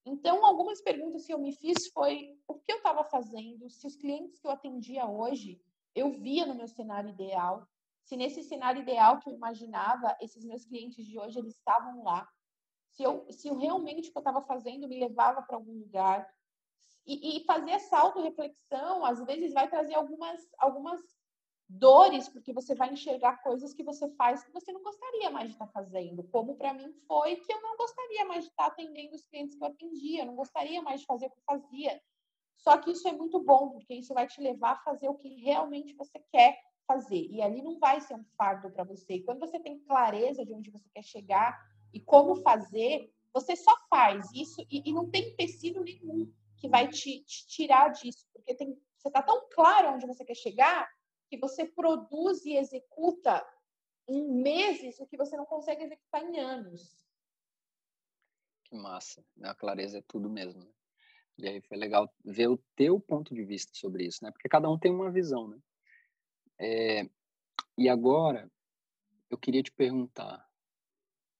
Então, 0.05 0.45
algumas 0.45 0.81
perguntas 0.81 1.25
que 1.25 1.33
eu 1.33 1.39
me 1.39 1.53
fiz 1.53 1.87
foi 1.87 2.37
o 2.47 2.55
que 2.55 2.71
eu 2.71 2.77
estava 2.77 3.03
fazendo, 3.03 3.69
se 3.69 3.87
os 3.87 3.95
clientes 3.95 4.37
que 4.37 4.45
eu 4.45 4.51
atendia 4.51 5.05
hoje 5.05 5.61
eu 5.95 6.11
via 6.11 6.45
no 6.45 6.55
meu 6.55 6.67
cenário 6.67 7.09
ideal, 7.09 7.67
se 8.03 8.17
nesse 8.17 8.43
cenário 8.43 8.81
ideal 8.81 9.19
que 9.19 9.29
eu 9.29 9.33
imaginava, 9.33 10.15
esses 10.19 10.43
meus 10.43 10.65
clientes 10.65 11.05
de 11.05 11.17
hoje 11.17 11.39
eles 11.39 11.55
estavam 11.55 12.03
lá, 12.03 12.27
se 12.89 13.03
eu, 13.03 13.25
se 13.31 13.47
eu 13.47 13.57
realmente 13.57 14.09
o 14.09 14.11
que 14.11 14.17
eu 14.17 14.21
estava 14.21 14.41
fazendo 14.41 14.87
me 14.87 14.99
levava 14.99 15.41
para 15.41 15.55
algum 15.55 15.79
lugar. 15.79 16.27
E, 17.05 17.37
e 17.37 17.43
fazer 17.45 17.71
essa 17.71 17.97
autorreflexão, 17.97 19.03
às 19.03 19.19
vezes, 19.25 19.51
vai 19.51 19.69
trazer 19.69 19.95
algumas, 19.95 20.41
algumas 20.57 21.01
dores, 21.67 22.29
porque 22.29 22.53
você 22.53 22.75
vai 22.75 22.91
enxergar 22.91 23.41
coisas 23.41 23.73
que 23.73 23.83
você 23.83 24.09
faz 24.15 24.43
que 24.43 24.51
você 24.51 24.71
não 24.71 24.83
gostaria 24.83 25.29
mais 25.29 25.47
de 25.47 25.53
estar 25.53 25.65
tá 25.65 25.71
fazendo, 25.71 26.23
como 26.25 26.55
para 26.55 26.73
mim 26.73 26.93
foi 27.07 27.37
que 27.37 27.51
eu 27.51 27.61
não 27.61 27.75
gostaria 27.77 28.25
mais 28.25 28.43
de 28.43 28.49
estar 28.51 28.65
tá 28.65 28.71
atendendo 28.71 29.15
os 29.15 29.25
clientes 29.25 29.55
que 29.55 29.63
eu 29.63 29.67
atendia, 29.67 30.25
não 30.25 30.35
gostaria 30.35 30.81
mais 30.81 31.01
de 31.01 31.05
fazer 31.05 31.27
o 31.27 31.29
que 31.29 31.39
eu 31.39 31.43
fazia. 31.45 32.01
Só 32.57 32.77
que 32.77 32.91
isso 32.91 33.07
é 33.07 33.11
muito 33.11 33.41
bom, 33.41 33.71
porque 33.71 33.93
isso 33.93 34.13
vai 34.13 34.27
te 34.27 34.39
levar 34.39 34.71
a 34.71 34.83
fazer 34.83 35.09
o 35.09 35.15
que 35.15 35.27
realmente 35.41 35.93
você 35.95 36.19
quer 36.31 36.57
fazer. 36.87 37.27
E 37.29 37.41
ali 37.41 37.61
não 37.61 37.79
vai 37.79 37.99
ser 37.99 38.13
um 38.15 38.23
fardo 38.37 38.71
para 38.71 38.83
você. 38.83 39.15
E 39.15 39.23
quando 39.23 39.39
você 39.39 39.59
tem 39.59 39.79
clareza 39.79 40.45
de 40.45 40.53
onde 40.53 40.71
você 40.71 40.87
quer 40.93 41.03
chegar 41.03 41.59
e 41.91 41.99
como 41.99 42.35
fazer, 42.37 43.11
você 43.33 43.55
só 43.55 43.75
faz 43.89 44.31
isso 44.33 44.65
e, 44.69 44.89
e 44.89 44.93
não 44.93 45.09
tem 45.09 45.29
empecilho 45.29 45.83
nenhum 45.83 46.31
que 46.57 46.69
vai 46.69 46.87
te, 46.87 47.23
te 47.25 47.47
tirar 47.47 47.89
disso, 47.89 48.25
porque 48.31 48.55
tem, 48.55 48.79
você 48.97 49.09
está 49.09 49.21
tão 49.21 49.49
claro 49.49 49.95
onde 49.95 50.05
você 50.05 50.23
quer 50.23 50.35
chegar 50.35 50.89
que 51.33 51.39
você 51.39 51.65
produz 51.65 52.45
e 52.45 52.55
executa 52.55 53.43
em 54.07 54.23
meses 54.43 54.99
o 54.99 55.07
que 55.07 55.17
você 55.17 55.35
não 55.35 55.47
consegue 55.47 55.83
executar 55.83 56.21
em 56.21 56.39
anos. 56.39 57.03
Que 58.65 58.75
massa. 58.75 59.25
A 59.41 59.55
clareza 59.55 59.97
é 59.97 60.03
tudo 60.07 60.29
mesmo. 60.29 60.63
Né? 60.63 60.71
E 61.39 61.47
aí 61.47 61.61
foi 61.61 61.75
legal 61.75 62.07
ver 62.23 62.49
o 62.49 62.63
teu 62.75 62.99
ponto 62.99 63.33
de 63.33 63.43
vista 63.43 63.71
sobre 63.73 64.05
isso, 64.05 64.23
né? 64.23 64.29
Porque 64.29 64.47
cada 64.47 64.69
um 64.69 64.77
tem 64.77 64.91
uma 64.91 65.09
visão, 65.09 65.47
né? 65.47 65.59
É, 66.59 67.09
e 67.75 67.89
agora, 67.89 68.47
eu 69.27 69.37
queria 69.37 69.63
te 69.63 69.71
perguntar, 69.71 70.47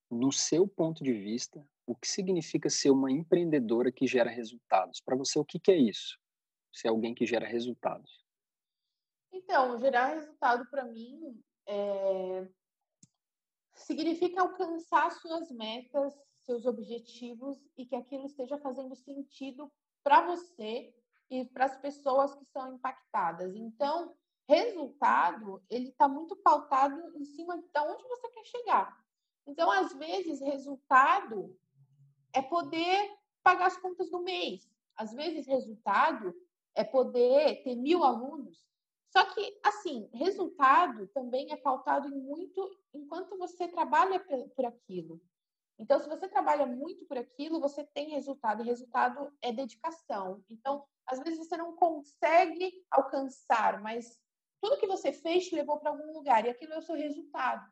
no 0.09 0.31
seu 0.31 0.67
ponto 0.67 1.03
de 1.03 1.13
vista, 1.13 1.63
o 1.85 1.95
que 1.95 2.07
significa 2.07 2.67
ser 2.67 2.89
uma 2.89 3.11
empreendedora 3.11 3.91
que 3.91 4.07
gera 4.07 4.31
resultados? 4.31 4.99
Para 5.01 5.15
você, 5.15 5.37
o 5.37 5.45
que, 5.45 5.59
que 5.59 5.71
é 5.71 5.77
isso? 5.77 6.17
Ser 6.71 6.87
alguém 6.87 7.13
que 7.13 7.27
gera 7.27 7.45
resultados? 7.45 8.22
Então, 9.33 9.79
gerar 9.79 10.13
resultado 10.13 10.69
para 10.69 10.85
mim 10.85 11.43
é... 11.67 12.47
significa 13.73 14.41
alcançar 14.41 15.11
suas 15.11 15.49
metas, 15.49 16.13
seus 16.43 16.67
objetivos 16.67 17.57
e 17.75 17.85
que 17.85 17.95
aquilo 17.95 18.27
esteja 18.27 18.59
fazendo 18.59 18.95
sentido 18.95 19.71
para 20.03 20.21
você 20.21 20.93
e 21.31 21.45
para 21.45 21.65
as 21.65 21.75
pessoas 21.77 22.35
que 22.35 22.45
são 22.45 22.75
impactadas. 22.75 23.55
Então, 23.55 24.15
resultado, 24.47 25.63
ele 25.67 25.89
está 25.89 26.07
muito 26.07 26.35
pautado 26.35 27.17
em 27.17 27.25
cima 27.25 27.57
de 27.57 27.79
onde 27.79 28.03
você 28.03 28.29
quer 28.29 28.45
chegar. 28.45 29.03
Então, 29.47 29.71
às 29.71 29.93
vezes, 29.93 30.41
resultado 30.41 31.57
é 32.33 32.41
poder 32.41 33.17
pagar 33.41 33.65
as 33.65 33.77
contas 33.77 34.11
do 34.11 34.21
mês. 34.21 34.69
Às 34.95 35.11
vezes, 35.11 35.47
resultado 35.47 36.35
é 36.75 36.83
poder 36.83 37.63
ter 37.63 37.75
mil 37.75 38.03
alunos. 38.03 38.63
Só 39.13 39.23
que, 39.25 39.59
assim, 39.61 40.09
resultado 40.11 41.05
também 41.09 41.51
é 41.51 41.55
pautado 41.55 42.07
em 42.07 42.19
muito 42.19 42.67
enquanto 42.91 43.37
você 43.37 43.67
trabalha 43.67 44.19
por 44.55 44.65
aquilo. 44.65 45.21
Então, 45.77 45.99
se 45.99 46.09
você 46.09 46.27
trabalha 46.27 46.65
muito 46.65 47.05
por 47.05 47.19
aquilo, 47.19 47.59
você 47.59 47.83
tem 47.83 48.09
resultado, 48.09 48.63
e 48.63 48.65
resultado 48.65 49.31
é 49.39 49.51
dedicação. 49.51 50.43
Então, 50.49 50.83
às 51.05 51.19
vezes 51.19 51.37
você 51.37 51.55
não 51.55 51.75
consegue 51.75 52.83
alcançar, 52.89 53.79
mas 53.83 54.19
tudo 54.59 54.79
que 54.79 54.87
você 54.87 55.13
fez 55.13 55.47
te 55.47 55.53
levou 55.53 55.77
para 55.77 55.91
algum 55.91 56.11
lugar 56.11 56.43
e 56.43 56.49
aquilo 56.49 56.73
é 56.73 56.79
o 56.79 56.81
seu 56.81 56.95
resultado. 56.95 57.71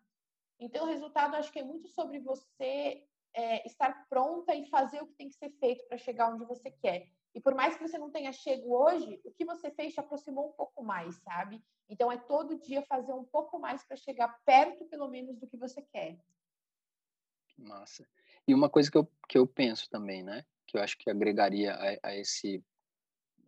Então, 0.59 0.85
o 0.85 0.89
resultado 0.89 1.35
acho 1.37 1.51
que 1.51 1.57
é 1.57 1.63
muito 1.63 1.87
sobre 1.87 2.19
você 2.19 3.03
é, 3.33 3.65
estar 3.65 4.07
pronta 4.07 4.53
e 4.53 4.69
fazer 4.69 5.01
o 5.01 5.07
que 5.07 5.15
tem 5.15 5.29
que 5.29 5.37
ser 5.37 5.49
feito 5.57 5.87
para 5.87 5.97
chegar 5.97 6.31
onde 6.31 6.45
você 6.45 6.69
quer. 6.69 7.09
E 7.33 7.39
por 7.39 7.55
mais 7.55 7.75
que 7.75 7.87
você 7.87 7.97
não 7.97 8.11
tenha 8.11 8.31
chego 8.33 8.75
hoje, 8.75 9.21
o 9.23 9.31
que 9.31 9.45
você 9.45 9.71
fez 9.71 9.93
te 9.93 9.99
aproximou 9.99 10.49
um 10.49 10.51
pouco 10.51 10.83
mais, 10.83 11.15
sabe? 11.17 11.63
Então, 11.87 12.11
é 12.11 12.17
todo 12.17 12.59
dia 12.59 12.81
fazer 12.83 13.13
um 13.13 13.23
pouco 13.23 13.59
mais 13.59 13.83
para 13.83 13.95
chegar 13.95 14.39
perto, 14.45 14.85
pelo 14.85 15.07
menos, 15.07 15.37
do 15.37 15.47
que 15.47 15.57
você 15.57 15.81
quer. 15.81 16.17
Massa. 17.57 18.07
E 18.47 18.53
uma 18.53 18.69
coisa 18.69 18.89
que 18.89 18.97
eu, 18.97 19.07
que 19.27 19.37
eu 19.37 19.47
penso 19.47 19.89
também, 19.89 20.23
né? 20.23 20.45
Que 20.65 20.77
eu 20.77 20.81
acho 20.81 20.97
que 20.97 21.09
agregaria 21.09 21.73
a, 21.73 22.09
a 22.09 22.15
esse, 22.17 22.63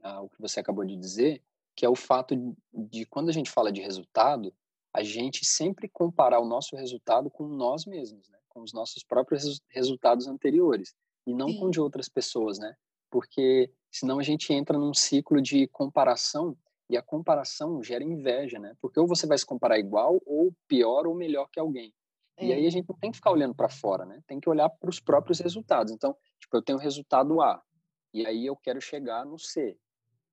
ao 0.01 0.29
que 0.29 0.39
você 0.39 0.59
acabou 0.59 0.85
de 0.85 0.95
dizer, 0.95 1.41
que 1.75 1.85
é 1.85 1.89
o 1.89 1.95
fato 1.95 2.35
de, 2.73 3.05
quando 3.05 3.29
a 3.29 3.33
gente 3.33 3.49
fala 3.49 3.71
de 3.71 3.81
resultado, 3.81 4.53
a 4.93 5.03
gente 5.03 5.43
sempre 5.43 5.89
comparar 5.89 6.39
o 6.39 6.45
nosso 6.45 6.75
resultado 6.75 7.29
com 7.29 7.47
nós 7.47 7.85
mesmos, 7.85 8.29
né? 8.29 8.39
com 8.47 8.61
os 8.61 8.71
nossos 8.71 9.03
próprios 9.03 9.59
resultados 9.69 10.27
anteriores, 10.27 10.95
e 11.25 11.33
não 11.33 11.47
Sim. 11.47 11.59
com 11.59 11.69
de 11.69 11.79
outras 11.79 12.07
pessoas, 12.07 12.59
né? 12.59 12.75
Porque 13.13 13.71
senão 13.91 14.17
a 14.17 14.23
gente 14.23 14.51
entra 14.51 14.75
num 14.75 14.91
ciclo 14.91 15.39
de 15.39 15.67
comparação, 15.67 16.57
e 16.89 16.97
a 16.97 17.01
comparação 17.01 17.83
gera 17.83 18.03
inveja, 18.03 18.57
né? 18.57 18.75
Porque 18.81 18.99
ou 18.99 19.05
você 19.05 19.27
vai 19.27 19.37
se 19.37 19.45
comparar 19.45 19.77
igual, 19.77 20.19
ou 20.25 20.51
pior, 20.67 21.05
ou 21.05 21.13
melhor 21.13 21.47
que 21.51 21.59
alguém. 21.59 21.93
É. 22.35 22.47
E 22.47 22.53
aí 22.53 22.65
a 22.65 22.69
gente 22.71 22.89
não 22.89 22.97
tem 22.97 23.11
que 23.11 23.17
ficar 23.17 23.29
olhando 23.29 23.53
para 23.53 23.69
fora, 23.69 24.03
né? 24.03 24.19
Tem 24.25 24.39
que 24.39 24.49
olhar 24.49 24.67
para 24.67 24.89
os 24.89 24.99
próprios 24.99 25.39
resultados. 25.39 25.93
Então, 25.93 26.17
tipo, 26.39 26.57
eu 26.57 26.61
tenho 26.63 26.79
o 26.79 26.81
resultado 26.81 27.39
A, 27.39 27.61
e 28.11 28.25
aí 28.25 28.47
eu 28.47 28.55
quero 28.55 28.81
chegar 28.81 29.23
no 29.23 29.37
C. 29.37 29.77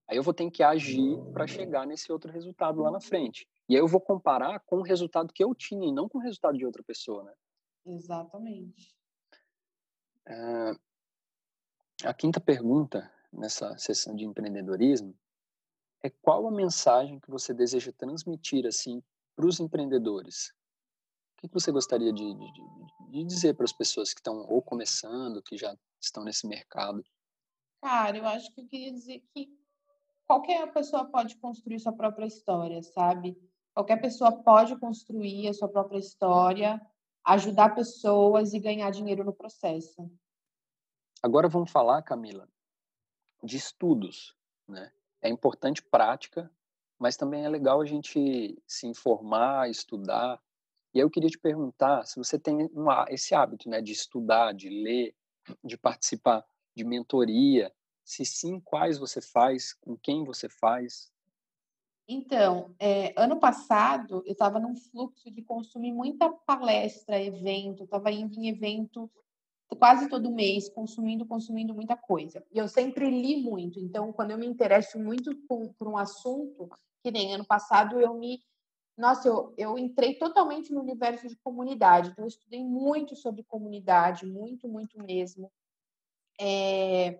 Aí 0.08 0.16
eu 0.16 0.22
vou 0.22 0.32
ter 0.32 0.50
que 0.50 0.62
agir 0.62 1.18
para 1.34 1.46
chegar 1.46 1.86
nesse 1.86 2.10
outro 2.10 2.32
resultado 2.32 2.80
lá 2.80 2.90
na 2.90 3.00
frente. 3.00 3.46
E 3.68 3.74
aí 3.74 3.80
eu 3.82 3.86
vou 3.86 4.00
comparar 4.00 4.58
com 4.60 4.78
o 4.78 4.82
resultado 4.82 5.34
que 5.34 5.44
eu 5.44 5.54
tinha 5.54 5.86
e 5.86 5.92
não 5.92 6.08
com 6.08 6.16
o 6.16 6.22
resultado 6.22 6.56
de 6.56 6.64
outra 6.64 6.82
pessoa, 6.82 7.24
né? 7.24 7.34
Exatamente. 7.84 8.96
É, 10.26 10.72
a 12.04 12.14
quinta 12.14 12.40
pergunta 12.40 13.10
nessa 13.32 13.76
sessão 13.78 14.14
de 14.14 14.24
empreendedorismo 14.24 15.14
é 16.02 16.10
qual 16.10 16.46
a 16.46 16.50
mensagem 16.50 17.20
que 17.20 17.30
você 17.30 17.52
deseja 17.52 17.92
transmitir 17.92 18.66
assim 18.66 19.02
para 19.36 19.46
os 19.46 19.60
empreendedores? 19.60 20.52
O 21.36 21.48
que 21.48 21.52
você 21.52 21.70
gostaria 21.70 22.12
de, 22.12 22.34
de, 22.34 22.52
de 23.10 23.24
dizer 23.24 23.54
para 23.54 23.64
as 23.64 23.72
pessoas 23.72 24.12
que 24.12 24.20
estão 24.20 24.46
ou 24.48 24.62
começando, 24.62 25.42
que 25.42 25.56
já 25.56 25.76
estão 26.00 26.24
nesse 26.24 26.46
mercado? 26.46 27.04
Cara, 27.82 28.16
eu 28.16 28.26
acho 28.26 28.52
que 28.54 28.60
eu 28.60 28.66
queria 28.66 28.92
dizer 28.92 29.22
que 29.32 29.48
qualquer 30.26 30.70
pessoa 30.72 31.04
pode 31.06 31.36
construir 31.36 31.80
sua 31.80 31.92
própria 31.92 32.26
história, 32.26 32.82
sabe? 32.82 33.36
Qualquer 33.74 33.96
pessoa 34.00 34.32
pode 34.42 34.76
construir 34.78 35.48
a 35.48 35.54
sua 35.54 35.68
própria 35.68 35.98
história, 35.98 36.80
ajudar 37.24 37.74
pessoas 37.74 38.52
e 38.52 38.58
ganhar 38.58 38.90
dinheiro 38.90 39.24
no 39.24 39.32
processo. 39.32 40.10
Agora 41.22 41.48
vamos 41.48 41.70
falar, 41.70 42.02
Camila, 42.02 42.48
de 43.42 43.56
estudos, 43.56 44.34
né? 44.66 44.90
É 45.20 45.28
importante 45.28 45.82
prática, 45.82 46.50
mas 46.98 47.16
também 47.16 47.44
é 47.44 47.48
legal 47.48 47.80
a 47.80 47.84
gente 47.84 48.58
se 48.66 48.86
informar, 48.86 49.68
estudar. 49.68 50.40
E 50.94 50.98
aí 50.98 51.04
eu 51.04 51.10
queria 51.10 51.28
te 51.28 51.38
perguntar 51.38 52.06
se 52.06 52.16
você 52.16 52.38
tem 52.38 52.70
esse 53.08 53.34
hábito, 53.34 53.68
né, 53.68 53.80
de 53.80 53.92
estudar, 53.92 54.52
de 54.52 54.68
ler, 54.68 55.14
de 55.62 55.76
participar 55.76 56.44
de 56.74 56.84
mentoria, 56.84 57.72
Se 58.02 58.24
sim, 58.24 58.58
quais 58.60 58.98
você 58.98 59.20
faz? 59.20 59.74
Com 59.74 59.96
quem 59.96 60.24
você 60.24 60.48
faz? 60.48 61.12
Então, 62.08 62.74
é, 62.78 63.12
ano 63.16 63.38
passado 63.38 64.22
eu 64.26 64.32
estava 64.32 64.58
num 64.58 64.74
fluxo 64.74 65.30
de 65.30 65.42
consumir 65.42 65.92
muita 65.92 66.28
palestra, 66.28 67.22
evento, 67.22 67.84
estava 67.84 68.10
indo 68.10 68.36
em 68.36 68.48
evento 68.48 69.08
quase 69.76 70.08
todo 70.08 70.30
mês, 70.30 70.68
consumindo, 70.68 71.26
consumindo 71.26 71.74
muita 71.74 71.96
coisa. 71.96 72.44
E 72.52 72.58
eu 72.58 72.68
sempre 72.68 73.08
li 73.08 73.42
muito, 73.42 73.78
então 73.78 74.12
quando 74.12 74.32
eu 74.32 74.38
me 74.38 74.46
interesso 74.46 74.98
muito 74.98 75.34
por, 75.46 75.72
por 75.74 75.88
um 75.88 75.96
assunto, 75.96 76.68
que 77.02 77.10
nem 77.10 77.34
ano 77.34 77.46
passado 77.46 78.00
eu 78.00 78.14
me 78.14 78.40
nossa, 78.98 79.26
eu, 79.28 79.54
eu 79.56 79.78
entrei 79.78 80.16
totalmente 80.16 80.74
no 80.74 80.80
universo 80.80 81.26
de 81.26 81.36
comunidade, 81.36 82.10
então 82.10 82.24
eu 82.24 82.28
estudei 82.28 82.62
muito 82.62 83.16
sobre 83.16 83.42
comunidade, 83.42 84.26
muito, 84.26 84.68
muito 84.68 85.02
mesmo. 85.02 85.50
É, 86.38 87.18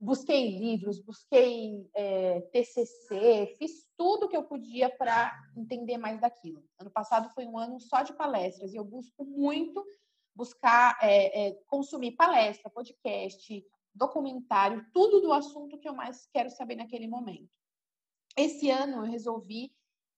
busquei 0.00 0.56
livros, 0.56 1.00
busquei 1.00 1.90
é, 1.94 2.42
TCC, 2.52 3.56
fiz 3.58 3.88
tudo 3.96 4.28
que 4.28 4.36
eu 4.36 4.44
podia 4.44 4.88
para 4.88 5.36
entender 5.56 5.98
mais 5.98 6.20
daquilo. 6.20 6.64
Ano 6.78 6.90
passado 6.90 7.28
foi 7.30 7.44
um 7.44 7.58
ano 7.58 7.80
só 7.80 8.02
de 8.02 8.12
palestras 8.12 8.72
e 8.72 8.76
eu 8.76 8.84
busco 8.84 9.24
muito 9.24 9.84
buscar 10.38 10.96
é, 11.02 11.48
é, 11.48 11.52
consumir 11.66 12.12
palestra, 12.12 12.70
podcast, 12.70 13.66
documentário, 13.92 14.86
tudo 14.92 15.20
do 15.20 15.32
assunto 15.32 15.76
que 15.76 15.88
eu 15.88 15.92
mais 15.92 16.28
quero 16.32 16.48
saber 16.48 16.76
naquele 16.76 17.08
momento. 17.08 17.50
Esse 18.36 18.70
ano 18.70 18.98
eu 18.98 19.10
resolvi 19.10 19.72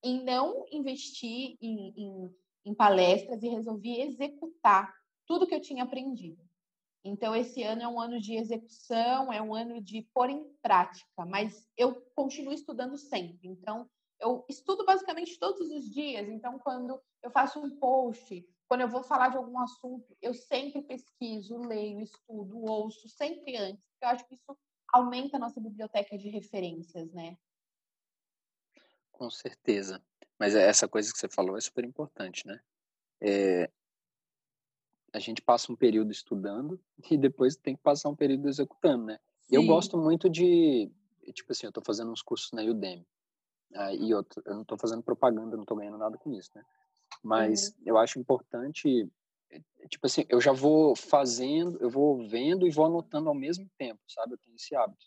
em 0.05 0.23
não 0.23 0.66
investir 0.71 1.57
em, 1.59 1.95
em, 1.97 2.37
em 2.66 2.75
palestras 2.75 3.43
e 3.43 3.49
resolvi 3.49 4.03
executar 4.03 4.95
tudo 5.27 5.47
que 5.47 5.55
eu 5.55 5.61
tinha 5.61 5.85
aprendido. 5.85 6.43
Então, 7.03 7.35
esse 7.35 7.62
ano 7.62 7.81
é 7.81 7.89
um 7.89 7.99
ano 7.99 8.21
de 8.21 8.35
execução, 8.35 9.33
é 9.33 9.41
um 9.41 9.55
ano 9.55 9.81
de 9.81 10.03
pôr 10.12 10.29
em 10.29 10.45
prática, 10.61 11.25
mas 11.25 11.66
eu 11.79 11.95
continuo 12.14 12.53
estudando 12.53 12.99
sempre. 12.99 13.49
Então, 13.49 13.89
eu 14.21 14.45
estudo 14.51 14.85
basicamente 14.85 15.39
todos 15.39 15.71
os 15.71 15.91
dias. 15.91 16.29
Então, 16.29 16.59
quando 16.59 17.01
eu 17.23 17.31
faço 17.31 17.59
um 17.59 17.71
post, 17.79 18.47
quando 18.71 18.83
eu 18.83 18.89
vou 18.89 19.03
falar 19.03 19.31
de 19.31 19.37
algum 19.37 19.59
assunto, 19.59 20.16
eu 20.23 20.33
sempre 20.33 20.81
pesquiso, 20.83 21.59
leio, 21.59 21.99
estudo, 21.99 22.57
ouço, 22.57 23.09
sempre 23.09 23.57
antes. 23.57 23.85
Eu 24.01 24.09
acho 24.11 24.25
que 24.29 24.35
isso 24.35 24.57
aumenta 24.93 25.37
a 25.37 25.41
nossa 25.41 25.61
biblioteca 25.61 26.16
de 26.16 26.29
referências, 26.29 27.12
né? 27.12 27.37
Com 29.11 29.29
certeza. 29.29 30.01
Mas 30.39 30.55
é, 30.55 30.68
essa 30.68 30.87
coisa 30.87 31.12
que 31.12 31.18
você 31.18 31.29
falou 31.29 31.57
é 31.57 31.61
super 31.61 31.85
importante, 31.85 32.47
né? 32.47 32.61
É, 33.21 33.68
a 35.12 35.18
gente 35.18 35.43
passa 35.43 35.73
um 35.73 35.77
período 35.77 36.12
estudando 36.12 36.81
e 37.11 37.18
depois 37.18 37.57
tem 37.57 37.75
que 37.75 37.83
passar 37.83 38.09
um 38.09 38.14
período 38.14 38.49
executando, 38.49 39.07
né? 39.07 39.18
Sim. 39.41 39.57
Eu 39.57 39.66
gosto 39.66 39.99
muito 39.99 40.31
de, 40.31 40.89
tipo 41.35 41.51
assim, 41.51 41.66
eu 41.66 41.71
estou 41.71 41.83
fazendo 41.85 42.12
uns 42.12 42.23
cursos 42.23 42.53
na 42.53 42.62
Udemy. 42.62 43.05
Ah, 43.75 43.93
e 43.93 44.12
eu, 44.12 44.25
eu 44.45 44.55
não 44.55 44.62
estou 44.62 44.79
fazendo 44.79 45.03
propaganda, 45.03 45.57
não 45.57 45.64
estou 45.64 45.77
ganhando 45.77 45.99
nada 45.99 46.16
com 46.16 46.33
isso, 46.33 46.53
né? 46.55 46.64
Mas 47.23 47.68
uhum. 47.68 47.75
eu 47.87 47.99
acho 47.99 48.18
importante, 48.18 49.09
tipo 49.89 50.07
assim, 50.07 50.25
eu 50.29 50.41
já 50.41 50.53
vou 50.53 50.97
fazendo, 50.97 51.79
eu 51.81 51.91
vou 51.91 52.27
vendo 52.27 52.66
e 52.66 52.71
vou 52.71 52.87
anotando 52.87 53.29
ao 53.29 53.35
mesmo 53.35 53.68
tempo, 53.77 54.01
sabe? 54.09 54.35
Eu 54.35 54.39
tenho 54.39 54.57
esse 54.57 54.75
hábito 54.75 55.07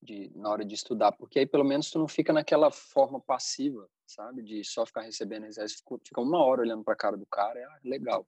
de 0.00 0.30
na 0.34 0.50
hora 0.50 0.64
de 0.64 0.74
estudar, 0.74 1.12
porque 1.12 1.40
aí 1.40 1.46
pelo 1.46 1.64
menos 1.64 1.90
tu 1.90 1.98
não 1.98 2.06
fica 2.06 2.32
naquela 2.32 2.70
forma 2.70 3.20
passiva, 3.20 3.88
sabe? 4.06 4.42
De 4.42 4.62
só 4.64 4.86
ficar 4.86 5.02
recebendo 5.02 5.46
exército, 5.46 6.00
fica 6.04 6.20
uma 6.20 6.44
hora 6.44 6.60
olhando 6.60 6.84
para 6.84 6.94
a 6.94 6.96
cara 6.96 7.16
do 7.16 7.26
cara, 7.26 7.58
é 7.58 7.64
ah, 7.64 7.78
legal. 7.82 8.26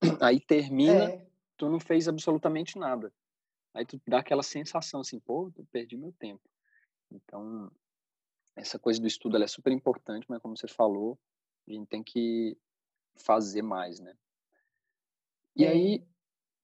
Aí 0.20 0.40
termina, 0.40 1.04
é. 1.04 1.26
tu 1.56 1.68
não 1.68 1.78
fez 1.78 2.08
absolutamente 2.08 2.78
nada. 2.78 3.12
Aí 3.74 3.86
tu 3.86 4.00
dá 4.06 4.18
aquela 4.18 4.42
sensação 4.42 5.00
assim, 5.00 5.18
pô, 5.20 5.50
eu 5.56 5.64
perdi 5.70 5.96
meu 5.96 6.12
tempo. 6.12 6.42
Então, 7.10 7.70
essa 8.56 8.78
coisa 8.78 9.00
do 9.00 9.06
estudo 9.06 9.42
é 9.42 9.46
super 9.46 9.72
importante, 9.72 10.26
mas 10.28 10.40
como 10.42 10.56
você 10.56 10.68
falou, 10.68 11.18
a 11.66 11.72
gente 11.72 11.86
tem 11.86 12.02
que 12.02 12.56
fazer 13.16 13.62
mais, 13.62 14.00
né? 14.00 14.14
E 15.54 15.64
é. 15.64 15.68
aí, 15.68 16.06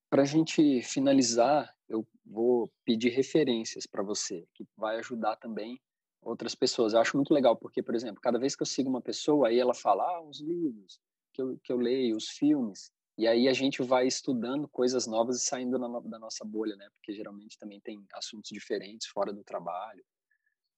para 0.09 0.23
a 0.23 0.25
gente 0.25 0.81
finalizar, 0.81 1.75
eu 1.87 2.05
vou 2.25 2.71
pedir 2.83 3.09
referências 3.09 3.85
para 3.85 4.03
você, 4.03 4.47
que 4.53 4.65
vai 4.75 4.97
ajudar 4.97 5.35
também 5.35 5.79
outras 6.21 6.55
pessoas. 6.55 6.93
Eu 6.93 6.99
acho 6.99 7.15
muito 7.15 7.33
legal, 7.33 7.55
porque, 7.55 7.81
por 7.81 7.95
exemplo, 7.95 8.21
cada 8.21 8.39
vez 8.39 8.55
que 8.55 8.61
eu 8.61 8.67
sigo 8.67 8.89
uma 8.89 9.01
pessoa, 9.01 9.47
aí 9.47 9.59
ela 9.59 9.73
fala 9.73 10.03
ah, 10.03 10.21
os 10.21 10.41
livros 10.41 10.99
que 11.33 11.41
eu, 11.41 11.59
que 11.63 11.71
eu 11.71 11.77
leio, 11.77 12.17
os 12.17 12.29
filmes, 12.29 12.91
e 13.17 13.27
aí 13.27 13.47
a 13.47 13.53
gente 13.53 13.83
vai 13.83 14.07
estudando 14.07 14.67
coisas 14.67 15.05
novas 15.05 15.37
e 15.37 15.45
saindo 15.45 15.77
na, 15.77 15.99
da 15.99 16.17
nossa 16.17 16.45
bolha, 16.45 16.75
né? 16.75 16.89
Porque 16.95 17.13
geralmente 17.13 17.57
também 17.57 17.79
tem 17.81 18.05
assuntos 18.13 18.49
diferentes 18.49 19.07
fora 19.07 19.33
do 19.33 19.43
trabalho, 19.43 20.03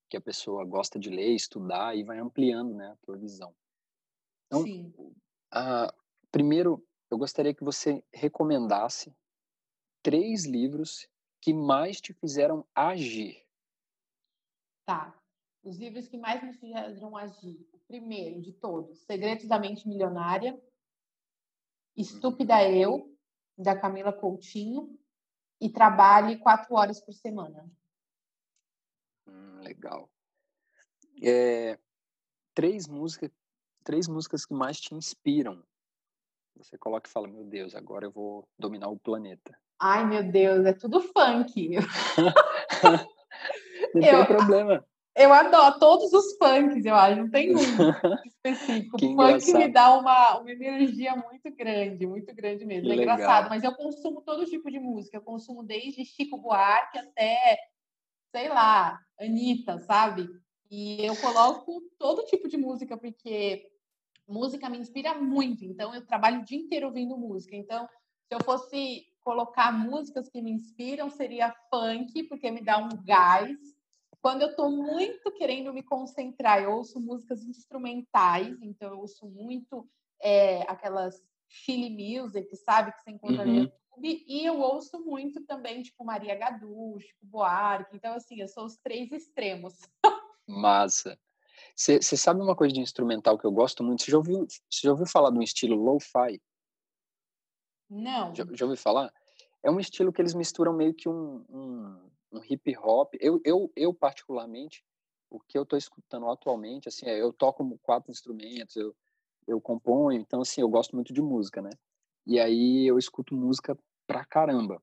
que 0.10 0.18
a 0.18 0.22
pessoa 0.22 0.66
gosta 0.66 1.00
de 1.00 1.10
ler, 1.10 1.36
estudar 1.36 1.96
e 1.96 2.04
vai 2.04 2.18
ampliando, 2.18 2.74
né, 2.74 2.88
a 2.88 2.96
tua 2.98 3.16
visão. 3.18 3.56
Então, 4.52 4.64
Sim. 4.64 4.94
Uh, 5.54 5.88
primeiro, 6.30 6.86
eu 7.10 7.18
gostaria 7.18 7.54
que 7.54 7.64
você 7.64 8.04
recomendasse 8.14 9.16
três 10.04 10.46
livros 10.46 11.08
que 11.40 11.54
mais 11.54 12.02
te 12.02 12.14
fizeram 12.14 12.68
agir. 12.76 13.42
Tá. 14.86 15.18
Os 15.64 15.78
livros 15.78 16.10
que 16.10 16.18
mais 16.18 16.44
me 16.44 16.52
fizeram 16.54 17.16
agir. 17.16 17.66
O 17.72 17.80
primeiro 17.80 18.42
de 18.42 18.52
todos, 18.52 19.00
Segredos 19.06 19.48
da 19.48 19.58
Mente 19.58 19.88
Milionária, 19.88 20.62
Estúpida 21.96 22.56
uhum. 22.56 22.76
Eu, 22.76 23.18
da 23.58 23.80
Camila 23.80 24.12
Coutinho, 24.12 25.00
e 25.62 25.70
Trabalhe 25.70 26.40
quatro 26.40 26.76
horas 26.76 27.00
por 27.00 27.14
semana. 27.14 27.72
Hum, 29.28 29.62
legal. 29.62 30.10
É, 31.24 31.80
três 32.54 32.88
músicas 32.88 33.32
três 33.84 34.08
músicas 34.08 34.46
que 34.46 34.54
mais 34.54 34.80
te 34.80 34.96
inspiram. 34.96 35.62
Você 36.58 36.78
coloca 36.78 37.10
e 37.10 37.12
fala, 37.12 37.28
meu 37.28 37.44
Deus, 37.44 37.76
agora 37.76 38.06
eu 38.06 38.12
vou 38.12 38.48
dominar 38.58 38.90
o 38.90 39.00
planeta. 39.00 39.58
Ai, 39.80 40.06
meu 40.06 40.24
Deus, 40.24 40.66
é 40.66 40.74
tudo 40.74 41.02
funk. 41.02 41.72
não 43.96 44.02
eu, 44.02 44.18
tem 44.18 44.26
problema. 44.26 44.86
Eu 45.16 45.34
adoro 45.34 45.80
todos 45.80 46.14
os 46.14 46.38
funks, 46.38 46.86
eu 46.86 46.96
acho, 46.96 47.20
não 47.20 47.30
tem 47.30 47.56
um 47.56 47.58
específico. 48.26 48.96
o 48.96 49.16
funk 49.16 49.54
me 49.54 49.68
dá 49.68 49.98
uma, 49.98 50.38
uma 50.38 50.52
energia 50.52 51.16
muito 51.16 51.54
grande, 51.56 52.06
muito 52.06 52.34
grande 52.34 52.66
mesmo. 52.66 52.86
Que 52.86 52.94
é 52.94 52.96
legal. 52.96 53.16
engraçado, 53.16 53.50
mas 53.50 53.64
eu 53.64 53.76
consumo 53.76 54.22
todo 54.22 54.46
tipo 54.46 54.70
de 54.70 54.80
música. 54.80 55.18
Eu 55.18 55.22
consumo 55.22 55.64
desde 55.64 56.06
Chico 56.06 56.38
Buarque 56.38 57.00
até, 57.00 57.58
sei 58.34 58.50
lá, 58.50 59.00
Anitta, 59.20 59.80
sabe? 59.80 60.30
E 60.72 61.06
eu 61.06 61.18
coloco 61.18 61.82
todo 62.00 62.24
tipo 62.24 62.48
de 62.48 62.56
música, 62.56 62.96
porque 62.96 63.70
música 64.26 64.70
me 64.70 64.78
inspira 64.78 65.14
muito. 65.14 65.66
Então, 65.66 65.94
eu 65.94 66.06
trabalho 66.06 66.40
o 66.40 66.46
dia 66.46 66.58
inteiro 66.58 66.88
ouvindo 66.88 67.18
música. 67.18 67.54
Então, 67.58 67.86
se 68.26 68.34
eu 68.34 68.42
fosse 68.42 69.06
colocar 69.20 69.74
músicas 69.74 70.30
que 70.30 70.42
me 70.42 70.50
inspiram, 70.50 71.10
seria 71.10 71.54
funk, 71.70 72.24
porque 72.24 72.50
me 72.50 72.64
dá 72.64 72.78
um 72.78 72.88
gás. 73.04 73.58
Quando 74.22 74.44
eu 74.44 74.52
estou 74.52 74.72
muito 74.72 75.30
querendo 75.34 75.74
me 75.74 75.84
concentrar, 75.84 76.64
eu 76.64 76.72
ouço 76.72 77.02
músicas 77.02 77.44
instrumentais. 77.44 78.58
Então, 78.62 78.94
eu 78.94 79.00
ouço 79.00 79.28
muito 79.28 79.86
é, 80.22 80.62
aquelas 80.72 81.22
Chile 81.50 81.90
Music, 81.90 82.56
sabe? 82.56 82.94
Que 82.94 83.02
você 83.02 83.12
encontra 83.12 83.46
uhum. 83.46 83.52
no 83.52 83.60
YouTube. 83.64 84.24
E 84.26 84.46
eu 84.46 84.58
ouço 84.62 85.04
muito 85.04 85.46
também, 85.46 85.82
tipo, 85.82 86.06
Maria 86.06 86.36
Gadu, 86.36 86.98
Chico 86.98 87.26
Buarque. 87.26 87.98
Então, 87.98 88.14
assim, 88.14 88.40
eu 88.40 88.48
sou 88.48 88.64
os 88.64 88.78
três 88.78 89.12
extremos. 89.12 89.74
Massa. 90.52 91.18
Você 91.76 92.02
sabe 92.02 92.42
uma 92.42 92.56
coisa 92.56 92.74
de 92.74 92.80
instrumental 92.80 93.38
que 93.38 93.46
eu 93.46 93.52
gosto 93.52 93.84
muito? 93.84 94.04
Você 94.04 94.12
já 94.12 94.18
ouviu, 94.18 94.46
já 94.70 94.92
ouviu 94.92 95.06
falar 95.06 95.32
de 95.32 95.40
um 95.40 95.42
estilo 95.42 95.76
lo-fi? 95.76 96.42
Não. 97.90 98.34
Já, 98.36 98.46
já 98.52 98.66
ouviu 98.66 98.78
falar? 98.78 99.12
É 99.64 99.72
um 99.72 99.80
estilo 99.80 100.12
que 100.12 100.22
eles 100.22 100.34
misturam 100.34 100.74
meio 100.74 100.94
que 100.94 101.10
um, 101.10 101.46
um, 101.50 102.10
um 102.34 102.44
hip 102.44 102.78
hop. 102.78 103.14
Eu, 103.20 103.42
eu, 103.44 103.72
eu, 103.76 103.94
particularmente, 103.94 104.84
o 105.30 105.40
que 105.40 105.58
eu 105.58 105.64
estou 105.64 105.78
escutando 105.78 106.30
atualmente, 106.30 106.88
assim, 106.88 107.06
é, 107.06 107.22
eu 107.22 107.32
toco 107.32 107.78
quatro 107.82 108.12
instrumentos, 108.12 108.76
eu, 108.76 108.96
eu 109.48 109.60
componho, 109.62 110.20
então, 110.20 110.42
assim, 110.42 110.62
eu 110.62 110.70
gosto 110.70 110.96
muito 110.96 111.14
de 111.14 111.22
música, 111.22 111.62
né? 111.62 111.72
E 112.26 112.40
aí 112.40 112.86
eu 112.86 112.98
escuto 112.98 113.36
música 113.36 113.78
pra 114.06 114.26
caramba. 114.26 114.82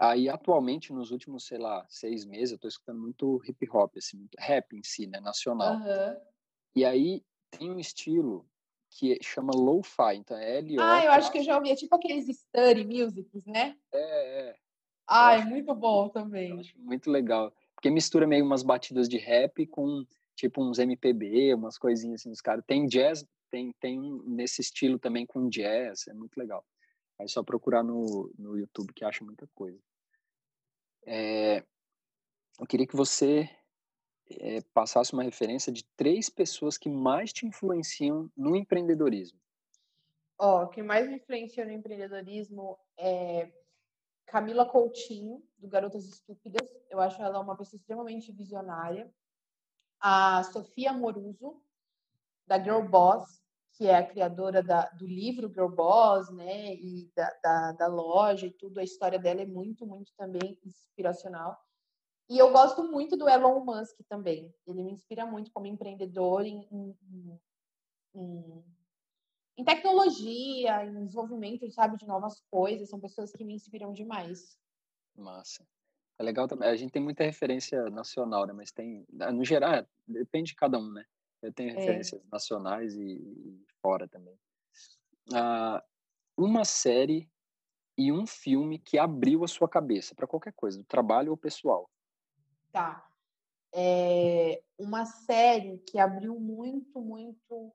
Aí, 0.00 0.30
atualmente, 0.30 0.94
nos 0.94 1.10
últimos, 1.10 1.44
sei 1.44 1.58
lá, 1.58 1.84
seis 1.86 2.24
meses, 2.24 2.52
eu 2.52 2.58
tô 2.58 2.66
escutando 2.66 2.98
muito 2.98 3.38
hip 3.46 3.68
hop, 3.70 3.98
assim, 3.98 4.16
muito 4.16 4.34
rap 4.38 4.74
em 4.74 4.82
si, 4.82 5.06
né, 5.06 5.20
nacional. 5.20 5.74
Uhum. 5.74 6.16
E 6.74 6.86
aí, 6.86 7.22
tem 7.50 7.70
um 7.70 7.78
estilo 7.78 8.48
que 8.88 9.18
chama 9.22 9.52
lo-fi, 9.54 10.16
então 10.16 10.38
é 10.38 10.56
L 10.56 10.76
-O 10.76 10.80
Ah, 10.80 11.04
eu 11.04 11.12
acho 11.12 11.30
que 11.30 11.38
eu 11.38 11.44
já 11.44 11.54
ouvi, 11.54 11.70
é 11.70 11.76
tipo 11.76 11.94
aqueles 11.94 12.24
study 12.34 12.86
musics, 12.86 13.44
né? 13.44 13.76
É, 13.92 14.48
é. 14.48 14.56
Ah, 15.06 15.34
é 15.34 15.44
muito 15.44 15.74
bom 15.74 16.08
também. 16.08 16.62
muito 16.76 17.10
legal, 17.10 17.54
porque 17.74 17.90
mistura 17.90 18.26
meio 18.26 18.44
umas 18.44 18.62
batidas 18.62 19.06
de 19.06 19.18
rap 19.18 19.66
com, 19.66 20.06
tipo, 20.34 20.64
uns 20.64 20.78
MPB, 20.78 21.52
umas 21.52 21.76
coisinhas 21.76 22.22
assim, 22.22 22.30
os 22.30 22.40
caras. 22.40 22.64
Tem 22.66 22.86
jazz, 22.86 23.22
tem, 23.50 23.70
tem 23.78 24.00
nesse 24.24 24.62
estilo 24.62 24.98
também 24.98 25.26
com 25.26 25.50
jazz, 25.50 26.08
é 26.08 26.14
muito 26.14 26.38
legal. 26.38 26.64
Aí 27.18 27.28
só 27.28 27.42
procurar 27.42 27.82
no, 27.82 28.32
no 28.38 28.56
YouTube 28.56 28.94
que 28.94 29.04
acha 29.04 29.22
muita 29.22 29.46
coisa. 29.54 29.78
É, 31.12 31.64
eu 32.60 32.66
queria 32.68 32.86
que 32.86 32.94
você 32.94 33.50
é, 34.30 34.60
passasse 34.72 35.12
uma 35.12 35.24
referência 35.24 35.72
de 35.72 35.82
três 35.96 36.30
pessoas 36.30 36.78
que 36.78 36.88
mais 36.88 37.32
te 37.32 37.44
influenciam 37.44 38.30
no 38.36 38.54
empreendedorismo. 38.54 39.36
Ó, 40.38 40.62
oh, 40.62 40.68
que 40.68 40.80
mais 40.84 41.08
me 41.08 41.16
influenciou 41.16 41.66
no 41.66 41.72
empreendedorismo 41.72 42.78
é 42.96 43.50
Camila 44.24 44.64
Coutinho, 44.64 45.42
do 45.58 45.66
Garotas 45.66 46.04
Estúpidas. 46.06 46.68
Eu 46.88 47.00
acho 47.00 47.20
ela 47.20 47.40
uma 47.40 47.56
pessoa 47.56 47.76
extremamente 47.76 48.30
visionária. 48.30 49.12
A 49.98 50.44
Sofia 50.44 50.92
Moruso, 50.92 51.60
da 52.46 52.56
Girl 52.62 52.82
Boss, 52.82 53.39
que 53.80 53.86
é 53.86 53.96
a 53.96 54.06
criadora 54.06 54.62
da, 54.62 54.90
do 54.90 55.06
livro 55.06 55.48
Girl 55.48 55.70
Boss, 55.70 56.28
né, 56.28 56.74
e 56.74 57.10
da, 57.16 57.34
da, 57.42 57.72
da, 57.72 57.86
loja 57.86 58.46
e 58.46 58.50
tudo. 58.50 58.78
A 58.78 58.84
história 58.84 59.18
dela 59.18 59.40
é 59.40 59.46
muito, 59.46 59.86
muito 59.86 60.12
também 60.18 60.60
inspiracional. 60.62 61.58
E 62.28 62.36
eu 62.36 62.52
gosto 62.52 62.84
muito 62.84 63.16
do 63.16 63.26
Elon 63.26 63.64
Musk 63.64 63.98
também. 64.06 64.54
Ele 64.66 64.82
me 64.82 64.92
inspira 64.92 65.24
muito 65.24 65.50
como 65.50 65.66
empreendedor 65.66 66.44
em, 66.44 66.68
em, 66.70 67.40
em, 68.14 68.64
em 69.56 69.64
tecnologia, 69.64 70.84
em 70.84 71.06
desenvolvimento, 71.06 71.70
sabe, 71.70 71.96
de 71.96 72.06
novas 72.06 72.38
coisas. 72.50 72.90
São 72.90 73.00
pessoas 73.00 73.32
que 73.32 73.42
me 73.42 73.54
inspiram 73.54 73.94
demais. 73.94 74.58
Massa. 75.16 75.66
É 76.18 76.22
legal 76.22 76.46
também. 76.46 76.68
A 76.68 76.76
gente 76.76 76.92
tem 76.92 77.02
muita 77.02 77.24
referência 77.24 77.88
nacional, 77.88 78.46
né? 78.46 78.52
Mas 78.52 78.70
tem, 78.70 79.06
no 79.08 79.42
geral, 79.42 79.86
depende 80.06 80.50
de 80.50 80.56
cada 80.56 80.78
um, 80.78 80.92
né? 80.92 81.06
Eu 81.42 81.52
tenho 81.52 81.70
é. 81.70 81.74
referências 81.74 82.20
é. 82.20 82.24
nacionais 82.30 82.94
e, 82.94 83.12
e, 83.12 83.66
fora 83.80 84.06
também. 84.08 84.38
Ah, 85.32 85.82
uma 86.36 86.64
série 86.64 87.30
e 87.96 88.10
um 88.10 88.26
filme 88.26 88.78
que 88.78 88.98
abriu 88.98 89.44
a 89.44 89.48
sua 89.48 89.68
cabeça 89.68 90.14
para 90.14 90.26
qualquer 90.26 90.52
coisa, 90.52 90.78
do 90.78 90.84
trabalho 90.84 91.30
ou 91.30 91.36
pessoal. 91.36 91.90
Tá. 92.72 93.06
É 93.72 94.62
uma 94.78 95.04
série 95.04 95.78
que 95.78 95.98
abriu 95.98 96.38
muito, 96.40 97.00
muito, 97.00 97.72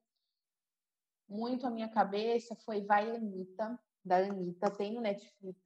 muito 1.29 1.65
a 1.65 1.69
minha 1.69 1.87
cabeça 1.87 2.55
foi 2.55 2.81
Vai 2.81 3.15
Anitta, 3.15 3.79
da 4.03 4.17
Anitta, 4.17 4.69
tem 4.71 4.93
no 4.93 5.01
Netflix. 5.01 5.59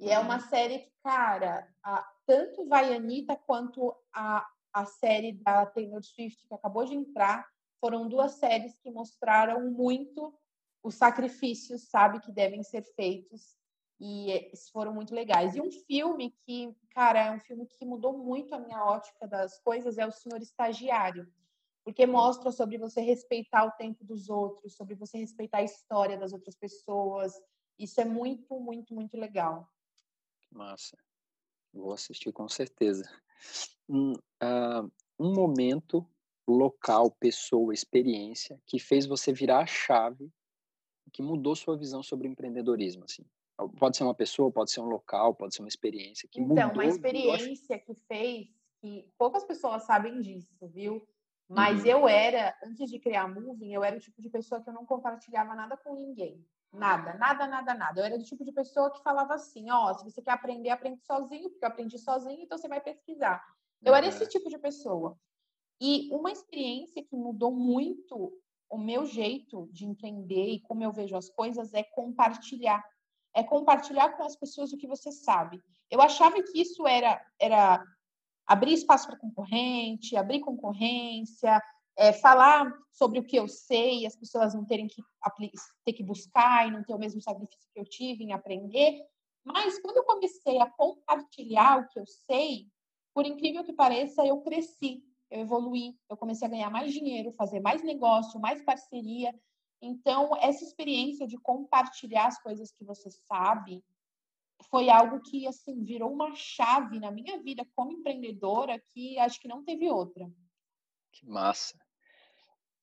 E 0.00 0.10
é 0.10 0.18
uma 0.18 0.34
uhum. 0.34 0.48
série 0.48 0.78
que, 0.80 0.92
cara, 1.02 1.68
a, 1.82 2.02
tanto 2.26 2.66
Vai 2.68 2.94
Anitta 2.94 3.36
quanto 3.36 3.94
a, 4.12 4.48
a 4.72 4.84
série 4.84 5.32
da 5.32 5.66
Taylor 5.66 6.02
Swift, 6.02 6.46
que 6.46 6.54
acabou 6.54 6.84
de 6.84 6.94
entrar, 6.94 7.46
foram 7.80 8.08
duas 8.08 8.32
séries 8.32 8.78
que 8.78 8.90
mostraram 8.90 9.70
muito 9.70 10.34
os 10.82 10.94
sacrifícios, 10.94 11.88
sabe, 11.88 12.20
que 12.20 12.32
devem 12.32 12.62
ser 12.62 12.82
feitos 12.94 13.56
e 14.00 14.52
foram 14.72 14.94
muito 14.94 15.14
legais. 15.14 15.56
E 15.56 15.60
um 15.60 15.70
filme 15.70 16.30
que, 16.44 16.74
cara, 16.90 17.26
é 17.26 17.30
um 17.30 17.40
filme 17.40 17.66
que 17.66 17.84
mudou 17.84 18.16
muito 18.16 18.54
a 18.54 18.58
minha 18.58 18.84
ótica 18.84 19.26
das 19.26 19.58
coisas 19.60 19.98
é 19.98 20.06
O 20.06 20.12
Senhor 20.12 20.40
Estagiário, 20.40 21.30
porque 21.84 22.06
mostra 22.06 22.52
sobre 22.52 22.78
você 22.78 23.00
respeitar 23.00 23.64
o 23.64 23.72
tempo 23.72 24.04
dos 24.04 24.28
outros, 24.28 24.76
sobre 24.76 24.94
você 24.94 25.18
respeitar 25.18 25.58
a 25.58 25.64
história 25.64 26.16
das 26.16 26.32
outras 26.32 26.54
pessoas. 26.54 27.32
Isso 27.78 28.00
é 28.00 28.04
muito, 28.04 28.60
muito, 28.60 28.94
muito 28.94 29.16
legal. 29.16 29.68
Massa. 30.50 30.96
Vou 31.72 31.92
assistir 31.92 32.32
com 32.32 32.48
certeza. 32.48 33.04
Um, 33.88 34.12
uh, 34.12 34.90
um 35.18 35.34
momento, 35.34 36.06
local, 36.46 37.10
pessoa, 37.10 37.74
experiência 37.74 38.60
que 38.66 38.78
fez 38.78 39.06
você 39.06 39.32
virar 39.32 39.60
a 39.60 39.66
chave, 39.66 40.30
que 41.12 41.22
mudou 41.22 41.56
sua 41.56 41.76
visão 41.76 42.02
sobre 42.02 42.28
empreendedorismo, 42.28 43.04
assim. 43.04 43.24
Pode 43.78 43.96
ser 43.96 44.04
uma 44.04 44.14
pessoa, 44.14 44.52
pode 44.52 44.70
ser 44.70 44.80
um 44.80 44.88
local, 44.88 45.34
pode 45.34 45.54
ser 45.54 45.62
uma 45.62 45.68
experiência 45.68 46.28
que 46.30 46.40
então, 46.40 46.48
mudou. 46.48 46.64
Então, 46.64 46.74
uma 46.74 46.86
experiência 46.86 47.78
que 47.78 47.94
fez 47.94 48.46
que 48.80 49.10
poucas 49.18 49.44
pessoas 49.44 49.82
sabem 49.82 50.20
disso, 50.20 50.54
viu? 50.68 51.06
Mas 51.48 51.82
uhum. 51.82 51.90
eu 51.90 52.08
era, 52.08 52.56
antes 52.62 52.90
de 52.90 52.98
criar 52.98 53.22
a 53.22 53.28
Moving, 53.28 53.72
eu 53.72 53.82
era 53.82 53.96
o 53.96 54.00
tipo 54.00 54.20
de 54.20 54.28
pessoa 54.28 54.62
que 54.62 54.68
eu 54.68 54.74
não 54.74 54.84
compartilhava 54.84 55.54
nada 55.54 55.76
com 55.76 55.94
ninguém. 55.94 56.44
Nada, 56.72 57.14
nada, 57.14 57.46
nada, 57.46 57.74
nada. 57.74 58.00
Eu 58.00 58.04
era 58.04 58.18
do 58.18 58.24
tipo 58.24 58.44
de 58.44 58.52
pessoa 58.52 58.90
que 58.92 59.02
falava 59.02 59.34
assim, 59.34 59.70
ó, 59.70 59.94
se 59.94 60.04
você 60.04 60.20
quer 60.20 60.32
aprender, 60.32 60.70
aprende 60.70 61.02
sozinho, 61.02 61.50
porque 61.50 61.64
eu 61.64 61.68
aprendi 61.68 61.98
sozinho, 61.98 62.42
então 62.42 62.58
você 62.58 62.68
vai 62.68 62.80
pesquisar. 62.80 63.42
Eu 63.82 63.92
uhum. 63.92 63.96
era 63.96 64.06
esse 64.06 64.26
tipo 64.26 64.48
de 64.48 64.58
pessoa. 64.58 65.18
E 65.80 66.08
uma 66.12 66.30
experiência 66.30 67.02
que 67.02 67.16
mudou 67.16 67.52
muito 67.52 68.32
o 68.68 68.76
meu 68.76 69.06
jeito 69.06 69.68
de 69.72 69.86
empreender 69.86 70.48
e 70.50 70.60
como 70.60 70.82
eu 70.82 70.92
vejo 70.92 71.16
as 71.16 71.30
coisas 71.30 71.72
é 71.72 71.82
compartilhar 71.82 72.84
é 73.34 73.42
compartilhar 73.42 74.16
com 74.16 74.24
as 74.24 74.34
pessoas 74.34 74.72
o 74.72 74.76
que 74.76 74.86
você 74.86 75.12
sabe. 75.12 75.62
Eu 75.90 76.00
achava 76.00 76.42
que 76.42 76.60
isso 76.60 76.86
era, 76.86 77.24
era 77.38 77.84
abrir 78.46 78.72
espaço 78.72 79.06
para 79.06 79.18
concorrente, 79.18 80.16
abrir 80.16 80.40
concorrência, 80.40 81.62
é, 81.98 82.12
falar 82.12 82.72
sobre 82.92 83.18
o 83.18 83.24
que 83.24 83.36
eu 83.36 83.48
sei, 83.48 84.06
as 84.06 84.14
pessoas 84.14 84.54
não 84.54 84.64
terem 84.64 84.86
que 84.86 85.02
ter 85.84 85.92
que 85.92 86.04
buscar 86.04 86.66
e 86.66 86.70
não 86.70 86.84
ter 86.84 86.94
o 86.94 86.98
mesmo 86.98 87.20
sacrifício 87.20 87.68
que 87.74 87.80
eu 87.80 87.84
tive 87.84 88.22
em 88.22 88.32
aprender. 88.32 89.04
Mas 89.44 89.80
quando 89.80 89.96
eu 89.96 90.04
comecei 90.04 90.60
a 90.60 90.70
compartilhar 90.70 91.80
o 91.80 91.88
que 91.88 91.98
eu 91.98 92.06
sei, 92.06 92.68
por 93.12 93.26
incrível 93.26 93.64
que 93.64 93.72
pareça, 93.72 94.24
eu 94.24 94.40
cresci, 94.42 95.02
eu 95.28 95.40
evoluí, 95.40 95.98
eu 96.08 96.16
comecei 96.16 96.46
a 96.46 96.50
ganhar 96.50 96.70
mais 96.70 96.92
dinheiro, 96.92 97.32
fazer 97.32 97.58
mais 97.58 97.82
negócio, 97.82 98.38
mais 98.38 98.62
parceria. 98.62 99.34
Então, 99.82 100.30
essa 100.40 100.64
experiência 100.64 101.26
de 101.26 101.36
compartilhar 101.38 102.28
as 102.28 102.40
coisas 102.40 102.70
que 102.70 102.84
você 102.84 103.10
sabe 103.10 103.84
foi 104.70 104.88
algo 104.88 105.20
que, 105.20 105.48
assim, 105.48 105.82
virou 105.82 106.12
uma 106.12 106.32
chave 106.36 107.00
na 107.00 107.10
minha 107.10 107.42
vida 107.42 107.66
como 107.74 107.92
empreendedora 107.92 108.78
que 108.78 109.18
acho 109.18 109.40
que 109.40 109.48
não 109.48 109.64
teve 109.64 109.90
outra. 109.90 110.30
Que 111.12 111.26
massa. 111.26 111.76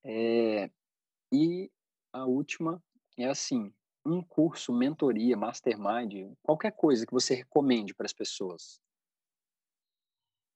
É, 0.08 0.70
e 1.32 1.72
a 2.14 2.26
última 2.26 2.82
é 3.18 3.26
assim, 3.26 3.74
um 4.06 4.22
curso, 4.22 4.72
mentoria, 4.72 5.36
mastermind, 5.36 6.32
qualquer 6.44 6.72
coisa 6.72 7.06
que 7.08 7.14
você 7.14 7.34
recomende 7.34 7.94
para 7.96 8.06
as 8.06 8.14
pessoas. 8.14 8.80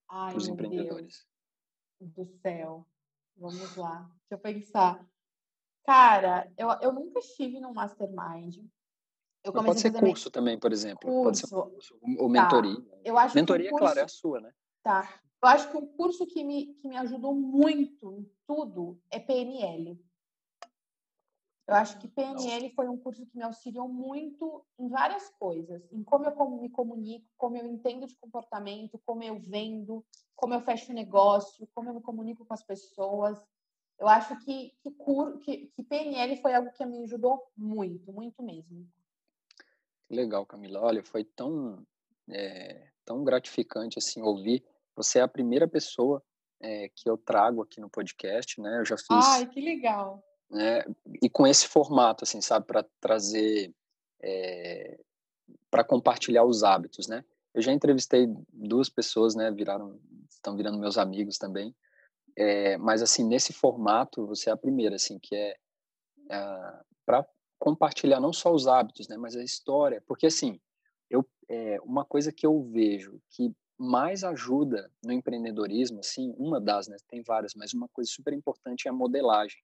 Para 0.07 0.37
os 0.37 0.47
empreendedores. 0.47 1.27
Deus 1.99 2.13
do 2.13 2.25
céu. 2.41 2.87
Vamos 3.35 3.75
lá. 3.75 4.09
Deixa 4.29 4.33
eu 4.33 4.39
pensar. 4.39 5.07
Cara, 5.83 6.51
eu, 6.55 6.69
eu 6.81 6.93
nunca 6.93 7.19
estive 7.19 7.59
num 7.59 7.73
mastermind. 7.73 8.57
Eu 9.43 9.53
pode 9.53 9.79
ser 9.79 9.91
curso 9.91 10.29
também, 10.29 10.59
por 10.59 10.71
exemplo. 10.71 11.09
Curso. 11.09 11.49
Pode 11.49 11.65
ser 11.65 11.71
curso, 11.71 11.99
ou 12.19 12.31
tá. 12.31 12.41
mentoria. 12.41 12.77
Eu 13.03 13.17
acho 13.17 13.35
mentoria, 13.35 13.69
curso... 13.69 13.83
claro, 13.83 13.99
é 13.99 14.03
a 14.03 14.07
sua, 14.07 14.41
né? 14.41 14.51
Tá. 14.83 15.21
Eu 15.41 15.49
acho 15.49 15.71
que 15.71 15.77
um 15.77 15.87
curso 15.87 16.25
que 16.27 16.43
me, 16.43 16.73
que 16.75 16.87
me 16.87 16.97
ajudou 16.97 17.33
muito 17.33 18.13
em 18.13 18.29
tudo 18.45 19.01
é 19.09 19.19
PNL. 19.19 19.97
Eu 21.69 21.75
acho 21.75 21.99
que 21.99 22.07
PNL 22.07 22.71
foi 22.71 22.89
um 22.89 22.97
curso 22.97 23.25
que 23.27 23.37
me 23.37 23.43
auxiliou 23.43 23.87
muito 23.87 24.65
em 24.79 24.89
várias 24.89 25.29
coisas, 25.37 25.87
em 25.91 26.03
como 26.03 26.25
eu 26.25 26.49
me 26.59 26.69
comunico, 26.69 27.27
como 27.37 27.55
eu 27.57 27.67
entendo 27.67 28.07
de 28.07 28.15
comportamento, 28.15 28.99
como 29.05 29.21
eu 29.21 29.39
vendo, 29.39 30.03
como 30.35 30.55
eu 30.55 30.61
fecho 30.61 30.91
negócio, 30.91 31.69
como 31.75 31.89
eu 31.89 31.93
me 31.93 32.01
comunico 32.01 32.43
com 32.43 32.53
as 32.55 32.63
pessoas. 32.63 33.39
Eu 33.99 34.07
acho 34.07 34.35
que, 34.39 34.73
que, 34.81 34.91
que, 35.43 35.67
que 35.67 35.83
PNL 35.83 36.41
foi 36.41 36.55
algo 36.55 36.71
que 36.71 36.83
me 36.85 37.03
ajudou 37.03 37.39
muito, 37.55 38.11
muito 38.11 38.41
mesmo. 38.41 38.89
Legal, 40.09 40.47
Camila. 40.47 40.81
Olha, 40.81 41.03
foi 41.03 41.23
tão, 41.23 41.85
é, 42.29 42.89
tão 43.05 43.23
gratificante 43.23 43.99
assim 43.99 44.23
ouvir. 44.23 44.65
Você 44.99 45.19
é 45.19 45.21
a 45.21 45.29
primeira 45.29 45.65
pessoa 45.65 46.21
é, 46.61 46.89
que 46.89 47.09
eu 47.09 47.17
trago 47.17 47.61
aqui 47.61 47.79
no 47.79 47.89
podcast, 47.89 48.59
né? 48.59 48.79
Eu 48.79 48.85
já 48.85 48.97
fiz. 48.97 49.07
Ai, 49.11 49.47
que 49.47 49.61
legal. 49.61 50.21
Né, 50.51 50.83
e 51.21 51.29
com 51.29 51.47
esse 51.47 51.67
formato, 51.67 52.23
assim, 52.23 52.41
sabe, 52.41 52.65
para 52.65 52.83
trazer, 52.99 53.73
é, 54.21 54.99
para 55.71 55.85
compartilhar 55.85 56.43
os 56.43 56.63
hábitos, 56.63 57.07
né? 57.07 57.23
Eu 57.53 57.61
já 57.61 57.71
entrevistei 57.71 58.27
duas 58.51 58.89
pessoas, 58.89 59.35
né? 59.35 59.49
Viraram, 59.51 59.97
estão 60.29 60.57
virando 60.57 60.77
meus 60.77 60.97
amigos 60.97 61.37
também. 61.37 61.73
É, 62.35 62.77
mas 62.77 63.01
assim 63.01 63.23
nesse 63.23 63.53
formato 63.53 64.25
você 64.27 64.49
é 64.49 64.53
a 64.53 64.57
primeira 64.57 64.95
assim 64.95 65.17
que 65.19 65.35
é, 65.35 65.57
é 66.29 66.79
para 67.05 67.27
compartilhar 67.57 68.19
não 68.19 68.31
só 68.31 68.53
os 68.53 68.67
hábitos 68.67 69.09
né 69.09 69.17
mas 69.17 69.35
a 69.35 69.43
história 69.43 70.01
porque 70.07 70.27
assim 70.27 70.61
eu 71.09 71.27
é, 71.49 71.81
uma 71.81 72.05
coisa 72.05 72.31
que 72.31 72.45
eu 72.45 72.61
vejo 72.61 73.19
que 73.31 73.51
mais 73.79 74.23
ajuda 74.23 74.91
no 75.03 75.13
empreendedorismo 75.13 75.99
assim 75.99 76.33
uma 76.37 76.59
das 76.59 76.87
né 76.87 76.97
tem 77.07 77.21
várias 77.21 77.55
mas 77.55 77.73
uma 77.73 77.87
coisa 77.87 78.11
super 78.11 78.33
importante 78.33 78.87
é 78.87 78.91
a 78.91 78.93
modelagem 78.93 79.63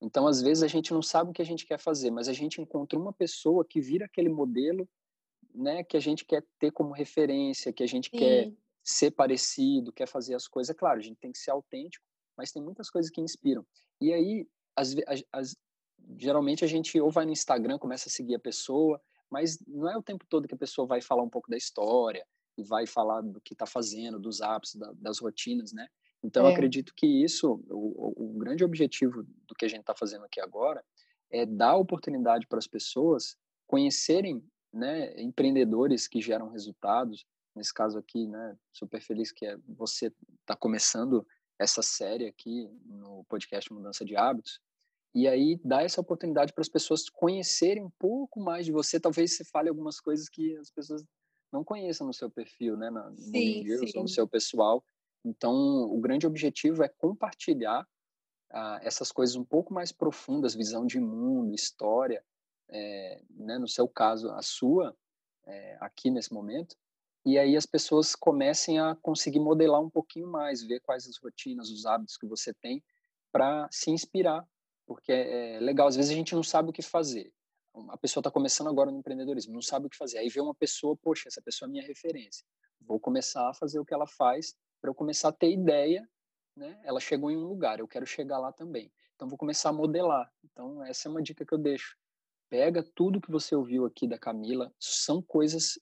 então 0.00 0.26
às 0.26 0.42
vezes 0.42 0.62
a 0.62 0.68
gente 0.68 0.92
não 0.92 1.02
sabe 1.02 1.30
o 1.30 1.32
que 1.32 1.42
a 1.42 1.46
gente 1.46 1.64
quer 1.64 1.78
fazer 1.78 2.10
mas 2.10 2.28
a 2.28 2.32
gente 2.32 2.60
encontra 2.60 2.98
uma 2.98 3.12
pessoa 3.12 3.64
que 3.64 3.80
vira 3.80 4.06
aquele 4.06 4.28
modelo 4.28 4.88
né 5.54 5.84
que 5.84 5.96
a 5.96 6.00
gente 6.00 6.24
quer 6.24 6.44
ter 6.58 6.72
como 6.72 6.92
referência 6.92 7.72
que 7.72 7.82
a 7.82 7.88
gente 7.88 8.10
Sim. 8.10 8.18
quer 8.18 8.52
ser 8.88 9.10
parecido, 9.10 9.92
quer 9.92 10.08
fazer 10.08 10.34
as 10.34 10.48
coisas. 10.48 10.70
É 10.70 10.74
claro, 10.74 10.98
a 10.98 11.02
gente 11.02 11.18
tem 11.18 11.30
que 11.30 11.38
ser 11.38 11.50
autêntico, 11.50 12.04
mas 12.34 12.50
tem 12.50 12.62
muitas 12.62 12.88
coisas 12.88 13.10
que 13.10 13.20
inspiram. 13.20 13.64
E 14.00 14.12
aí, 14.12 14.48
as, 14.74 14.94
as, 15.30 15.56
geralmente 16.16 16.64
a 16.64 16.66
gente 16.66 16.98
ou 16.98 17.10
vai 17.10 17.26
no 17.26 17.32
Instagram, 17.32 17.78
começa 17.78 18.08
a 18.08 18.12
seguir 18.12 18.34
a 18.34 18.40
pessoa, 18.40 18.98
mas 19.30 19.58
não 19.66 19.90
é 19.90 19.96
o 19.96 20.02
tempo 20.02 20.24
todo 20.26 20.48
que 20.48 20.54
a 20.54 20.58
pessoa 20.58 20.86
vai 20.86 21.02
falar 21.02 21.22
um 21.22 21.28
pouco 21.28 21.50
da 21.50 21.56
história, 21.56 22.26
e 22.58 22.64
vai 22.64 22.86
falar 22.86 23.20
do 23.20 23.40
que 23.40 23.54
está 23.54 23.64
fazendo, 23.64 24.18
dos 24.18 24.40
hábitos, 24.40 24.74
da, 24.74 24.92
das 24.94 25.20
rotinas, 25.20 25.72
né? 25.72 25.86
Então, 26.22 26.44
é. 26.44 26.48
eu 26.48 26.52
acredito 26.52 26.92
que 26.96 27.06
isso, 27.06 27.64
o, 27.70 28.34
o 28.34 28.38
grande 28.38 28.64
objetivo 28.64 29.22
do 29.46 29.54
que 29.54 29.64
a 29.64 29.68
gente 29.68 29.80
está 29.80 29.94
fazendo 29.94 30.24
aqui 30.24 30.40
agora 30.40 30.84
é 31.30 31.46
dar 31.46 31.76
oportunidade 31.76 32.46
para 32.46 32.58
as 32.58 32.66
pessoas 32.66 33.36
conhecerem 33.66 34.44
né, 34.72 35.14
empreendedores 35.20 36.08
que 36.08 36.20
geram 36.20 36.48
resultados. 36.48 37.24
Nesse 37.54 37.72
caso 37.72 37.98
aqui, 37.98 38.26
né, 38.26 38.56
super 38.72 39.00
feliz 39.00 39.30
que 39.30 39.46
é 39.46 39.56
você 39.68 40.12
está 40.40 40.56
começando 40.56 41.24
essa 41.58 41.82
série 41.82 42.26
aqui 42.26 42.68
no 42.84 43.24
podcast 43.28 43.72
Mudança 43.72 44.04
de 44.04 44.16
Hábitos. 44.16 44.60
E 45.14 45.26
aí 45.26 45.60
dá 45.64 45.82
essa 45.82 46.00
oportunidade 46.00 46.52
para 46.52 46.62
as 46.62 46.68
pessoas 46.68 47.08
conhecerem 47.08 47.84
um 47.84 47.90
pouco 47.98 48.40
mais 48.40 48.66
de 48.66 48.72
você. 48.72 49.00
Talvez 49.00 49.36
você 49.36 49.44
fale 49.44 49.68
algumas 49.68 50.00
coisas 50.00 50.28
que 50.28 50.56
as 50.56 50.70
pessoas 50.70 51.04
não 51.52 51.64
conheçam 51.64 52.06
no 52.06 52.12
seu 52.12 52.30
perfil, 52.30 52.76
né, 52.76 52.90
no 52.90 53.16
sim, 53.16 53.62
Girls, 53.62 53.96
ou 53.96 54.02
no 54.02 54.08
seu 54.08 54.26
pessoal. 54.26 54.84
Então, 55.24 55.54
o 55.54 56.00
grande 56.00 56.26
objetivo 56.26 56.82
é 56.82 56.88
compartilhar 56.88 57.86
ah, 58.50 58.80
essas 58.82 59.12
coisas 59.12 59.36
um 59.36 59.44
pouco 59.44 59.72
mais 59.72 59.92
profundas, 59.92 60.54
visão 60.54 60.86
de 60.86 61.00
mundo, 61.00 61.54
história, 61.54 62.24
é, 62.68 63.22
né, 63.30 63.58
no 63.58 63.68
seu 63.68 63.88
caso, 63.88 64.30
a 64.30 64.42
sua, 64.42 64.96
é, 65.46 65.78
aqui 65.80 66.10
nesse 66.10 66.32
momento, 66.32 66.76
e 67.24 67.38
aí 67.38 67.56
as 67.56 67.66
pessoas 67.66 68.14
comecem 68.14 68.78
a 68.78 68.94
conseguir 68.96 69.40
modelar 69.40 69.80
um 69.80 69.90
pouquinho 69.90 70.28
mais, 70.28 70.62
ver 70.62 70.80
quais 70.80 71.06
as 71.06 71.16
rotinas, 71.18 71.70
os 71.70 71.84
hábitos 71.84 72.16
que 72.16 72.26
você 72.26 72.54
tem, 72.54 72.82
para 73.32 73.68
se 73.70 73.90
inspirar, 73.90 74.46
porque 74.86 75.12
é, 75.12 75.56
é 75.56 75.60
legal, 75.60 75.88
às 75.88 75.96
vezes 75.96 76.10
a 76.10 76.14
gente 76.14 76.34
não 76.34 76.42
sabe 76.42 76.70
o 76.70 76.72
que 76.72 76.82
fazer. 76.82 77.32
A 77.88 77.96
pessoa 77.96 78.20
está 78.20 78.30
começando 78.30 78.68
agora 78.68 78.90
no 78.90 78.98
empreendedorismo, 78.98 79.54
não 79.54 79.62
sabe 79.62 79.86
o 79.86 79.90
que 79.90 79.96
fazer. 79.96 80.18
Aí 80.18 80.28
vê 80.28 80.40
uma 80.40 80.54
pessoa, 80.54 80.96
poxa, 80.96 81.28
essa 81.28 81.42
pessoa 81.42 81.68
é 81.68 81.70
minha 81.70 81.86
referência. 81.86 82.44
Vou 82.80 82.98
começar 82.98 83.48
a 83.48 83.54
fazer 83.54 83.78
o 83.78 83.84
que 83.84 83.94
ela 83.94 84.06
faz 84.06 84.54
para 84.80 84.90
eu 84.90 84.94
começar 84.94 85.28
a 85.28 85.32
ter 85.32 85.50
ideia 85.52 86.08
né? 86.58 86.78
Ela 86.82 87.00
chegou 87.00 87.30
em 87.30 87.36
um 87.36 87.46
lugar, 87.46 87.78
eu 87.78 87.88
quero 87.88 88.04
chegar 88.04 88.38
lá 88.38 88.52
também. 88.52 88.92
Então 89.14 89.28
vou 89.28 89.38
começar 89.38 89.70
a 89.70 89.72
modelar. 89.72 90.30
Então 90.44 90.84
essa 90.84 91.08
é 91.08 91.10
uma 91.10 91.22
dica 91.22 91.46
que 91.46 91.54
eu 91.54 91.58
deixo. 91.58 91.96
Pega 92.50 92.82
tudo 92.82 93.20
que 93.20 93.30
você 93.30 93.54
ouviu 93.54 93.86
aqui 93.86 94.06
da 94.06 94.18
Camila, 94.18 94.72
são 94.78 95.22
coisas 95.22 95.78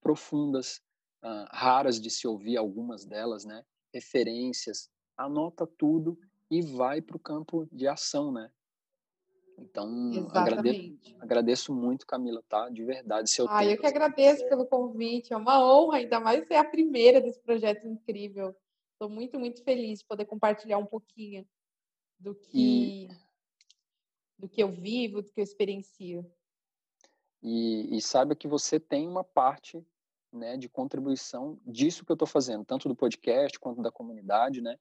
profundas, 0.00 0.82
uh, 1.22 1.46
raras 1.50 2.00
de 2.00 2.10
se 2.10 2.26
ouvir 2.26 2.56
algumas 2.56 3.04
delas, 3.04 3.44
né? 3.44 3.64
Referências, 3.94 4.90
anota 5.16 5.66
tudo 5.66 6.18
e 6.50 6.60
vai 6.62 7.00
para 7.00 7.16
o 7.16 7.20
campo 7.20 7.68
de 7.70 7.86
ação, 7.86 8.32
né? 8.32 8.50
Então, 9.58 10.28
agradeço, 10.32 10.98
agradeço, 11.18 11.74
muito, 11.74 12.06
Camila, 12.06 12.42
tá? 12.48 12.68
De 12.68 12.84
verdade. 12.84 13.30
Seu 13.30 13.46
ah, 13.48 13.64
eu 13.64 13.78
que 13.78 13.86
agradeço 13.86 14.46
pelo 14.48 14.66
convite. 14.66 15.32
É 15.32 15.36
uma 15.36 15.64
honra, 15.64 15.98
ainda 15.98 16.20
mais 16.20 16.46
ser 16.46 16.56
a 16.56 16.64
primeira 16.64 17.20
desse 17.20 17.40
projeto 17.40 17.86
incrível. 17.86 18.54
Estou 18.92 19.08
muito, 19.08 19.38
muito 19.38 19.62
feliz 19.62 20.00
de 20.00 20.04
poder 20.04 20.26
compartilhar 20.26 20.78
um 20.78 20.86
pouquinho 20.86 21.46
do 22.18 22.34
que, 22.34 23.08
e... 23.08 23.08
do 24.38 24.48
que 24.48 24.62
eu 24.62 24.70
vivo, 24.70 25.22
do 25.22 25.30
que 25.30 25.40
eu 25.40 25.44
experiencio. 25.44 26.30
E, 27.42 27.96
e 27.96 28.00
saiba 28.00 28.34
que 28.34 28.48
você 28.48 28.80
tem 28.80 29.06
uma 29.06 29.24
parte 29.24 29.84
né, 30.32 30.56
de 30.56 30.68
contribuição 30.68 31.58
disso 31.66 32.04
que 32.04 32.12
eu 32.12 32.14
estou 32.14 32.28
fazendo, 32.28 32.64
tanto 32.64 32.88
do 32.88 32.96
podcast 32.96 33.58
quanto 33.58 33.82
da 33.82 33.90
comunidade, 33.90 34.60
né? 34.60 34.78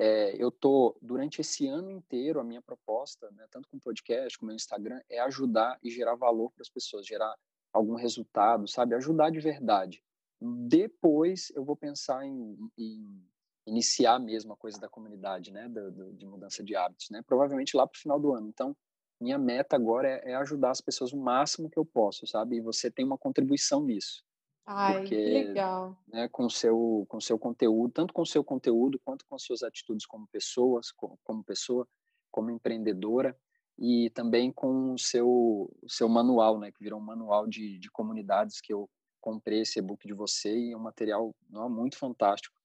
É, 0.00 0.32
eu 0.40 0.48
tô 0.52 0.96
durante 1.02 1.40
esse 1.40 1.66
ano 1.66 1.90
inteiro 1.90 2.38
a 2.38 2.44
minha 2.44 2.62
proposta, 2.62 3.28
né, 3.32 3.44
tanto 3.50 3.68
com 3.68 3.78
o 3.78 3.80
podcast 3.80 4.38
como 4.38 4.52
o 4.52 4.54
Instagram, 4.54 5.00
é 5.10 5.18
ajudar 5.18 5.76
e 5.82 5.90
gerar 5.90 6.14
valor 6.14 6.52
para 6.52 6.62
as 6.62 6.68
pessoas, 6.68 7.04
gerar 7.04 7.34
algum 7.72 7.96
resultado, 7.96 8.68
sabe? 8.68 8.94
Ajudar 8.94 9.30
de 9.30 9.40
verdade. 9.40 10.00
Depois 10.40 11.50
eu 11.52 11.64
vou 11.64 11.74
pensar 11.74 12.24
em, 12.24 12.70
em 12.78 13.28
iniciar 13.66 14.20
mesmo 14.20 14.52
a 14.52 14.56
coisa 14.56 14.78
da 14.78 14.88
comunidade, 14.88 15.50
né, 15.50 15.68
do, 15.68 15.90
do, 15.90 16.12
de 16.12 16.24
mudança 16.24 16.62
de 16.62 16.76
hábitos, 16.76 17.10
né, 17.10 17.20
provavelmente 17.26 17.76
lá 17.76 17.84
para 17.84 17.96
o 17.96 18.00
final 18.00 18.20
do 18.20 18.32
ano. 18.32 18.48
Então, 18.48 18.76
minha 19.20 19.36
meta 19.36 19.74
agora 19.74 20.08
é, 20.08 20.30
é, 20.30 20.34
ajudar 20.36 20.70
as 20.70 20.80
pessoas 20.80 21.12
o 21.12 21.16
máximo 21.16 21.68
que 21.68 21.78
eu 21.78 21.84
posso, 21.84 22.24
sabe? 22.24 22.56
E 22.56 22.60
você 22.60 22.88
tem 22.88 23.04
uma 23.04 23.18
contribuição 23.18 23.82
nisso. 23.82 24.24
Ai, 24.70 25.00
porque, 25.00 25.16
que 25.16 25.30
legal. 25.30 25.96
Né, 26.08 26.28
com 26.28 26.48
seu 26.48 27.06
com 27.08 27.20
seu 27.20 27.38
conteúdo, 27.38 27.92
tanto 27.92 28.12
com 28.12 28.24
seu 28.24 28.44
conteúdo 28.44 29.00
quanto 29.04 29.24
com 29.26 29.38
suas 29.38 29.62
atitudes 29.62 30.06
como 30.06 30.26
pessoas, 30.28 30.92
como, 30.92 31.18
como 31.24 31.42
pessoa, 31.42 31.88
como 32.30 32.50
empreendedora 32.50 33.36
e 33.78 34.10
também 34.10 34.52
com 34.52 34.92
o 34.92 34.98
seu 34.98 35.70
seu 35.86 36.08
manual, 36.08 36.58
né, 36.58 36.70
que 36.70 36.82
virou 36.82 37.00
um 37.00 37.04
manual 37.04 37.46
de, 37.46 37.78
de 37.78 37.90
comunidades 37.90 38.60
que 38.60 38.72
eu 38.72 38.88
comprei 39.20 39.60
esse 39.62 39.78
e-book 39.78 40.06
de 40.06 40.14
você 40.14 40.54
e 40.56 40.72
é 40.72 40.76
um 40.76 40.80
material 40.80 41.34
não, 41.50 41.68
muito 41.70 41.96
fantástico 41.98 42.58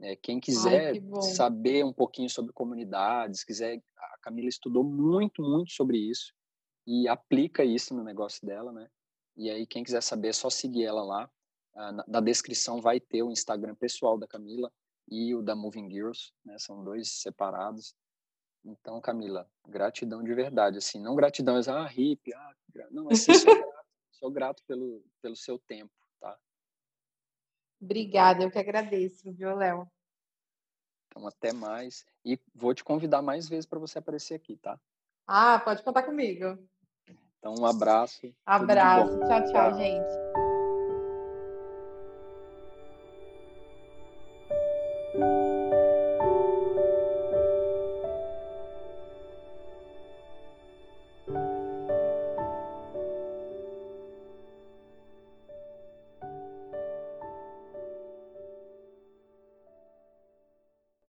é, 0.00 0.14
quem 0.14 0.38
quiser 0.38 0.92
Ai, 0.92 1.00
que 1.00 1.22
saber 1.22 1.84
um 1.84 1.92
pouquinho 1.92 2.30
sobre 2.30 2.52
comunidades, 2.52 3.42
quiser, 3.42 3.82
a 3.96 4.18
Camila 4.20 4.48
estudou 4.48 4.84
muito, 4.84 5.42
muito 5.42 5.72
sobre 5.72 5.98
isso 5.98 6.32
e 6.86 7.08
aplica 7.08 7.64
isso 7.64 7.94
no 7.94 8.04
negócio 8.04 8.46
dela, 8.46 8.72
né? 8.72 8.88
E 9.36 9.50
aí 9.50 9.66
quem 9.66 9.82
quiser 9.82 10.02
saber 10.02 10.28
é 10.28 10.32
só 10.32 10.48
seguir 10.48 10.84
ela 10.84 11.02
lá. 11.02 11.30
Ah, 11.78 11.92
na, 11.92 12.04
na 12.08 12.20
descrição 12.20 12.80
vai 12.80 12.98
ter 12.98 13.22
o 13.22 13.30
Instagram 13.30 13.76
pessoal 13.76 14.18
da 14.18 14.26
Camila 14.26 14.72
e 15.06 15.32
o 15.32 15.40
da 15.40 15.54
Moving 15.54 15.88
Girls, 15.88 16.32
né? 16.44 16.58
São 16.58 16.82
dois 16.82 17.08
separados. 17.08 17.94
Então, 18.64 19.00
Camila, 19.00 19.48
gratidão 19.66 20.24
de 20.24 20.34
verdade, 20.34 20.78
assim, 20.78 21.00
não 21.00 21.14
gratidão, 21.14 21.54
ah, 21.68 21.86
hippie, 21.86 22.34
ah, 22.34 22.54
não, 22.90 23.06
assim, 23.08 23.32
sou 23.32 23.56
grato, 23.56 23.86
sou 24.10 24.30
grato 24.30 24.64
pelo, 24.66 25.04
pelo 25.22 25.36
seu 25.36 25.56
tempo, 25.56 25.92
tá? 26.18 26.36
Obrigada, 27.80 28.42
eu 28.42 28.50
que 28.50 28.58
agradeço, 28.58 29.32
viu, 29.32 29.54
Léo? 29.54 29.88
Então, 31.06 31.28
até 31.28 31.52
mais. 31.52 32.04
E 32.24 32.40
vou 32.52 32.74
te 32.74 32.82
convidar 32.82 33.22
mais 33.22 33.48
vezes 33.48 33.66
para 33.66 33.78
você 33.78 34.00
aparecer 34.00 34.34
aqui, 34.34 34.56
tá? 34.56 34.80
Ah, 35.28 35.60
pode 35.60 35.84
contar 35.84 36.02
comigo. 36.02 36.58
Então, 37.38 37.54
um 37.56 37.64
abraço. 37.64 38.34
Abraço. 38.44 39.16
Tchau, 39.20 39.28
tchau, 39.28 39.52
tchau, 39.52 39.74
gente. 39.74 40.27